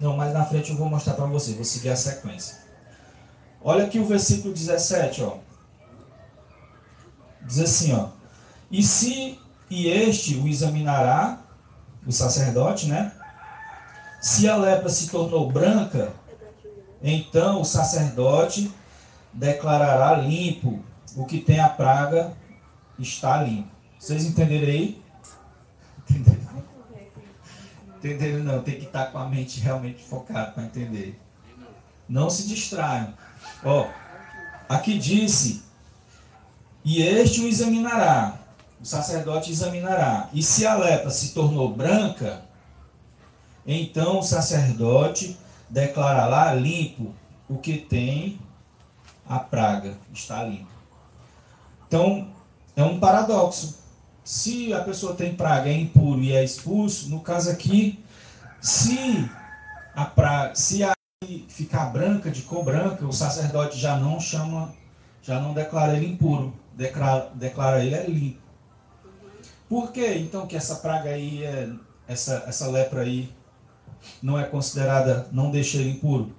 Não, 0.00 0.16
mas 0.16 0.32
na 0.32 0.46
frente 0.46 0.70
eu 0.70 0.78
vou 0.78 0.88
mostrar 0.88 1.12
para 1.12 1.26
você, 1.26 1.52
vou 1.52 1.62
seguir 1.62 1.90
a 1.90 1.96
sequência. 1.96 2.65
Olha 3.68 3.84
aqui 3.84 3.98
o 3.98 4.06
versículo 4.06 4.54
17, 4.54 5.24
ó. 5.24 5.38
Diz 7.42 7.58
assim, 7.58 7.92
ó. 7.94 8.10
E 8.70 8.80
se 8.80 9.40
e 9.68 9.88
este 9.88 10.36
o 10.36 10.46
examinará, 10.46 11.40
o 12.06 12.12
sacerdote, 12.12 12.86
né? 12.86 13.10
Se 14.22 14.48
a 14.48 14.54
lepra 14.54 14.88
se 14.88 15.10
tornou 15.10 15.50
branca, 15.50 16.12
então 17.02 17.60
o 17.60 17.64
sacerdote 17.64 18.72
declarará 19.32 20.14
limpo 20.14 20.78
o 21.16 21.26
que 21.26 21.40
tem 21.40 21.58
a 21.58 21.68
praga 21.68 22.32
está 23.00 23.42
limpo. 23.42 23.68
Vocês 23.98 24.26
entenderam 24.26 24.68
aí? 24.68 25.02
Entenderam? 26.08 26.62
Entenderam 27.96 28.44
não, 28.44 28.62
tem 28.62 28.78
que 28.78 28.86
estar 28.86 29.06
com 29.06 29.18
a 29.18 29.28
mente 29.28 29.58
realmente 29.58 30.04
focada 30.04 30.52
para 30.52 30.62
entender. 30.62 31.20
Não 32.08 32.30
se 32.30 32.46
distraiam. 32.46 33.25
Ó, 33.64 33.88
aqui 34.68 34.98
disse, 34.98 35.62
e 36.84 37.02
este 37.02 37.40
o 37.40 37.48
examinará, 37.48 38.38
o 38.80 38.84
sacerdote 38.86 39.50
examinará, 39.50 40.28
e 40.32 40.42
se 40.42 40.66
a 40.66 40.74
lepra 40.74 41.10
se 41.10 41.34
tornou 41.34 41.72
branca, 41.72 42.42
então 43.66 44.20
o 44.20 44.22
sacerdote 44.22 45.36
declarará 45.68 46.54
limpo 46.54 47.12
o 47.48 47.58
que 47.58 47.78
tem 47.78 48.38
a 49.28 49.38
praga, 49.38 49.98
está 50.12 50.42
limpo. 50.44 50.70
Então, 51.88 52.28
é 52.76 52.82
um 52.82 52.98
paradoxo. 53.00 53.78
Se 54.24 54.72
a 54.72 54.80
pessoa 54.80 55.14
tem 55.14 55.34
praga, 55.34 55.70
é 55.70 55.72
impuro 55.72 56.20
e 56.20 56.32
é 56.32 56.44
expulso, 56.44 57.08
no 57.08 57.20
caso 57.20 57.50
aqui, 57.50 58.04
se 58.60 59.30
a 59.94 60.04
praga, 60.04 60.54
se 60.54 60.82
a 60.82 60.95
ficar 61.48 61.86
branca, 61.86 62.30
de 62.30 62.42
cor 62.42 62.64
branca, 62.64 63.06
o 63.06 63.12
sacerdote 63.12 63.78
já 63.78 63.96
não 63.96 64.20
chama, 64.20 64.74
já 65.22 65.40
não 65.40 65.54
declara 65.54 65.96
ele 65.96 66.06
impuro, 66.06 66.54
declara, 66.74 67.30
declara 67.34 67.84
ele 67.84 67.94
é 67.94 68.06
limpo. 68.06 68.40
Por 69.68 69.90
que 69.92 70.06
então 70.14 70.46
que 70.46 70.56
essa 70.56 70.76
praga 70.76 71.10
aí, 71.10 71.44
é, 71.44 71.68
essa, 72.06 72.44
essa 72.46 72.68
lepra 72.68 73.00
aí, 73.00 73.32
não 74.22 74.38
é 74.38 74.44
considerada, 74.44 75.28
não 75.32 75.50
deixa 75.50 75.78
ele 75.78 75.90
impuro? 75.90 76.32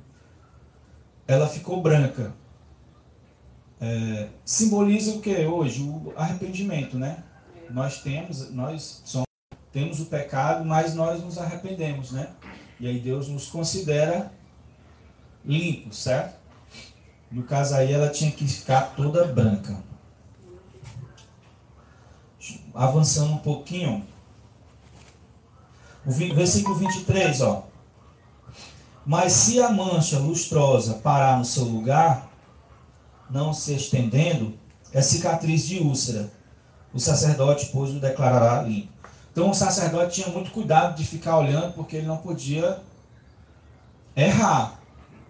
Ela 1.28 1.48
ficou 1.48 1.82
branca, 1.82 2.34
é, 3.80 4.30
simboliza 4.46 5.12
o 5.12 5.22
que 5.22 5.36
hoje? 5.46 5.82
O 5.84 6.14
arrependimento, 6.16 6.98
né? 6.98 7.24
Nós 7.70 8.02
temos, 8.02 8.50
nós 8.52 9.02
somos, 9.06 9.28
temos 9.72 10.00
o 10.00 10.06
pecado, 10.06 10.66
mas 10.66 10.96
nós 10.96 11.22
nos 11.22 11.38
arrependemos, 11.38 12.12
né? 12.12 12.30
E 12.80 12.88
aí 12.88 13.00
Deus 13.00 13.28
nos 13.28 13.48
considera 13.48 14.32
limpos, 15.48 16.04
certo? 16.04 16.36
No 17.32 17.44
caso 17.44 17.74
aí 17.76 17.92
ela 17.92 18.10
tinha 18.10 18.32
que 18.32 18.46
ficar 18.48 18.94
toda 18.96 19.26
branca. 19.26 19.78
Avançando 22.74 23.34
um 23.34 23.38
pouquinho. 23.38 24.06
O 26.06 26.12
versículo 26.12 26.76
23, 26.76 27.42
ó. 27.42 27.66
Mas 29.06 29.32
se 29.32 29.62
a 29.62 29.70
mancha 29.72 30.20
lustrosa 30.20 30.96
parar 30.96 31.38
no 31.38 31.46
seu 31.46 31.64
lugar, 31.64 32.30
não 33.30 33.54
se 33.54 33.74
estendendo, 33.74 34.54
é 34.94 35.02
cicatriz 35.02 35.66
de 35.66 35.80
úlcera. 35.80 36.32
O 36.94 37.00
sacerdote, 37.00 37.70
pois, 37.72 37.92
o 37.92 38.00
declarará 38.00 38.62
limpo. 38.62 38.92
Então 39.32 39.50
o 39.50 39.54
sacerdote 39.54 40.16
tinha 40.22 40.34
muito 40.34 40.52
cuidado 40.52 40.96
de 40.96 41.06
ficar 41.06 41.38
olhando, 41.38 41.74
porque 41.74 41.98
ele 41.98 42.08
não 42.08 42.18
podia 42.18 42.82
errar. 44.16 44.77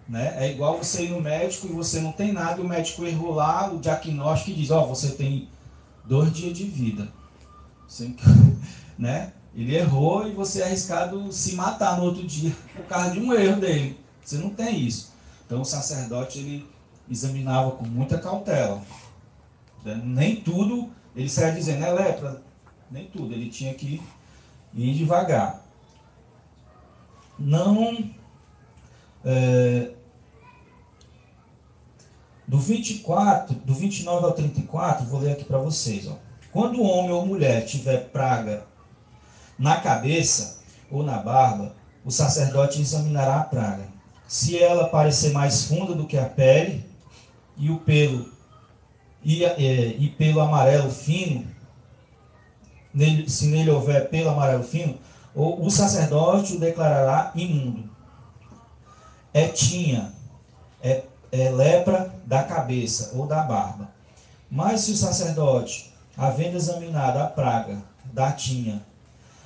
Né? 0.08 0.36
É 0.38 0.52
igual 0.52 0.78
você 0.78 1.04
ir 1.04 1.10
no 1.10 1.22
médico 1.22 1.68
e 1.68 1.72
você 1.72 2.00
não 2.00 2.12
tem 2.12 2.32
nada, 2.32 2.62
e 2.62 2.64
o 2.64 2.68
médico 2.68 3.06
errou 3.06 3.34
lá, 3.34 3.72
o 3.72 3.80
diagnóstico 3.80 4.52
e 4.52 4.54
diz, 4.54 4.72
ó, 4.72 4.84
oh, 4.84 4.88
você 4.88 5.12
tem 5.12 5.50
dois 6.06 6.32
dias 6.34 6.58
de 6.58 6.66
vida. 6.66 7.08
Né? 8.98 9.32
Ele 9.54 9.76
errou 9.76 10.28
e 10.28 10.32
você 10.32 10.60
é 10.62 10.66
arriscado 10.66 11.32
se 11.32 11.54
matar 11.54 11.98
no 11.98 12.06
outro 12.06 12.26
dia 12.26 12.52
por 12.76 12.84
causa 12.86 13.12
de 13.12 13.20
um 13.20 13.32
erro 13.32 13.62
dele. 13.62 13.96
Você 14.26 14.38
não 14.38 14.50
tem 14.50 14.88
isso. 14.88 15.14
Então 15.46 15.62
o 15.62 15.66
sacerdote 15.66 16.40
ele 16.40 16.68
examinava 17.08 17.72
com 17.72 17.86
muita 17.86 18.18
cautela. 18.18 18.82
Né? 19.86 20.02
Nem 20.04 20.36
tudo, 20.38 20.90
ele 21.16 21.30
saia 21.30 21.54
dizendo, 21.54 21.86
é 21.86 21.92
lepra. 21.92 22.42
Nem 22.90 23.06
tudo, 23.06 23.34
ele 23.34 23.50
tinha 23.50 23.74
que 23.76 24.02
ir 24.74 24.94
devagar. 24.96 25.64
Não. 27.38 28.12
É, 29.24 29.92
do 32.48 32.58
24, 32.58 33.56
do 33.66 33.74
29 33.74 34.26
ao 34.26 34.32
34, 34.32 35.06
vou 35.06 35.20
ler 35.20 35.34
aqui 35.34 35.44
para 35.44 35.58
vocês. 35.58 36.08
Ó. 36.08 36.16
Quando 36.52 36.80
o 36.80 36.84
homem 36.84 37.12
ou 37.12 37.26
mulher 37.26 37.66
tiver 37.66 38.10
praga 38.10 38.64
na 39.60 39.82
cabeça 39.82 40.60
ou 40.90 41.04
na 41.04 41.18
barba, 41.18 41.76
o 42.06 42.12
sacerdote 42.12 42.82
examinará 42.82 43.42
a 43.42 43.44
praga. 43.44 43.84
Se 44.28 44.58
ela 44.58 44.88
parecer 44.88 45.32
mais 45.34 45.66
funda 45.66 45.94
do 45.94 46.08
que 46.08 46.18
a 46.18 46.26
pele, 46.26 46.86
e 47.58 47.70
o 47.72 47.80
pelo 47.80 48.30
e, 49.24 49.44
é, 49.44 49.96
e 49.98 50.10
pelo 50.10 50.40
amarelo 50.40 50.90
fino, 50.90 51.46
nele, 52.94 53.30
se 53.30 53.48
nele 53.48 53.72
houver 53.72 54.10
pelo 54.10 54.30
amarelo 54.30 54.64
fino, 54.64 54.98
o, 55.36 55.66
o 55.66 55.70
sacerdote 55.70 56.56
o 56.56 56.60
declarará 56.60 57.32
imundo. 57.36 57.90
É 59.34 59.48
tinha, 59.48 60.14
é, 60.82 61.04
é 61.32 61.50
lepra 61.50 62.17
da 62.28 62.44
cabeça 62.44 63.12
ou 63.16 63.26
da 63.26 63.42
barba. 63.42 63.88
Mas 64.52 64.82
se 64.82 64.92
o 64.92 64.98
sacerdote, 64.98 65.94
havendo 66.18 66.58
examinado 66.58 67.20
a 67.20 67.26
praga 67.26 67.78
da 68.04 68.34
tinha, 68.34 68.84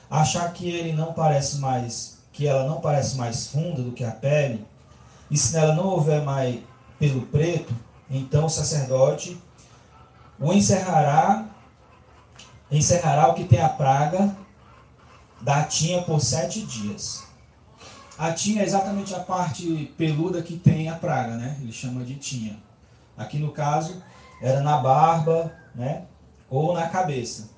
achar 0.09 0.51
que 0.51 0.67
ele 0.67 0.91
não 0.93 1.13
parece 1.13 1.59
mais, 1.59 2.17
que 2.33 2.47
ela 2.47 2.67
não 2.67 2.81
parece 2.81 3.15
mais 3.15 3.47
funda 3.47 3.83
do 3.83 3.91
que 3.91 4.03
a 4.03 4.09
pele, 4.09 4.65
e 5.29 5.37
se 5.37 5.53
nela 5.53 5.75
não 5.75 5.85
houver 5.85 6.23
mais 6.23 6.59
pelo 6.97 7.21
preto, 7.27 7.73
então 8.09 8.47
o 8.47 8.49
sacerdote 8.49 9.39
o 10.39 10.51
encerrará, 10.51 11.45
encerrará 12.71 13.29
o 13.29 13.35
que 13.35 13.43
tem 13.43 13.61
a 13.61 13.69
praga 13.69 14.35
da 15.39 15.63
tinha 15.63 16.01
por 16.01 16.19
sete 16.19 16.63
dias. 16.63 17.23
A 18.17 18.31
tinha 18.31 18.63
é 18.63 18.65
exatamente 18.65 19.13
a 19.13 19.19
parte 19.19 19.93
peluda 19.95 20.41
que 20.41 20.57
tem 20.57 20.89
a 20.89 20.95
praga, 20.95 21.35
né? 21.35 21.57
Ele 21.61 21.71
chama 21.71 22.03
de 22.03 22.15
tinha. 22.15 22.70
Aqui 23.17 23.37
no 23.37 23.51
caso 23.51 24.01
era 24.41 24.61
na 24.61 24.77
barba, 24.77 25.51
né? 25.75 26.05
Ou 26.49 26.73
na 26.73 26.87
cabeça. 26.89 27.49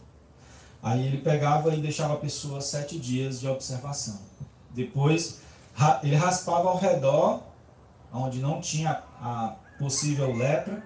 Aí 0.81 1.05
ele 1.07 1.19
pegava 1.19 1.73
e 1.73 1.81
deixava 1.81 2.13
a 2.13 2.17
pessoa 2.17 2.59
sete 2.59 2.99
dias 2.99 3.39
de 3.39 3.47
observação. 3.47 4.19
Depois 4.71 5.39
ele 6.03 6.15
raspava 6.15 6.69
ao 6.69 6.77
redor, 6.77 7.41
onde 8.13 8.39
não 8.39 8.59
tinha 8.59 9.01
a 9.21 9.55
possível 9.79 10.35
lepra, 10.35 10.83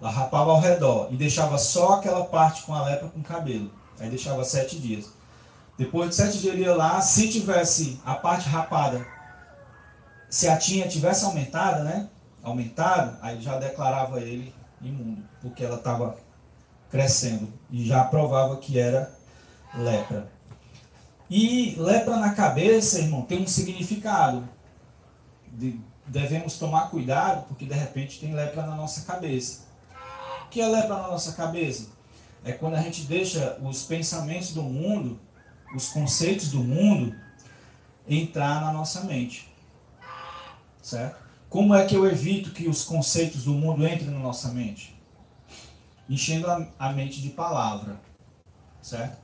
rapava 0.00 0.50
ao 0.50 0.60
redor 0.60 1.08
e 1.10 1.16
deixava 1.16 1.56
só 1.58 1.94
aquela 1.94 2.24
parte 2.24 2.62
com 2.62 2.74
a 2.74 2.84
lepra 2.84 3.08
com 3.08 3.22
cabelo. 3.22 3.70
Aí 4.00 4.10
deixava 4.10 4.44
sete 4.44 4.78
dias. 4.78 5.06
Depois 5.78 6.10
de 6.10 6.16
sete 6.16 6.38
dias 6.38 6.54
ele 6.54 6.64
ia 6.64 6.74
lá, 6.74 7.00
se 7.00 7.30
tivesse 7.30 8.00
a 8.04 8.14
parte 8.14 8.48
rapada, 8.48 9.06
se 10.28 10.48
a 10.48 10.56
tinha 10.56 10.88
tivesse 10.88 11.24
aumentada, 11.24 11.84
né? 11.84 12.08
Aumentado, 12.42 13.16
aí 13.22 13.40
já 13.40 13.58
declarava 13.58 14.20
ele 14.20 14.52
imundo, 14.80 15.22
porque 15.40 15.64
ela 15.64 15.76
estava 15.76 16.16
crescendo 16.90 17.48
e 17.70 17.86
já 17.86 18.04
provava 18.04 18.56
que 18.56 18.78
era 18.78 19.12
lepra. 19.74 20.28
E 21.30 21.74
lepra 21.78 22.16
na 22.16 22.34
cabeça, 22.34 22.98
irmão, 22.98 23.22
tem 23.22 23.42
um 23.42 23.46
significado 23.46 24.46
de 25.52 25.80
devemos 26.06 26.58
tomar 26.58 26.90
cuidado, 26.90 27.46
porque 27.46 27.64
de 27.64 27.74
repente 27.74 28.20
tem 28.20 28.34
lepra 28.34 28.66
na 28.66 28.74
nossa 28.74 29.02
cabeça. 29.02 29.62
O 30.44 30.48
que 30.48 30.60
é 30.60 30.66
lepra 30.66 30.96
na 30.96 31.08
nossa 31.08 31.32
cabeça? 31.32 31.88
É 32.44 32.52
quando 32.52 32.74
a 32.74 32.82
gente 32.82 33.04
deixa 33.04 33.56
os 33.62 33.84
pensamentos 33.84 34.52
do 34.52 34.62
mundo, 34.62 35.18
os 35.74 35.88
conceitos 35.88 36.50
do 36.50 36.58
mundo, 36.58 37.14
entrar 38.06 38.60
na 38.60 38.72
nossa 38.72 39.02
mente. 39.02 39.50
Certo? 40.82 41.21
Como 41.52 41.74
é 41.74 41.84
que 41.84 41.94
eu 41.94 42.06
evito 42.06 42.52
que 42.52 42.66
os 42.66 42.82
conceitos 42.82 43.44
do 43.44 43.52
mundo 43.52 43.86
entrem 43.86 44.08
na 44.08 44.18
nossa 44.18 44.48
mente? 44.48 44.96
Enchendo 46.08 46.50
a, 46.50 46.66
a 46.78 46.94
mente 46.94 47.20
de 47.20 47.28
palavra. 47.28 48.00
Certo? 48.80 49.18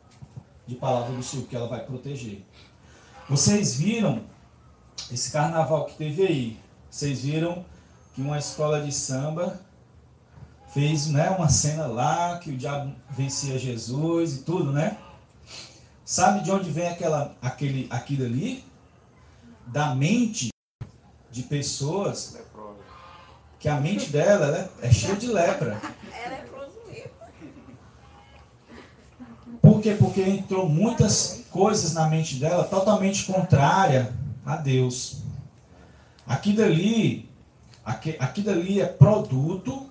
De 0.67 0.75
palavra 0.75 1.17
do 1.17 1.23
Senhor, 1.23 1.47
que 1.47 1.57
ela 1.57 1.67
vai 1.67 1.83
proteger. 1.87 2.45
Vocês 3.31 3.77
viram 3.77 4.21
esse 5.11 5.33
carnaval 5.33 5.87
que 5.87 5.97
teve 5.97 6.23
aí, 6.27 6.59
vocês 6.91 7.23
viram 7.23 7.65
que 8.15 8.21
uma 8.21 8.37
escola 8.37 8.83
de 8.83 8.93
samba 8.93 9.59
fez 10.75 11.07
né, 11.07 11.31
uma 11.31 11.49
cena 11.49 11.87
lá 11.87 12.39
que 12.41 12.51
o 12.51 12.57
diabo 12.59 12.95
vencia 13.09 13.59
Jesus 13.59 14.37
e 14.37 14.43
tudo, 14.43 14.71
né? 14.71 14.99
Sabe 16.05 16.45
de 16.45 16.51
onde 16.51 16.69
vem 16.69 16.89
aquela, 16.89 17.35
aquele, 17.41 17.87
aquilo 17.89 18.27
ali? 18.27 18.63
Da 19.67 19.95
mente 19.95 20.51
de 21.39 21.45
pessoas 21.45 22.37
que 23.61 23.69
a 23.69 23.81
mente 23.81 24.11
dela 24.11 24.51
né, 24.51 24.69
é 24.83 24.93
cheia 24.93 25.15
de 25.15 25.29
lepra. 25.29 25.81
É 26.13 26.45
Por 29.63 29.81
quê? 29.81 29.97
Porque 29.99 30.21
entrou 30.23 30.69
muitas 30.69 31.45
coisas 31.51 31.93
na 31.93 32.09
mente 32.09 32.37
dela 32.37 32.65
totalmente 32.65 33.25
contrária 33.25 34.13
a 34.45 34.57
Deus. 34.57 35.19
Aqui 36.27 36.53
dali, 36.53 37.29
aqui, 37.85 38.17
aqui 38.19 38.43
dali 38.43 38.81
é 38.81 38.87
produto 38.87 39.89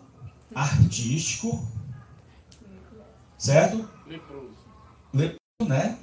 artístico, 0.54 1.66
certo? 3.38 3.90
Leproso. 4.06 4.52
Leproso, 5.14 5.68
né? 5.68 5.98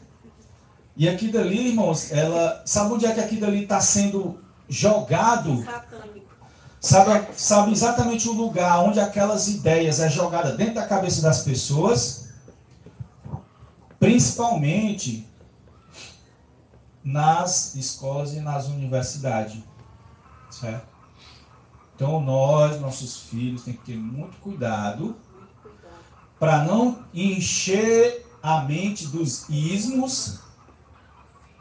E 0.96 1.08
aqui 1.08 1.30
dali, 1.30 1.68
irmãos, 1.68 2.12
ela. 2.12 2.62
Sabe 2.64 2.94
onde 2.94 3.06
é 3.06 3.12
que 3.12 3.20
aqui 3.20 3.36
dali 3.36 3.64
está 3.64 3.80
sendo 3.80 4.43
jogado? 4.68 5.64
Sabe, 6.80 7.28
sabe 7.36 7.72
exatamente 7.72 8.28
o 8.28 8.32
lugar 8.32 8.80
onde 8.80 9.00
aquelas 9.00 9.48
ideias 9.48 10.00
é 10.00 10.08
jogada 10.08 10.52
dentro 10.52 10.74
da 10.74 10.86
cabeça 10.86 11.22
das 11.22 11.42
pessoas? 11.42 12.28
Principalmente 13.98 15.26
nas 17.02 17.74
escolas 17.74 18.32
e 18.34 18.40
nas 18.40 18.66
universidades. 18.66 19.62
Certo? 20.50 20.86
Então 21.94 22.20
nós, 22.20 22.80
nossos 22.80 23.20
filhos, 23.20 23.62
tem 23.62 23.74
que 23.74 23.84
ter 23.84 23.96
muito 23.96 24.36
cuidado 24.38 25.16
para 26.38 26.64
não 26.64 27.04
encher 27.14 28.26
a 28.42 28.62
mente 28.62 29.06
dos 29.06 29.48
ismos, 29.48 30.40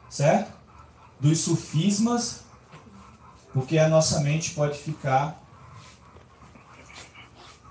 certo? 0.09 0.51
Dos 1.19 1.39
sufismas, 1.39 2.42
porque 3.53 3.77
a 3.77 3.87
nossa 3.87 4.19
mente 4.21 4.51
pode 4.51 4.77
ficar 4.77 5.41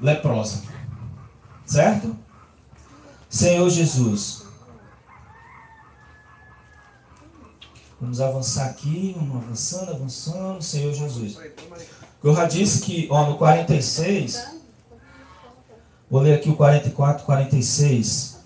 leprosa. 0.01 0.62
Certo? 1.66 2.16
Senhor 3.28 3.68
Jesus. 3.68 4.43
Vamos 8.01 8.20
avançar 8.20 8.66
aqui, 8.66 9.14
vamos 9.16 9.37
avançando, 9.37 9.93
avançando, 9.93 10.62
Senhor 10.62 10.93
Jesus. 10.93 11.39
Eu 12.22 12.35
já 12.35 12.47
disse 12.47 12.83
que, 12.83 13.09
ó, 13.11 13.26
no 13.26 13.39
46, 13.39 14.45
vou 16.11 16.20
ler 16.20 16.35
aqui 16.35 16.51
o 16.51 16.57
44, 16.57 17.24
46. 17.24 18.41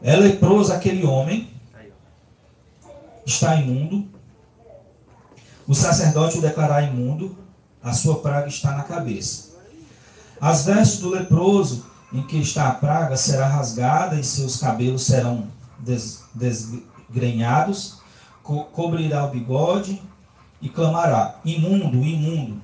É 0.00 0.16
leproso 0.16 0.72
aquele 0.72 1.04
homem, 1.04 1.50
está 3.26 3.56
imundo, 3.56 4.11
o 5.66 5.74
sacerdote 5.74 6.38
o 6.38 6.42
declarar 6.42 6.82
imundo, 6.82 7.36
a 7.82 7.92
sua 7.92 8.18
praga 8.20 8.48
está 8.48 8.72
na 8.72 8.84
cabeça. 8.84 9.50
As 10.40 10.64
vestes 10.64 11.00
do 11.00 11.10
leproso 11.10 11.84
em 12.12 12.22
que 12.22 12.38
está 12.38 12.68
a 12.68 12.74
praga 12.74 13.16
será 13.16 13.46
rasgada 13.46 14.16
e 14.18 14.24
seus 14.24 14.58
cabelos 14.58 15.02
serão 15.02 15.46
des, 15.78 16.22
desgrenhados, 16.34 18.00
co 18.42 18.64
cobrirá 18.64 19.24
o 19.24 19.30
bigode 19.30 20.02
e 20.60 20.68
clamará: 20.68 21.36
Imundo, 21.44 22.02
imundo. 22.02 22.60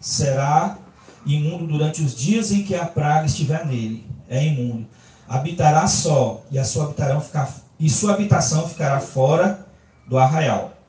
Será 0.00 0.78
imundo 1.26 1.66
durante 1.66 2.02
os 2.02 2.14
dias 2.14 2.50
em 2.52 2.62
que 2.62 2.74
a 2.74 2.86
praga 2.86 3.26
estiver 3.26 3.66
nele. 3.66 4.08
É 4.28 4.44
imundo. 4.46 4.86
Habitará 5.28 5.86
só 5.86 6.42
e 6.50 6.58
a 6.58 6.64
sua 6.64 6.94
ficar, 7.20 7.52
e 7.78 7.90
sua 7.90 8.14
habitação 8.14 8.68
ficará 8.68 9.00
fora 9.00 9.66
do 10.06 10.16
arraial 10.16 10.79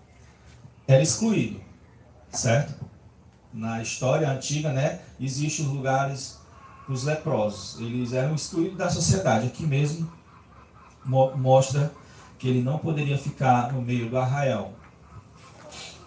era 0.93 1.03
excluído, 1.03 1.59
certo? 2.29 2.73
Na 3.53 3.81
história 3.81 4.29
antiga, 4.29 4.71
né, 4.71 5.01
existem 5.19 5.65
os 5.65 5.71
lugares 5.71 6.39
dos 6.87 7.03
leprosos. 7.03 7.79
Eles 7.79 8.13
eram 8.13 8.35
excluídos 8.35 8.77
da 8.77 8.89
sociedade. 8.89 9.47
Aqui 9.47 9.63
mesmo 9.63 10.11
mo 11.05 11.35
mostra 11.35 11.91
que 12.37 12.47
ele 12.47 12.61
não 12.61 12.77
poderia 12.77 13.17
ficar 13.17 13.71
no 13.71 13.81
meio 13.81 14.09
do 14.09 14.17
arraial. 14.17 14.73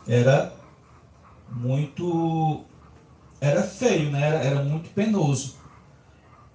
Era 0.07 0.53
muito 1.51 2.64
era 3.41 3.62
feio, 3.62 4.11
né? 4.11 4.26
Era, 4.26 4.39
era 4.39 4.62
muito 4.62 4.91
penoso. 4.91 5.57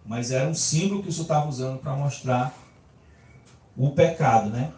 Mas 0.05 0.31
era 0.31 0.47
um 0.47 0.55
símbolo 0.55 1.03
que 1.03 1.09
o 1.09 1.11
senhor 1.11 1.23
estava 1.23 1.47
usando 1.47 1.79
para 1.79 1.95
mostrar 1.95 2.53
o 3.77 3.91
pecado, 3.91 4.49
né? 4.49 4.71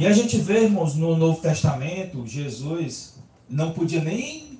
E 0.00 0.06
a 0.06 0.12
gente 0.14 0.38
vê, 0.38 0.62
irmãos, 0.62 0.94
no 0.94 1.14
Novo 1.14 1.42
Testamento, 1.42 2.26
Jesus 2.26 3.16
não 3.46 3.74
podia 3.74 4.02
nem. 4.02 4.58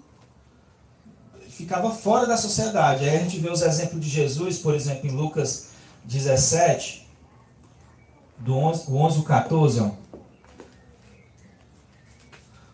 ficava 1.48 1.90
fora 1.90 2.26
da 2.26 2.36
sociedade. 2.36 3.08
Aí 3.08 3.16
a 3.16 3.22
gente 3.22 3.38
vê 3.38 3.48
os 3.48 3.62
exemplos 3.62 4.04
de 4.04 4.10
Jesus, 4.10 4.58
por 4.58 4.74
exemplo, 4.74 5.08
em 5.08 5.12
Lucas 5.12 5.68
17, 6.04 7.08
do 8.40 8.54
11, 8.54 8.92
11 8.92 9.16
ao 9.16 9.24
14. 9.24 9.80
Ó. 9.80 9.90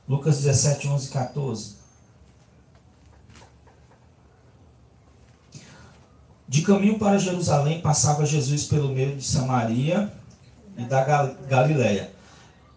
Lucas 0.09 0.39
17, 0.39 0.89
11 0.89 1.07
e 1.07 1.11
14. 1.12 1.77
De 6.49 6.62
caminho 6.62 6.99
para 6.99 7.17
Jerusalém, 7.17 7.81
passava 7.81 8.27
Jesus 8.27 8.64
pelo 8.64 8.89
meio 8.89 9.14
de 9.14 9.23
Samaria 9.23 10.12
e 10.77 10.83
da 10.83 11.05
Galiléia. 11.49 12.16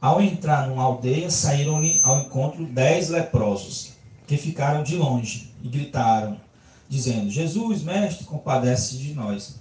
Ao 0.02 0.22
entrar 0.22 0.68
numa 0.68 0.84
aldeia, 0.84 1.30
saíram-lhe 1.30 2.00
ao 2.04 2.20
encontro 2.22 2.66
dez 2.66 3.10
leprosos, 3.10 3.93
que 4.26 4.38
ficaram 4.38 4.82
de 4.82 4.95
longe 4.95 5.54
e 5.62 5.68
gritaram, 5.68 6.39
dizendo: 6.88 7.30
Jesus, 7.30 7.84
mestre, 7.84 8.26
compadece 8.26 8.97
de 8.97 9.14
nós. 9.14 9.60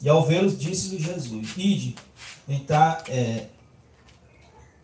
E 0.00 0.08
ao 0.08 0.24
vê-los, 0.24 0.58
disse-lhe 0.58 1.02
Jesus: 1.02 1.50
Ide, 1.58 1.94
entrar, 2.48 3.04
é, 3.08 3.48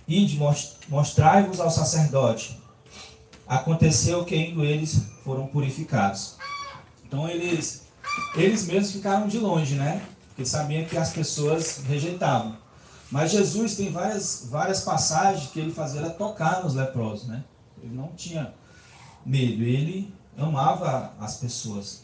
ide, 0.07 0.39
mostrai-vos 0.89 1.59
ao 1.59 1.71
sacerdote. 1.71 2.59
Aconteceu 3.49 4.25
que 4.25 4.37
indo 4.37 4.63
eles 4.63 5.01
foram 5.25 5.47
purificados. 5.47 6.35
Então 7.07 7.27
eles, 7.29 7.87
eles 8.35 8.67
mesmos 8.67 8.93
ficaram 8.93 9.27
de 9.27 9.39
longe, 9.39 9.75
né? 9.77 10.03
Porque 10.29 10.45
sabiam 10.45 10.85
que 10.85 10.99
as 10.99 11.13
pessoas 11.13 11.83
rejeitavam. 11.89 12.66
Mas 13.11 13.31
Jesus 13.31 13.77
tem 13.77 13.91
várias, 13.91 14.47
várias 14.51 14.81
passagens 14.83 15.51
que 15.51 15.61
ele 15.61 15.73
fazia 15.73 16.11
tocar 16.11 16.63
nos 16.65 16.75
leprosos, 16.75 17.29
né? 17.29 17.45
Ele 17.83 17.95
não 17.95 18.09
tinha 18.17 18.53
medo, 19.25 19.63
ele 19.63 20.13
amava 20.37 21.13
as 21.21 21.37
pessoas. 21.37 22.03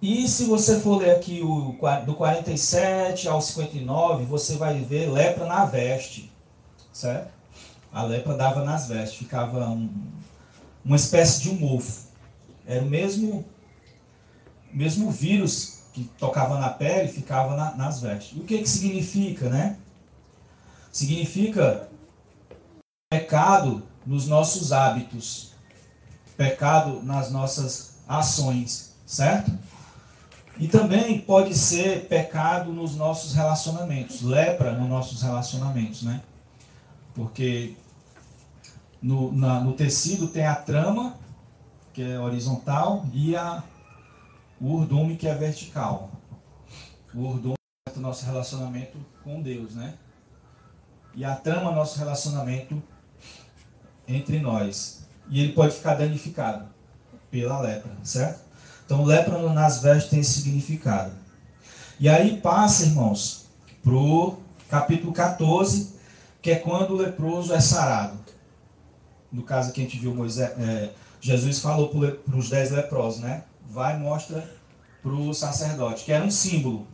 E 0.00 0.28
se 0.28 0.44
você 0.44 0.80
for 0.80 0.98
ler 0.98 1.12
aqui 1.12 1.40
o, 1.42 1.76
do 2.04 2.14
47 2.14 3.28
ao 3.28 3.40
59, 3.40 4.24
você 4.24 4.56
vai 4.56 4.80
ver 4.80 5.10
lepra 5.10 5.46
na 5.46 5.64
veste, 5.64 6.30
certo? 6.92 7.32
A 7.92 8.02
lepra 8.02 8.36
dava 8.36 8.62
nas 8.64 8.86
vestes, 8.86 9.18
ficava 9.18 9.68
um, 9.70 9.88
uma 10.84 10.96
espécie 10.96 11.42
de 11.42 11.50
um 11.50 11.54
mofo. 11.54 12.02
Era 12.66 12.82
o 12.82 12.86
mesmo, 12.86 13.44
mesmo 14.72 15.10
vírus 15.10 15.73
que 15.94 16.04
tocava 16.18 16.58
na 16.58 16.68
pele 16.68 17.08
ficava 17.08 17.56
na, 17.56 17.74
nas 17.76 18.00
vestes. 18.02 18.36
O 18.36 18.42
que, 18.42 18.58
que 18.58 18.68
significa, 18.68 19.48
né? 19.48 19.78
Significa 20.90 21.88
pecado 23.08 23.82
nos 24.04 24.26
nossos 24.26 24.72
hábitos, 24.72 25.52
pecado 26.36 27.00
nas 27.04 27.30
nossas 27.30 27.98
ações, 28.08 28.92
certo? 29.06 29.56
E 30.58 30.66
também 30.66 31.20
pode 31.20 31.56
ser 31.56 32.06
pecado 32.08 32.72
nos 32.72 32.96
nossos 32.96 33.32
relacionamentos, 33.32 34.22
lepra 34.22 34.72
nos 34.72 34.88
nossos 34.88 35.22
relacionamentos, 35.22 36.02
né? 36.02 36.20
Porque 37.14 37.76
no, 39.00 39.32
na, 39.32 39.60
no 39.60 39.74
tecido 39.74 40.26
tem 40.26 40.44
a 40.44 40.56
trama, 40.56 41.16
que 41.92 42.02
é 42.02 42.18
horizontal, 42.18 43.06
e 43.12 43.36
a 43.36 43.62
o 44.64 44.76
urdume 44.76 45.14
que 45.14 45.28
é 45.28 45.34
vertical. 45.34 46.10
O 47.14 47.20
urdume 47.20 47.54
é 47.86 47.98
o 47.98 48.00
nosso 48.00 48.24
relacionamento 48.24 48.96
com 49.22 49.42
Deus, 49.42 49.74
né? 49.74 49.92
E 51.14 51.22
a 51.22 51.36
trama 51.36 51.70
nosso 51.70 51.98
relacionamento 51.98 52.82
entre 54.08 54.38
nós. 54.38 55.04
E 55.28 55.38
ele 55.38 55.52
pode 55.52 55.74
ficar 55.74 55.96
danificado 55.96 56.64
pela 57.30 57.60
lepra, 57.60 57.92
certo? 58.02 58.40
Então, 58.86 59.04
lepra 59.04 59.38
nas 59.52 59.82
vestes 59.82 60.10
tem 60.10 60.20
esse 60.20 60.40
significado. 60.40 61.12
E 62.00 62.08
aí 62.08 62.40
passa, 62.40 62.84
irmãos, 62.84 63.44
para 63.82 63.92
o 63.92 64.38
capítulo 64.70 65.12
14, 65.12 65.92
que 66.40 66.50
é 66.50 66.56
quando 66.56 66.92
o 66.92 66.96
leproso 66.96 67.52
é 67.52 67.60
sarado. 67.60 68.18
No 69.30 69.42
caso 69.42 69.72
que 69.72 69.82
a 69.82 69.84
gente 69.84 69.98
viu, 69.98 70.14
Moisés, 70.14 70.50
é, 70.58 70.90
Jesus 71.20 71.58
falou 71.58 71.88
para 71.90 72.36
os 72.36 72.48
dez 72.48 72.70
leprosos, 72.70 73.20
né? 73.20 73.44
Vai 73.68 73.96
e 73.96 74.00
mostra 74.00 74.48
para 75.02 75.12
o 75.12 75.34
sacerdote, 75.34 76.04
que 76.04 76.12
era 76.12 76.24
um 76.24 76.30
símbolo. 76.30 76.86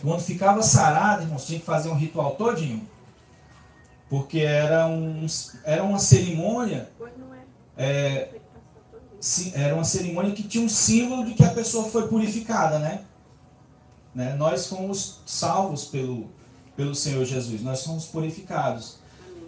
Quando 0.00 0.20
ficava 0.20 0.62
sarado, 0.62 1.22
irmãos, 1.22 1.46
tinha 1.46 1.58
que 1.58 1.66
fazer 1.66 1.88
um 1.88 1.94
ritual 1.94 2.36
todinho. 2.36 2.86
Porque 4.08 4.40
era, 4.40 4.86
um, 4.86 5.26
era 5.64 5.82
uma 5.82 5.98
cerimônia. 5.98 6.90
É, 7.76 8.28
era 9.54 9.74
uma 9.74 9.84
cerimônia 9.84 10.32
que 10.32 10.42
tinha 10.42 10.64
um 10.64 10.68
símbolo 10.68 11.24
de 11.24 11.34
que 11.34 11.44
a 11.44 11.50
pessoa 11.50 11.84
foi 11.84 12.08
purificada, 12.08 12.78
né? 12.78 13.02
né? 14.14 14.34
Nós 14.34 14.66
fomos 14.66 15.20
salvos 15.26 15.84
pelo, 15.84 16.30
pelo 16.76 16.94
Senhor 16.94 17.24
Jesus, 17.24 17.60
nós 17.62 17.84
fomos 17.84 18.06
purificados. 18.06 18.98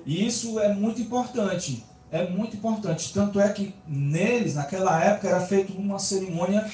E 0.05 0.27
isso 0.27 0.59
é 0.59 0.73
muito 0.73 1.01
importante. 1.01 1.85
É 2.13 2.27
muito 2.27 2.57
importante. 2.57 3.13
Tanto 3.13 3.41
é 3.41 3.49
que 3.51 3.75
neles, 3.87 4.55
naquela 4.55 5.03
época, 5.03 5.29
era 5.29 5.41
feita 5.41 5.73
uma 5.73 5.99
cerimônia 5.99 6.69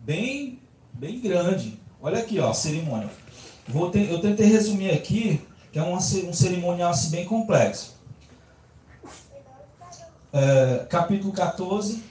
bem, 0.00 0.60
bem 0.92 1.20
grande. 1.20 1.80
Olha 2.00 2.18
aqui, 2.18 2.38
ó, 2.38 2.50
a 2.50 2.54
cerimônia. 2.54 3.08
Vou 3.66 3.90
eu 3.94 4.20
tentei 4.20 4.46
resumir 4.46 4.90
aqui, 4.90 5.40
que 5.72 5.78
é 5.78 5.82
uma, 5.82 5.98
um 5.98 6.32
cerimonial 6.32 6.90
assim, 6.90 7.10
bem 7.10 7.24
complexo. 7.24 7.96
É, 10.32 10.86
capítulo 10.90 11.32
14, 11.32 12.02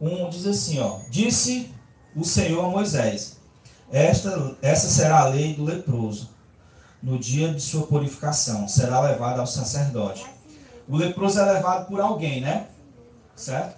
1 0.00 0.30
diz 0.30 0.46
assim, 0.46 0.78
ó. 0.78 1.00
Disse 1.10 1.70
o 2.14 2.24
Senhor 2.24 2.64
a 2.64 2.68
Moisés, 2.68 3.38
esta, 3.90 4.56
essa 4.60 4.88
será 4.88 5.20
a 5.20 5.28
lei 5.28 5.54
do 5.54 5.64
leproso. 5.64 6.30
No 7.02 7.18
dia 7.18 7.52
de 7.54 7.60
sua 7.60 7.86
purificação, 7.86 8.66
será 8.66 9.00
levado 9.00 9.40
ao 9.40 9.46
sacerdote. 9.46 10.26
O 10.88 10.96
leproso 10.96 11.38
é 11.40 11.52
levado 11.52 11.86
por 11.86 12.00
alguém, 12.00 12.40
né? 12.40 12.66
Certo? 13.36 13.76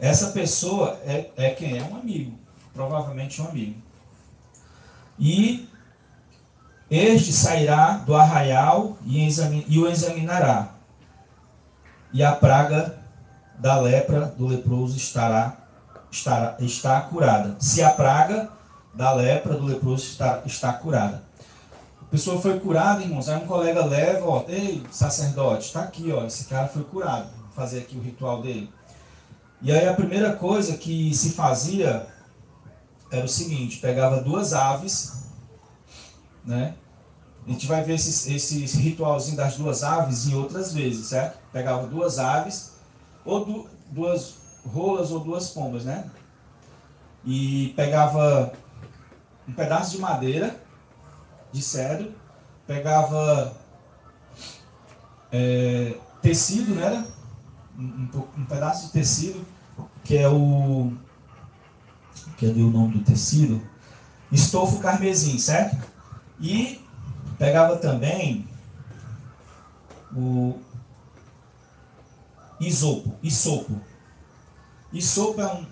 Essa 0.00 0.28
pessoa 0.28 0.98
é, 1.04 1.30
é 1.36 1.50
quem? 1.50 1.78
É 1.78 1.82
um 1.84 1.96
amigo. 1.96 2.36
Provavelmente 2.72 3.40
um 3.40 3.46
amigo. 3.48 3.80
E 5.18 5.68
este 6.90 7.32
sairá 7.32 7.98
do 7.98 8.16
arraial 8.16 8.96
e, 9.04 9.24
exami- 9.24 9.64
e 9.68 9.78
o 9.78 9.88
examinará. 9.88 10.70
E 12.12 12.24
a 12.24 12.32
praga 12.32 12.98
da 13.58 13.78
lepra 13.78 14.26
do 14.26 14.46
leproso 14.46 14.96
estará, 14.96 15.56
estará 16.10 16.56
está 16.58 17.00
curada. 17.02 17.54
Se 17.60 17.82
a 17.82 17.90
praga 17.90 18.48
da 18.94 19.12
lepra 19.12 19.54
do 19.54 19.66
leproso 19.66 20.04
está, 20.04 20.42
está 20.44 20.72
curada. 20.72 21.22
Pessoa 22.10 22.40
foi 22.40 22.58
curada, 22.58 23.02
irmãos. 23.02 23.28
Aí 23.28 23.42
um 23.42 23.46
colega 23.46 23.84
leva, 23.84 24.26
ó, 24.26 24.44
ei, 24.48 24.82
sacerdote, 24.90 25.66
está 25.66 25.82
aqui, 25.82 26.10
ó, 26.12 26.24
esse 26.26 26.44
cara 26.46 26.66
foi 26.68 26.82
curado. 26.84 27.30
Vou 27.38 27.52
fazer 27.54 27.80
aqui 27.80 27.96
o 27.96 28.00
ritual 28.02 28.42
dele. 28.42 28.70
E 29.62 29.70
aí 29.70 29.86
a 29.86 29.94
primeira 29.94 30.34
coisa 30.34 30.76
que 30.76 31.14
se 31.14 31.30
fazia 31.32 32.06
era 33.12 33.24
o 33.24 33.28
seguinte, 33.28 33.78
pegava 33.78 34.20
duas 34.22 34.52
aves, 34.52 35.24
né? 36.44 36.74
A 37.46 37.50
gente 37.50 37.66
vai 37.66 37.82
ver 37.82 37.94
esse, 37.94 38.32
esse 38.34 38.64
ritualzinho 38.78 39.36
das 39.36 39.56
duas 39.56 39.82
aves 39.82 40.26
em 40.26 40.34
outras 40.34 40.72
vezes, 40.72 41.06
certo? 41.08 41.38
Pegava 41.52 41.86
duas 41.86 42.18
aves, 42.18 42.72
ou 43.24 43.44
du- 43.44 43.68
duas 43.90 44.34
rolas 44.66 45.10
ou 45.10 45.20
duas 45.20 45.50
pombas, 45.50 45.84
né? 45.84 46.10
E 47.24 47.72
pegava 47.76 48.52
um 49.48 49.52
pedaço 49.52 49.92
de 49.92 49.98
madeira, 49.98 50.56
de 51.52 51.62
cedro, 51.62 52.12
pegava 52.66 53.56
é, 55.32 55.96
tecido, 56.22 56.74
né? 56.74 57.06
Um, 57.78 58.08
um 58.38 58.44
pedaço 58.44 58.86
de 58.86 58.92
tecido, 58.92 59.44
que 60.04 60.16
é 60.16 60.28
o. 60.28 60.92
Cadê 62.38 62.62
o 62.62 62.70
nome 62.70 62.98
do 62.98 63.04
tecido? 63.04 63.62
Estofo 64.30 64.78
carmesim, 64.78 65.38
certo? 65.38 65.76
E 66.40 66.80
pegava 67.38 67.76
também 67.76 68.48
o 70.14 70.58
isopo, 72.60 73.14
isopo. 73.22 73.80
Isopo 74.92 75.40
é 75.40 75.46
um 75.52 75.66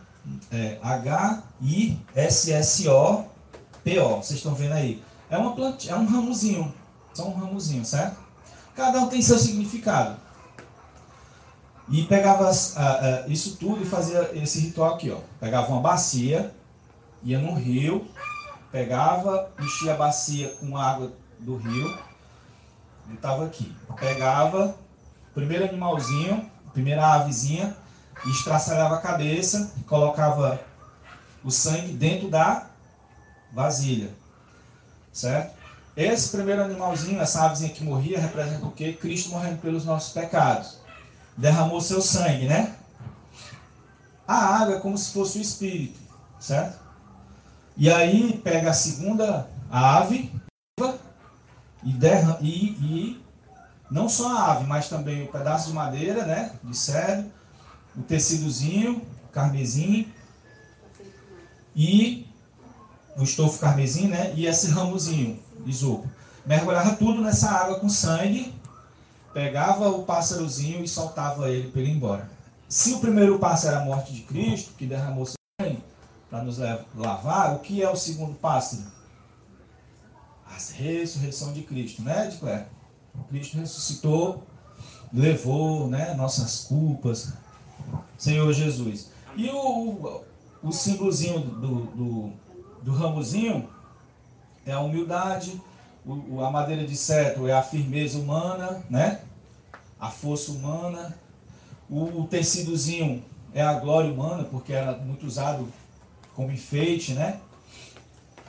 é, 0.51 0.79
H-I-S-S-O-P-O. 0.83 2.07
Vocês 4.17 4.39
estão 4.39 4.55
vendo 4.55 4.73
aí? 4.75 5.03
É 5.31 5.37
uma 5.37 5.55
planta, 5.55 5.89
é 5.89 5.95
um 5.95 6.07
ramozinho, 6.07 6.73
só 7.13 7.29
um 7.29 7.35
ramozinho, 7.35 7.85
certo? 7.85 8.17
Cada 8.75 9.01
um 9.01 9.09
tem 9.09 9.21
seu 9.21 9.39
significado. 9.39 10.17
E 11.91 12.05
pegava 12.05 12.49
as- 12.49 12.77
a- 12.77 13.25
a- 13.25 13.29
isso 13.29 13.57
tudo 13.57 13.83
e 13.83 13.87
fazia 13.87 14.31
esse 14.35 14.61
ritual 14.61 14.95
aqui, 14.95 15.11
ó. 15.11 15.19
Pegava 15.41 15.69
uma 15.73 15.81
bacia, 15.81 16.55
ia 17.23 17.39
no 17.39 17.55
rio, 17.55 18.07
pegava, 18.71 19.51
enchia 19.59 19.95
a 19.95 19.97
bacia 19.97 20.49
com 20.61 20.77
água 20.77 21.13
do 21.41 21.57
rio, 21.57 21.89
ele 23.07 23.17
estava 23.17 23.45
aqui. 23.47 23.75
Pegava 23.99 24.77
o 25.31 25.35
primeiro 25.35 25.65
animalzinho, 25.65 26.49
a 26.67 26.71
primeira 26.71 27.15
avezinha, 27.15 27.75
e 28.27 28.31
estraçalhava 28.31 28.97
a 28.97 29.01
cabeça, 29.01 29.73
e 29.79 29.83
colocava 29.85 30.61
o 31.45 31.51
sangue 31.51 31.93
dentro 31.93 32.29
da 32.29 32.67
vasilha. 33.53 34.11
Certo? 35.19 35.53
Esse 35.97 36.29
primeiro 36.29 36.63
animalzinho, 36.63 37.21
essa 37.21 37.45
avezinha 37.45 37.73
que 37.73 37.83
morria, 37.83 38.21
representa 38.21 38.65
o 38.65 38.71
quê? 38.71 38.93
Cristo 38.93 39.31
morrendo 39.31 39.59
pelos 39.61 39.85
nossos 39.85 40.13
pecados. 40.13 40.79
Derramou 41.37 41.81
seu 41.81 42.01
sangue, 42.01 42.47
né? 42.47 42.77
A 44.29 44.61
água 44.61 44.77
é 44.77 44.79
como 44.79 44.97
se 44.97 45.13
fosse 45.13 45.39
o 45.39 45.43
espírito, 45.43 45.99
certo? 46.39 46.79
E 47.77 47.91
aí 47.91 48.41
pega 48.45 48.71
a 48.71 48.73
segunda 48.73 49.51
ave 49.69 50.33
e, 51.83 51.93
derra 51.93 52.39
e, 52.41 52.69
e 52.81 53.25
não 53.91 54.09
só 54.09 54.37
a 54.37 54.53
ave, 54.53 54.67
mas 54.69 54.89
também 54.89 55.25
o 55.25 55.33
pedaço 55.33 55.67
de 55.67 55.75
madeira, 55.75 56.25
né? 56.27 56.53
De 56.63 56.77
cedro, 56.77 57.29
o 57.97 58.03
tecidozinho, 58.03 59.05
carmesim 59.33 60.13
e 61.75 62.28
o 63.19 63.25
estofo 63.25 63.59
carmesim, 63.59 64.09
né? 64.09 64.33
E 64.35 64.47
esse 64.47 64.71
ramozinho 64.71 65.39
isopo. 65.67 66.09
Mergulhava 66.47 66.95
tudo 66.97 67.21
nessa 67.21 67.51
água 67.51 67.81
com 67.81 67.89
sangue, 67.89 68.55
pegava 69.35 69.89
o 69.91 70.05
pássarozinho 70.05 70.83
e 70.83 70.89
soltava 70.89 71.51
ele 71.51 71.71
para 71.71 71.81
ele 71.81 71.91
ir 71.91 71.97
embora. 71.97 72.31
Se 72.69 72.93
o 72.95 73.01
primeiro 73.01 73.39
passo 73.39 73.67
era 73.67 73.81
a 73.81 73.85
morte 73.85 74.13
de 74.13 74.23
Cristo, 74.23 74.73
que 74.79 74.87
derramou 74.87 75.27
sangue 75.27 75.83
para 76.31 76.43
nos 76.43 76.59
lavar, 76.95 77.55
o 77.55 77.59
que 77.59 77.83
é 77.83 77.91
o 77.91 77.97
segundo 77.97 78.35
pássaro? 78.35 78.83
A 80.47 80.57
ressurreição 80.75 81.53
de 81.53 81.63
Cristo, 81.63 82.03
né, 82.03 82.27
de 82.27 82.37
Claire? 82.39 82.67
Cristo 83.29 83.59
ressuscitou, 83.59 84.47
levou 85.13 85.89
né, 85.89 86.15
nossas 86.15 86.61
culpas, 86.61 87.33
Senhor 88.17 88.53
Jesus. 88.53 89.11
E 89.37 89.49
o, 89.51 89.57
o, 89.57 90.25
o 90.63 90.73
símbolozinho 90.73 91.41
do, 91.41 91.81
do, 91.87 92.33
do 92.89 92.95
ramozinho 92.95 93.69
é 94.65 94.73
a 94.73 94.81
humildade, 94.81 95.61
o, 96.07 96.43
a 96.43 96.51
madeira 96.51 96.87
de 96.87 96.97
cetro 96.97 97.47
é 97.47 97.53
a 97.53 97.63
firmeza 97.63 98.19
humana, 98.19 98.83
né? 98.89 99.21
a 100.01 100.11
força 100.11 100.53
humana. 100.53 101.15
O, 101.91 102.23
o 102.23 102.27
tecidozinho 102.27 103.23
é 103.53 103.61
a 103.61 103.75
glória 103.75 104.11
humana, 104.11 104.45
porque 104.45 104.73
era 104.73 104.93
muito 104.97 105.27
usado 105.27 105.71
como 106.35 106.51
enfeite, 106.51 107.13
né? 107.13 107.41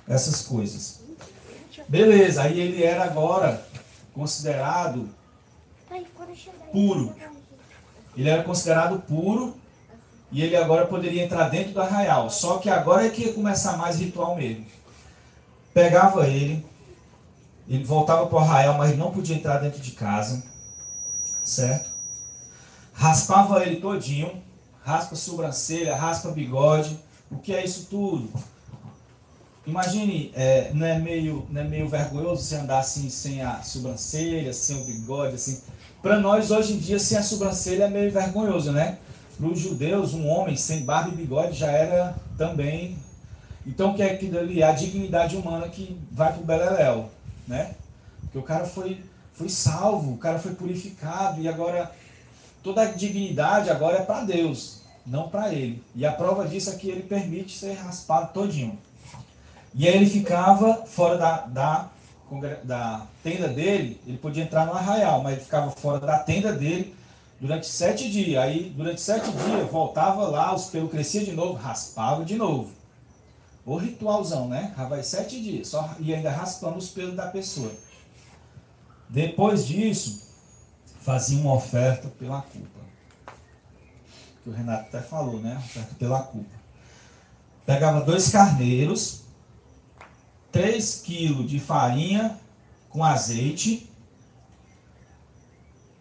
Essas 0.07 0.41
coisas. 0.41 1.01
Beleza, 1.87 2.43
aí 2.43 2.59
ele 2.59 2.81
era 2.81 3.03
agora 3.03 3.65
considerado 4.13 5.09
puro. 6.71 7.13
Ele 8.15 8.29
era 8.29 8.43
considerado 8.43 8.99
puro 9.01 9.55
e 10.31 10.43
ele 10.43 10.55
agora 10.55 10.85
poderia 10.85 11.23
entrar 11.23 11.49
dentro 11.49 11.73
do 11.73 11.81
arraial. 11.81 12.29
Só 12.29 12.57
que 12.57 12.69
agora 12.69 13.05
é 13.05 13.09
que 13.09 13.23
ia 13.23 13.33
começar 13.33 13.77
mais 13.77 13.99
ritual 13.99 14.35
mesmo. 14.35 14.65
Pegava 15.73 16.27
ele, 16.27 16.65
ele 17.67 17.83
voltava 17.83 18.25
para 18.27 18.35
o 18.35 18.39
arraial, 18.39 18.77
mas 18.77 18.97
não 18.97 19.11
podia 19.11 19.35
entrar 19.35 19.59
dentro 19.59 19.79
de 19.79 19.91
casa, 19.91 20.43
certo? 21.43 21.89
Raspava 22.93 23.63
ele 23.63 23.77
todinho, 23.77 24.41
raspa 24.83 25.15
sobrancelha, 25.15 25.95
raspa 25.95 26.31
bigode. 26.31 26.99
O 27.31 27.37
que 27.37 27.53
é 27.53 27.63
isso 27.63 27.87
tudo? 27.89 28.29
Imagine, 29.65 30.31
é, 30.35 30.71
não, 30.73 30.85
é 30.85 30.97
meio, 30.97 31.45
não 31.49 31.61
é 31.61 31.63
meio 31.63 31.87
vergonhoso 31.87 32.43
você 32.43 32.55
andar 32.55 32.79
assim 32.79 33.09
sem 33.09 33.41
a 33.41 33.61
sobrancelha, 33.61 34.51
sem 34.51 34.81
o 34.81 34.83
bigode, 34.83 35.35
assim. 35.35 35.61
Para 36.01 36.19
nós, 36.19 36.49
hoje 36.49 36.73
em 36.73 36.77
dia, 36.79 36.97
sem 36.97 37.17
a 37.17 37.23
sobrancelha 37.23 37.83
é 37.83 37.89
meio 37.89 38.11
vergonhoso, 38.11 38.71
né? 38.71 38.97
Para 39.39 39.47
os 39.47 39.59
judeus, 39.59 40.13
um 40.13 40.27
homem 40.27 40.57
sem 40.57 40.83
barba 40.83 41.13
e 41.13 41.15
bigode 41.15 41.57
já 41.57 41.71
era 41.71 42.13
também. 42.37 42.97
Então, 43.65 43.93
que 43.93 44.01
é 44.01 44.11
aquilo 44.11 44.37
ali? 44.37 44.61
É 44.61 44.67
a 44.67 44.73
dignidade 44.73 45.37
humana 45.37 45.69
que 45.69 45.97
vai 46.11 46.33
para 46.33 46.41
o 46.41 46.45
Beleléu, 46.45 47.09
né? 47.47 47.73
Porque 48.19 48.37
o 48.37 48.43
cara 48.43 48.65
foi, 48.65 49.01
foi 49.31 49.47
salvo, 49.47 50.11
o 50.11 50.17
cara 50.17 50.39
foi 50.39 50.53
purificado 50.55 51.39
e 51.39 51.47
agora 51.47 51.89
toda 52.61 52.81
a 52.81 52.91
dignidade 52.91 53.69
agora 53.69 53.99
é 53.99 54.01
para 54.01 54.25
Deus, 54.25 54.81
não 55.05 55.29
para 55.29 55.53
ele. 55.53 55.81
E 55.95 56.05
a 56.05 56.11
prova 56.11 56.45
disso 56.45 56.71
é 56.71 56.75
que 56.75 56.89
ele 56.89 57.03
permite 57.03 57.57
ser 57.57 57.75
raspado 57.75 58.33
todinho. 58.33 58.77
E 59.73 59.87
aí 59.87 59.95
ele 59.95 60.09
ficava 60.09 60.85
fora 60.85 61.17
da, 61.17 61.37
da, 61.45 61.89
da 62.63 63.07
tenda 63.23 63.47
dele, 63.47 64.01
ele 64.05 64.17
podia 64.17 64.43
entrar 64.43 64.65
no 64.65 64.73
arraial, 64.73 65.23
mas 65.23 65.33
ele 65.33 65.41
ficava 65.43 65.71
fora 65.71 65.99
da 66.01 66.19
tenda 66.19 66.51
dele 66.51 66.98
durante 67.39 67.67
sete 67.67 68.09
dias. 68.09 68.41
Aí, 68.41 68.69
durante 68.75 69.01
sete 69.01 69.31
dias, 69.31 69.69
voltava 69.69 70.27
lá, 70.27 70.53
os 70.53 70.65
pelos 70.65 70.91
cresciam 70.91 71.23
de 71.23 71.31
novo, 71.31 71.53
raspava 71.53 72.23
de 72.25 72.35
novo. 72.35 72.71
O 73.65 73.77
ritualzão, 73.77 74.47
né? 74.47 74.73
Vai 74.89 75.03
sete 75.03 75.41
dias. 75.41 75.67
Só, 75.67 75.95
e 75.99 76.13
ainda 76.13 76.31
raspando 76.31 76.77
os 76.77 76.89
pelos 76.89 77.15
da 77.15 77.27
pessoa. 77.27 77.71
Depois 79.07 79.65
disso, 79.65 80.23
fazia 81.01 81.39
uma 81.39 81.53
oferta 81.53 82.07
pela 82.19 82.41
culpa. 82.41 82.79
Que 84.43 84.49
o 84.49 84.53
Renato 84.53 84.83
até 84.83 85.01
falou, 85.01 85.39
né? 85.39 85.57
Oferta 85.57 85.95
pela 85.95 86.21
culpa. 86.21 86.59
Pegava 87.65 88.01
dois 88.01 88.29
carneiros, 88.29 89.21
3 90.51 91.01
quilos 91.01 91.49
de 91.49 91.59
farinha 91.59 92.39
com 92.89 93.03
azeite, 93.03 93.88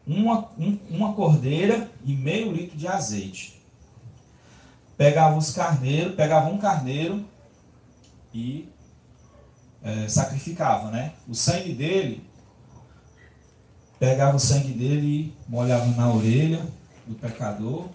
uma, 0.08 0.48
um, 0.58 0.78
uma 0.88 1.12
cordeira 1.12 1.90
e 2.04 2.14
meio 2.14 2.50
litro 2.50 2.76
de 2.76 2.88
azeite. 2.88 3.60
Pegava 4.96 5.36
os 5.36 5.52
carneiros, 5.52 6.14
pegava 6.14 6.48
um 6.48 6.58
carneiro 6.58 7.24
e 8.32 8.68
é, 9.82 10.08
sacrificava, 10.08 10.90
né? 10.90 11.12
O 11.28 11.34
sangue 11.34 11.72
dele, 11.72 12.24
pegava 14.00 14.36
o 14.36 14.40
sangue 14.40 14.72
dele 14.72 15.06
e 15.06 15.34
molhava 15.48 15.86
na 15.86 16.12
orelha 16.12 16.66
do 17.06 17.14
pecador, 17.14 17.88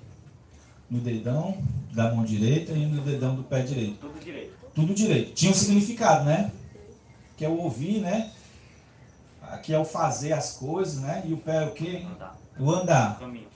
no 0.89 0.99
dedão 0.99 1.57
da 1.91 2.13
mão 2.13 2.23
direita 2.23 2.71
e 2.73 2.85
no 2.85 3.01
dedão 3.01 3.35
do 3.35 3.43
pé 3.43 3.63
direito. 3.63 3.97
Tudo 3.99 4.19
direito. 4.23 4.53
Tudo 4.73 4.93
direito. 4.93 5.33
Tinha 5.33 5.51
um 5.51 5.55
significado, 5.55 6.25
né? 6.25 6.51
Que 7.35 7.43
é 7.43 7.49
o 7.49 7.57
ouvir, 7.57 7.99
né? 7.99 8.31
Aqui 9.53 9.73
é 9.73 9.79
o 9.79 9.85
fazer 9.85 10.33
as 10.33 10.53
coisas, 10.53 10.95
né? 10.95 11.23
E 11.25 11.33
o 11.33 11.37
pé 11.37 11.63
é 11.63 11.65
o 11.67 11.71
quê? 11.71 12.03
Andar. 12.05 12.37
O 12.59 12.71
andar. 12.71 13.19
Caminho. 13.19 13.47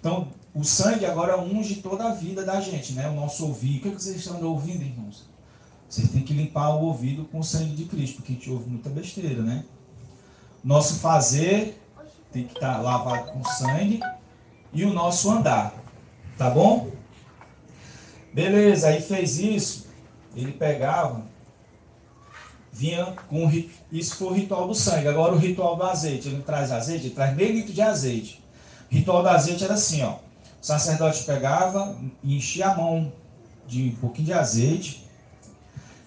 Então, 0.00 0.28
o 0.54 0.64
sangue 0.64 1.04
agora 1.04 1.38
unge 1.40 1.76
toda 1.76 2.04
a 2.04 2.14
vida 2.14 2.44
da 2.44 2.60
gente, 2.60 2.92
né? 2.92 3.08
O 3.08 3.14
nosso 3.14 3.46
ouvido. 3.46 3.78
O 3.78 3.82
que, 3.82 3.88
é 3.88 3.90
que 3.92 4.02
vocês 4.02 4.16
estão 4.16 4.42
ouvindo, 4.42 4.82
irmãos? 4.82 5.24
Vocês 5.88 6.10
têm 6.10 6.22
que 6.22 6.34
limpar 6.34 6.70
o 6.70 6.82
ouvido 6.82 7.24
com 7.26 7.38
o 7.38 7.44
sangue 7.44 7.74
de 7.74 7.84
Cristo, 7.84 8.16
porque 8.16 8.32
a 8.32 8.34
gente 8.34 8.50
ouve 8.50 8.68
muita 8.68 8.90
besteira, 8.90 9.42
né? 9.42 9.64
Nosso 10.64 10.96
fazer 10.96 11.80
tem 12.32 12.44
que 12.44 12.54
estar 12.54 12.78
lavado 12.78 13.30
com 13.30 13.44
sangue 13.44 14.00
e 14.72 14.84
o 14.84 14.92
nosso 14.92 15.30
andar, 15.30 15.72
tá 16.36 16.50
bom? 16.50 16.90
Beleza, 18.34 18.88
aí 18.88 19.00
fez 19.00 19.38
isso, 19.38 19.86
ele 20.34 20.52
pegava, 20.52 21.22
vinha 22.76 23.06
com 23.28 23.50
isso 23.90 24.16
foi 24.16 24.28
o 24.28 24.32
ritual 24.32 24.68
do 24.68 24.74
sangue. 24.74 25.08
Agora 25.08 25.32
o 25.32 25.38
ritual 25.38 25.76
do 25.76 25.82
azeite, 25.82 26.28
ele 26.28 26.42
traz 26.42 26.70
azeite, 26.70 27.06
ele 27.06 27.14
traz 27.14 27.34
meio 27.34 27.54
litro 27.54 27.72
de 27.72 27.80
azeite. 27.80 28.42
O 28.90 28.94
ritual 28.94 29.22
do 29.22 29.28
azeite 29.30 29.64
era 29.64 29.74
assim, 29.74 30.02
ó. 30.02 30.12
O 30.12 30.66
sacerdote 30.66 31.24
pegava 31.24 31.96
e 32.22 32.36
enchia 32.36 32.68
a 32.68 32.76
mão 32.76 33.10
de 33.66 33.88
um 33.88 33.96
pouquinho 33.96 34.26
de 34.26 34.32
azeite. 34.34 35.04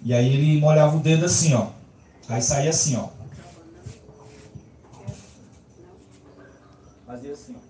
E 0.04 0.14
aí 0.14 0.32
ele 0.32 0.60
molhava 0.60 0.96
o 0.96 1.00
dedo 1.00 1.26
assim, 1.26 1.56
ó. 1.56 1.68
Aí 2.28 2.42
saía 2.42 2.70
assim, 2.70 2.96
ó. 2.96 3.10
Fazia 7.08 7.34
assim, 7.34 7.56
ó. 7.56 7.70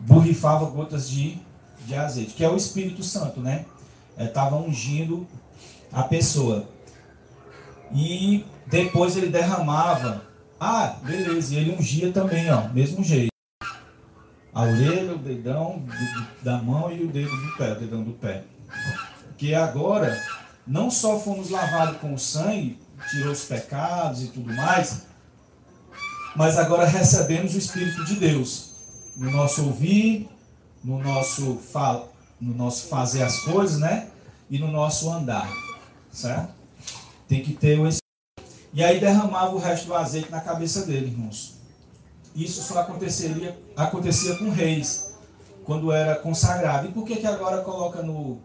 borrifava 0.00 0.66
gotas 0.66 1.08
de, 1.08 1.38
de 1.86 1.94
azeite, 1.94 2.34
que 2.34 2.44
é 2.44 2.48
o 2.48 2.56
Espírito 2.56 3.02
Santo, 3.02 3.40
né? 3.40 3.64
Estava 4.18 4.56
ungindo 4.56 5.26
a 5.90 6.02
pessoa. 6.02 6.68
E 7.94 8.44
depois 8.66 9.16
ele 9.16 9.28
derramava. 9.28 10.22
Ah, 10.58 10.96
beleza, 11.02 11.54
e 11.54 11.58
ele 11.58 11.76
ungia 11.76 12.12
também, 12.12 12.50
ó, 12.50 12.68
mesmo 12.68 13.02
jeito. 13.02 13.32
A 14.54 14.62
orelha, 14.62 15.14
o 15.14 15.18
dedão 15.18 15.82
da 16.42 16.58
mão 16.58 16.92
e 16.92 17.02
o 17.02 17.08
dedo 17.08 17.34
do 17.34 17.56
pé, 17.56 17.72
o 17.72 17.80
dedão 17.80 18.02
do 18.02 18.12
pé. 18.12 18.44
Que 19.36 19.54
agora, 19.54 20.22
não 20.66 20.90
só 20.90 21.18
fomos 21.18 21.50
lavados 21.50 21.98
com 21.98 22.14
o 22.14 22.18
sangue, 22.18 22.78
tirou 23.10 23.32
os 23.32 23.44
pecados 23.44 24.22
e 24.22 24.28
tudo 24.28 24.52
mais, 24.54 25.02
mas 26.36 26.58
agora 26.58 26.86
recebemos 26.86 27.54
o 27.54 27.58
Espírito 27.58 28.04
de 28.04 28.14
Deus 28.16 28.72
no 29.16 29.30
nosso 29.30 29.64
ouvir, 29.64 30.28
no 30.82 30.98
nosso, 30.98 31.60
no 32.40 32.54
nosso 32.54 32.88
fazer 32.88 33.22
as 33.22 33.40
coisas, 33.40 33.78
né? 33.78 34.08
E 34.50 34.58
no 34.58 34.68
nosso 34.68 35.10
andar, 35.10 35.50
certo? 36.12 36.61
Tem 37.32 37.42
que 37.42 37.54
ter 37.54 37.80
o. 37.80 37.88
E 38.74 38.84
aí 38.84 39.00
derramava 39.00 39.54
o 39.54 39.58
resto 39.58 39.86
do 39.86 39.94
azeite 39.94 40.30
na 40.30 40.42
cabeça 40.42 40.84
dele, 40.84 41.06
irmãos. 41.06 41.54
Isso 42.36 42.62
só 42.62 42.80
aconteceria, 42.80 43.58
acontecia 43.74 44.36
com 44.36 44.50
reis, 44.50 45.14
quando 45.64 45.90
era 45.90 46.16
consagrado. 46.16 46.88
E 46.88 46.92
por 46.92 47.06
que, 47.06 47.16
que 47.16 47.26
agora 47.26 47.62
coloca 47.62 48.02
no, 48.02 48.38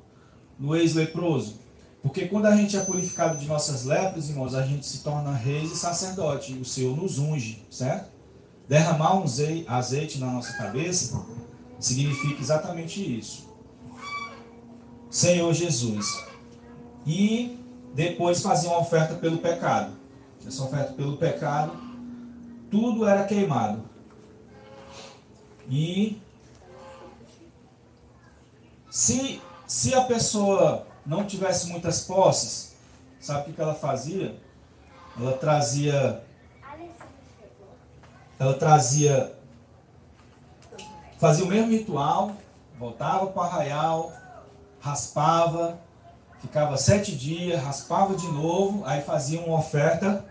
no 0.58 0.74
ex-leproso? 0.74 1.60
Porque 2.02 2.28
quando 2.28 2.46
a 2.46 2.56
gente 2.56 2.78
é 2.78 2.80
purificado 2.80 3.38
de 3.38 3.46
nossas 3.46 3.84
lepras, 3.84 4.30
irmãos, 4.30 4.56
a 4.56 4.66
gente 4.66 4.86
se 4.86 5.00
torna 5.00 5.34
reis 5.34 5.70
e 5.70 5.76
sacerdote. 5.76 6.54
O 6.54 6.64
Senhor 6.64 6.96
nos 6.96 7.20
unge, 7.20 7.66
certo? 7.70 8.10
Derramar 8.70 9.18
um 9.18 9.28
zei- 9.28 9.66
azeite 9.68 10.18
na 10.18 10.28
nossa 10.28 10.54
cabeça 10.54 11.26
significa 11.78 12.42
exatamente 12.42 13.02
isso. 13.20 13.50
Senhor 15.10 15.54
Jesus. 15.54 16.06
E 17.06 17.67
depois 17.94 18.42
fazia 18.42 18.70
uma 18.70 18.80
oferta 18.80 19.16
pelo 19.16 19.38
pecado. 19.38 19.94
Essa 20.46 20.64
oferta 20.64 20.94
pelo 20.94 21.18
pecado, 21.18 21.72
tudo 22.72 23.06
era 23.06 23.26
queimado. 23.26 23.84
E 25.70 26.22
se, 28.90 29.42
se 29.66 29.94
a 29.94 30.02
pessoa 30.04 30.86
não 31.06 31.26
tivesse 31.26 31.68
muitas 31.68 32.02
posses, 32.02 32.76
sabe 33.20 33.52
o 33.52 33.54
que 33.54 33.62
ela 33.62 33.76
fazia? 33.76 34.40
Ela 35.20 35.34
trazia 35.34 36.24
ela 38.40 38.54
trazia, 38.54 39.34
fazia 41.20 41.44
o 41.44 41.48
mesmo 41.48 41.72
ritual, 41.72 42.34
voltava 42.78 43.26
para 43.28 43.42
o 43.42 43.44
arraial, 43.44 44.14
raspava, 44.80 45.80
ficava 46.42 46.78
sete 46.78 47.16
dias, 47.16 47.62
raspava 47.62 48.16
de 48.16 48.28
novo, 48.28 48.84
aí 48.86 49.02
fazia 49.02 49.42
uma 49.42 49.58
oferta 49.58 50.26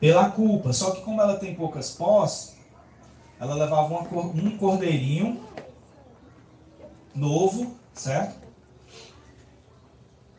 pela 0.00 0.30
culpa. 0.30 0.72
Só 0.72 0.92
que 0.92 1.02
como 1.02 1.20
ela 1.20 1.36
tem 1.36 1.54
poucas 1.54 1.90
posses, 1.90 2.56
ela 3.40 3.54
levava 3.54 3.94
uma 3.94 4.00
um 4.00 4.56
cordeirinho 4.56 5.40
novo, 7.14 7.74
certo? 7.92 8.48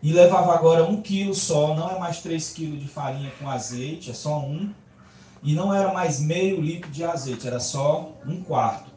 E 0.01 0.13
levava 0.13 0.53
agora 0.53 0.85
um 0.85 1.01
quilo 1.01 1.35
só, 1.35 1.75
não 1.75 1.89
é 1.89 1.99
mais 1.99 2.21
três 2.21 2.51
quilos 2.51 2.79
de 2.79 2.87
farinha 2.87 3.31
com 3.37 3.49
azeite, 3.49 4.11
é 4.11 4.13
só 4.13 4.39
um. 4.39 4.73
E 5.43 5.53
não 5.53 5.73
era 5.73 5.93
mais 5.93 6.19
meio 6.19 6.61
litro 6.61 6.89
de 6.89 7.03
azeite, 7.03 7.47
era 7.47 7.59
só 7.59 8.13
um 8.25 8.41
quarto. 8.41 8.89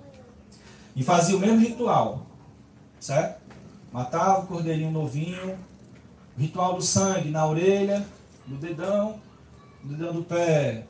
E 0.95 1.03
fazia 1.03 1.36
o 1.36 1.40
mesmo 1.40 1.59
ritual, 1.59 2.26
certo? 3.01 3.40
Matava 3.93 4.40
o 4.40 4.47
cordeirinho 4.47 4.90
novinho, 4.90 5.59
ritual 6.43 6.74
do 6.74 6.82
sangue 6.82 7.30
na 7.30 7.47
orelha, 7.47 8.05
no 8.47 8.57
dedão, 8.57 9.16
no 9.82 9.97
dedão 9.97 10.12
do 10.12 10.22
pé, 10.22 10.84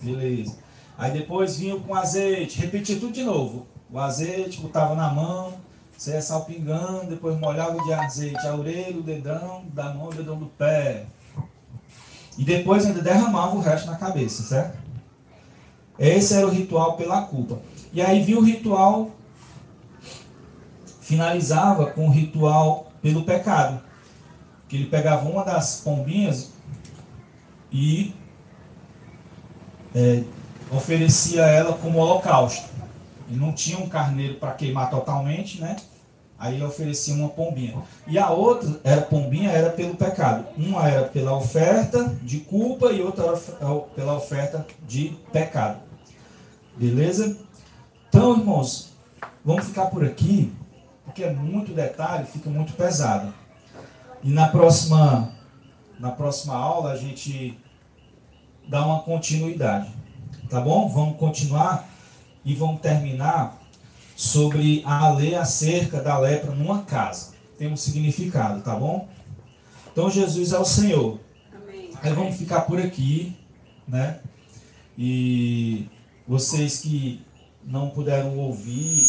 beleza. 0.00 0.56
Aí 0.96 1.10
depois 1.10 1.56
vinha 1.56 1.78
com 1.78 1.94
azeite, 1.94 2.60
repetia 2.60 2.98
tudo 2.98 3.12
de 3.12 3.24
novo. 3.24 3.66
O 3.90 3.98
azeite 3.98 4.60
botava 4.60 4.94
na 4.94 5.10
mão, 5.12 5.54
você 5.96 6.12
ia 6.12 6.22
salpingando, 6.22 7.10
depois 7.10 7.38
molhava 7.38 7.82
de 7.82 7.92
azeite 7.92 8.46
a 8.46 8.54
orelha, 8.54 8.96
o 8.96 9.02
dedão 9.02 9.64
da 9.72 9.92
mão, 9.92 10.08
o 10.08 10.14
dedão 10.14 10.38
do 10.38 10.46
pé. 10.46 11.06
E 12.38 12.44
depois 12.44 12.86
ainda 12.86 13.02
derramava 13.02 13.56
o 13.56 13.60
resto 13.60 13.90
na 13.90 13.96
cabeça, 13.96 14.42
certo? 14.44 14.78
Esse 15.98 16.34
era 16.34 16.46
o 16.46 16.50
ritual 16.50 16.96
pela 16.96 17.22
culpa. 17.22 17.60
E 17.92 18.00
aí 18.00 18.22
vinha 18.22 18.38
o 18.38 18.42
ritual, 18.42 19.10
finalizava 21.00 21.86
com 21.86 22.06
o 22.06 22.10
ritual 22.10 22.90
pelo 23.02 23.24
pecado. 23.24 23.91
Que 24.72 24.76
ele 24.78 24.86
pegava 24.86 25.28
uma 25.28 25.44
das 25.44 25.82
pombinhas 25.82 26.50
e 27.70 28.14
é, 29.94 30.22
oferecia 30.70 31.42
ela 31.42 31.74
como 31.74 31.98
holocausto. 31.98 32.70
E 33.28 33.34
não 33.34 33.52
tinha 33.52 33.76
um 33.76 33.86
carneiro 33.86 34.36
para 34.36 34.52
queimar 34.52 34.88
totalmente, 34.88 35.60
né? 35.60 35.76
Aí 36.38 36.54
ele 36.54 36.64
oferecia 36.64 37.12
uma 37.12 37.28
pombinha. 37.28 37.82
E 38.06 38.18
a 38.18 38.30
outra 38.30 38.80
era 38.82 39.02
pombinha 39.02 39.50
era 39.50 39.68
pelo 39.68 39.94
pecado. 39.94 40.46
Uma 40.56 40.88
era 40.88 41.06
pela 41.06 41.36
oferta 41.36 42.04
de 42.22 42.38
culpa 42.38 42.92
e 42.92 43.02
outra 43.02 43.26
era 43.26 43.76
pela 43.94 44.14
oferta 44.14 44.66
de 44.88 45.14
pecado. 45.30 45.80
Beleza? 46.78 47.36
Então, 48.08 48.38
irmãos, 48.38 48.94
vamos 49.44 49.66
ficar 49.66 49.88
por 49.88 50.02
aqui, 50.02 50.50
porque 51.04 51.24
é 51.24 51.30
muito 51.30 51.74
detalhe, 51.74 52.24
fica 52.24 52.48
muito 52.48 52.72
pesado. 52.72 53.41
E 54.22 54.30
na 54.30 54.48
próxima 54.48 55.32
na 55.98 56.10
próxima 56.10 56.54
aula 56.54 56.92
a 56.92 56.96
gente 56.96 57.56
dá 58.68 58.84
uma 58.84 59.00
continuidade. 59.02 59.90
Tá 60.50 60.60
bom? 60.60 60.88
Vamos 60.88 61.16
continuar 61.16 61.88
e 62.44 62.54
vamos 62.54 62.80
terminar 62.80 63.58
sobre 64.16 64.82
a 64.84 65.10
lei 65.10 65.34
acerca 65.34 66.00
da 66.00 66.18
lepra 66.18 66.54
numa 66.54 66.82
casa. 66.82 67.32
Tem 67.56 67.68
um 67.72 67.76
significado, 67.76 68.60
tá 68.62 68.74
bom? 68.74 69.08
Então 69.92 70.10
Jesus 70.10 70.52
é 70.52 70.58
o 70.58 70.64
Senhor. 70.64 71.18
Amém. 71.54 71.90
Aí 72.02 72.12
vamos 72.12 72.36
ficar 72.36 72.62
por 72.62 72.80
aqui, 72.80 73.36
né? 73.86 74.20
E 74.98 75.86
vocês 76.26 76.80
que 76.80 77.22
não 77.64 77.90
puderam 77.90 78.36
ouvir, 78.38 79.02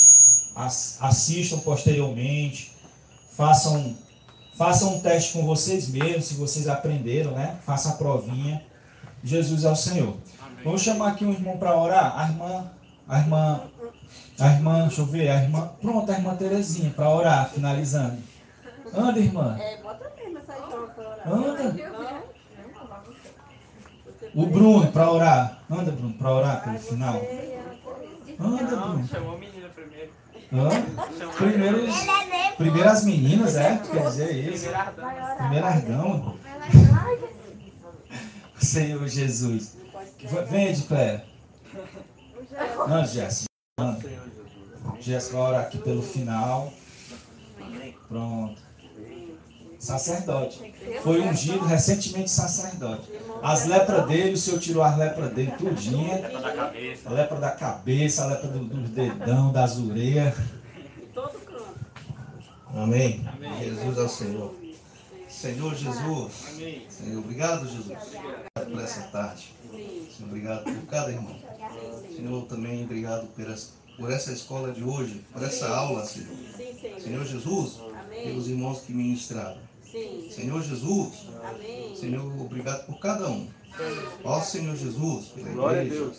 as- 0.55 0.97
assistam 1.01 1.59
posteriormente, 1.59 2.71
façam 3.31 3.95
façam 4.57 4.95
um 4.95 4.99
teste 4.99 5.33
com 5.33 5.45
vocês 5.45 5.87
mesmos, 5.89 6.25
se 6.25 6.35
vocês 6.35 6.67
aprenderam, 6.67 7.31
né? 7.31 7.57
Façam 7.65 7.93
a 7.93 7.95
provinha. 7.95 8.61
Jesus 9.23 9.63
é 9.63 9.71
o 9.71 9.75
Senhor. 9.75 10.15
Vamos 10.63 10.81
chamar 10.81 11.09
aqui 11.09 11.25
um 11.25 11.31
irmão 11.31 11.57
para 11.57 11.77
orar. 11.77 12.17
A 12.19 12.23
irmã, 12.27 12.71
a 13.07 13.19
irmã, 13.19 13.61
a 14.39 14.47
irmã, 14.47 14.81
deixa 14.87 15.01
eu 15.01 15.05
ver, 15.05 15.29
a 15.29 15.41
irmã, 15.43 15.69
pronto, 15.81 16.11
a 16.11 16.15
irmã 16.15 16.35
Terezinha 16.35 16.89
para 16.91 17.09
orar, 17.09 17.49
finalizando. 17.49 18.17
Anda, 18.95 19.19
irmã. 19.19 19.57
É, 19.59 19.77
bota 19.81 20.11
mesmo 20.17 20.37
essa 20.37 20.53
história 20.53 20.87
pra 20.87 21.09
orar. 21.09 21.31
Anda. 21.31 21.93
O 24.35 24.45
Bruno 24.47 24.91
para 24.91 25.11
orar. 25.11 25.63
Anda, 25.69 25.91
Bruno, 25.91 26.13
para 26.15 26.31
orar 26.33 26.63
pelo 26.63 26.79
final. 26.79 27.15
Anda, 28.39 28.63
Não, 28.75 28.89
Bruno. 28.91 29.07
chamou 29.07 29.35
a 29.35 29.37
menina 29.37 29.69
primeiro. 29.69 30.11
Hã? 30.53 30.69
Primeiro, 31.35 31.87
primeiro 32.57 32.89
as 32.89 33.03
meninas, 33.03 33.55
é? 33.55 33.77
Quer 33.77 34.03
dizer 34.03 34.53
isso? 34.53 34.69
Primeiro 35.37 35.65
Argão. 35.65 36.37
Senhor 38.61 39.07
Jesus. 39.07 39.75
Vem, 40.49 40.69
Edcléia. 40.69 41.25
Não, 42.87 43.05
Jéssica. 43.05 43.49
Jéssica 44.99 45.37
vai 45.37 45.47
orar 45.49 45.61
aqui 45.61 45.79
pelo 45.79 46.03
final. 46.03 46.71
Pronto. 48.07 48.61
Sacerdote. 49.83 50.73
Foi 51.03 51.19
ungido 51.21 51.65
recentemente 51.65 52.31
sacerdote. 52.31 53.09
As 53.41 53.65
lepras 53.65 54.07
dele, 54.07 54.31
o 54.33 54.37
Senhor 54.37 54.59
tirou 54.59 54.81
as 54.81 54.97
lepras 54.97 55.33
dele 55.33 55.51
tudinha. 55.57 56.19
Da 56.19 56.53
cabeça. 56.53 57.09
A 57.09 57.11
lepra 57.11 57.39
da 57.39 57.51
cabeça, 57.51 58.23
a 58.23 58.27
lepra 58.27 58.47
do- 58.47 58.63
dos 58.63 58.89
dedão, 58.91 59.51
das 59.51 59.77
orelhas. 59.77 60.35
Todo 61.13 61.37
canto. 61.39 61.75
Amém. 62.73 63.25
Jesus 63.59 63.97
é 63.97 64.01
o 64.01 64.09
Senhor. 64.09 64.55
Senhor 65.27 65.75
Jesus. 65.75 66.31
Senhor, 66.89 67.19
obrigado, 67.19 67.67
Jesus. 67.67 67.87
Obrigado 67.87 68.71
por 68.71 68.81
essa 68.81 69.01
tarde. 69.01 69.53
Senhor, 69.69 70.29
obrigado 70.29 70.63
por 70.63 70.85
cada 70.87 71.11
irmão. 71.11 71.35
Senhor, 72.15 72.45
também 72.45 72.83
obrigado 72.85 73.27
por 73.35 73.49
essa, 73.49 73.71
por 73.97 74.09
essa 74.11 74.31
escola 74.31 74.71
de 74.71 74.81
hoje, 74.83 75.25
por 75.33 75.43
essa 75.43 75.67
aula, 75.67 76.05
Senhor. 76.05 76.29
Senhor. 77.03 77.25
Jesus, 77.25 77.79
Amém. 78.05 78.23
pelos 78.27 78.47
irmãos 78.47 78.79
que 78.81 78.93
ministraram. 78.93 79.57
Sim. 79.93 80.27
Senhor 80.31 80.63
Jesus, 80.63 81.27
Amém. 81.43 81.95
Senhor, 81.95 82.41
obrigado 82.41 82.87
por 82.87 82.97
cada 82.99 83.29
um. 83.29 83.47
Ó 84.23 84.41
Senhor 84.41 84.75
Jesus, 84.75 85.27
pela 85.27 85.49
Glória 85.49 85.81
a 85.81 85.83
igreja. 85.85 86.05
Deus. 86.05 86.17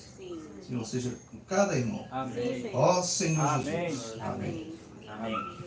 Senhor, 0.65 0.85
seja 0.87 1.11
com 1.33 1.39
cada 1.41 1.77
irmão. 1.77 2.07
Amém. 2.09 2.71
Ó 2.73 3.03
Senhor 3.03 3.45
Amém. 3.45 3.91
Jesus. 3.91 4.21
Amém. 4.21 4.75
Amém. 5.09 5.64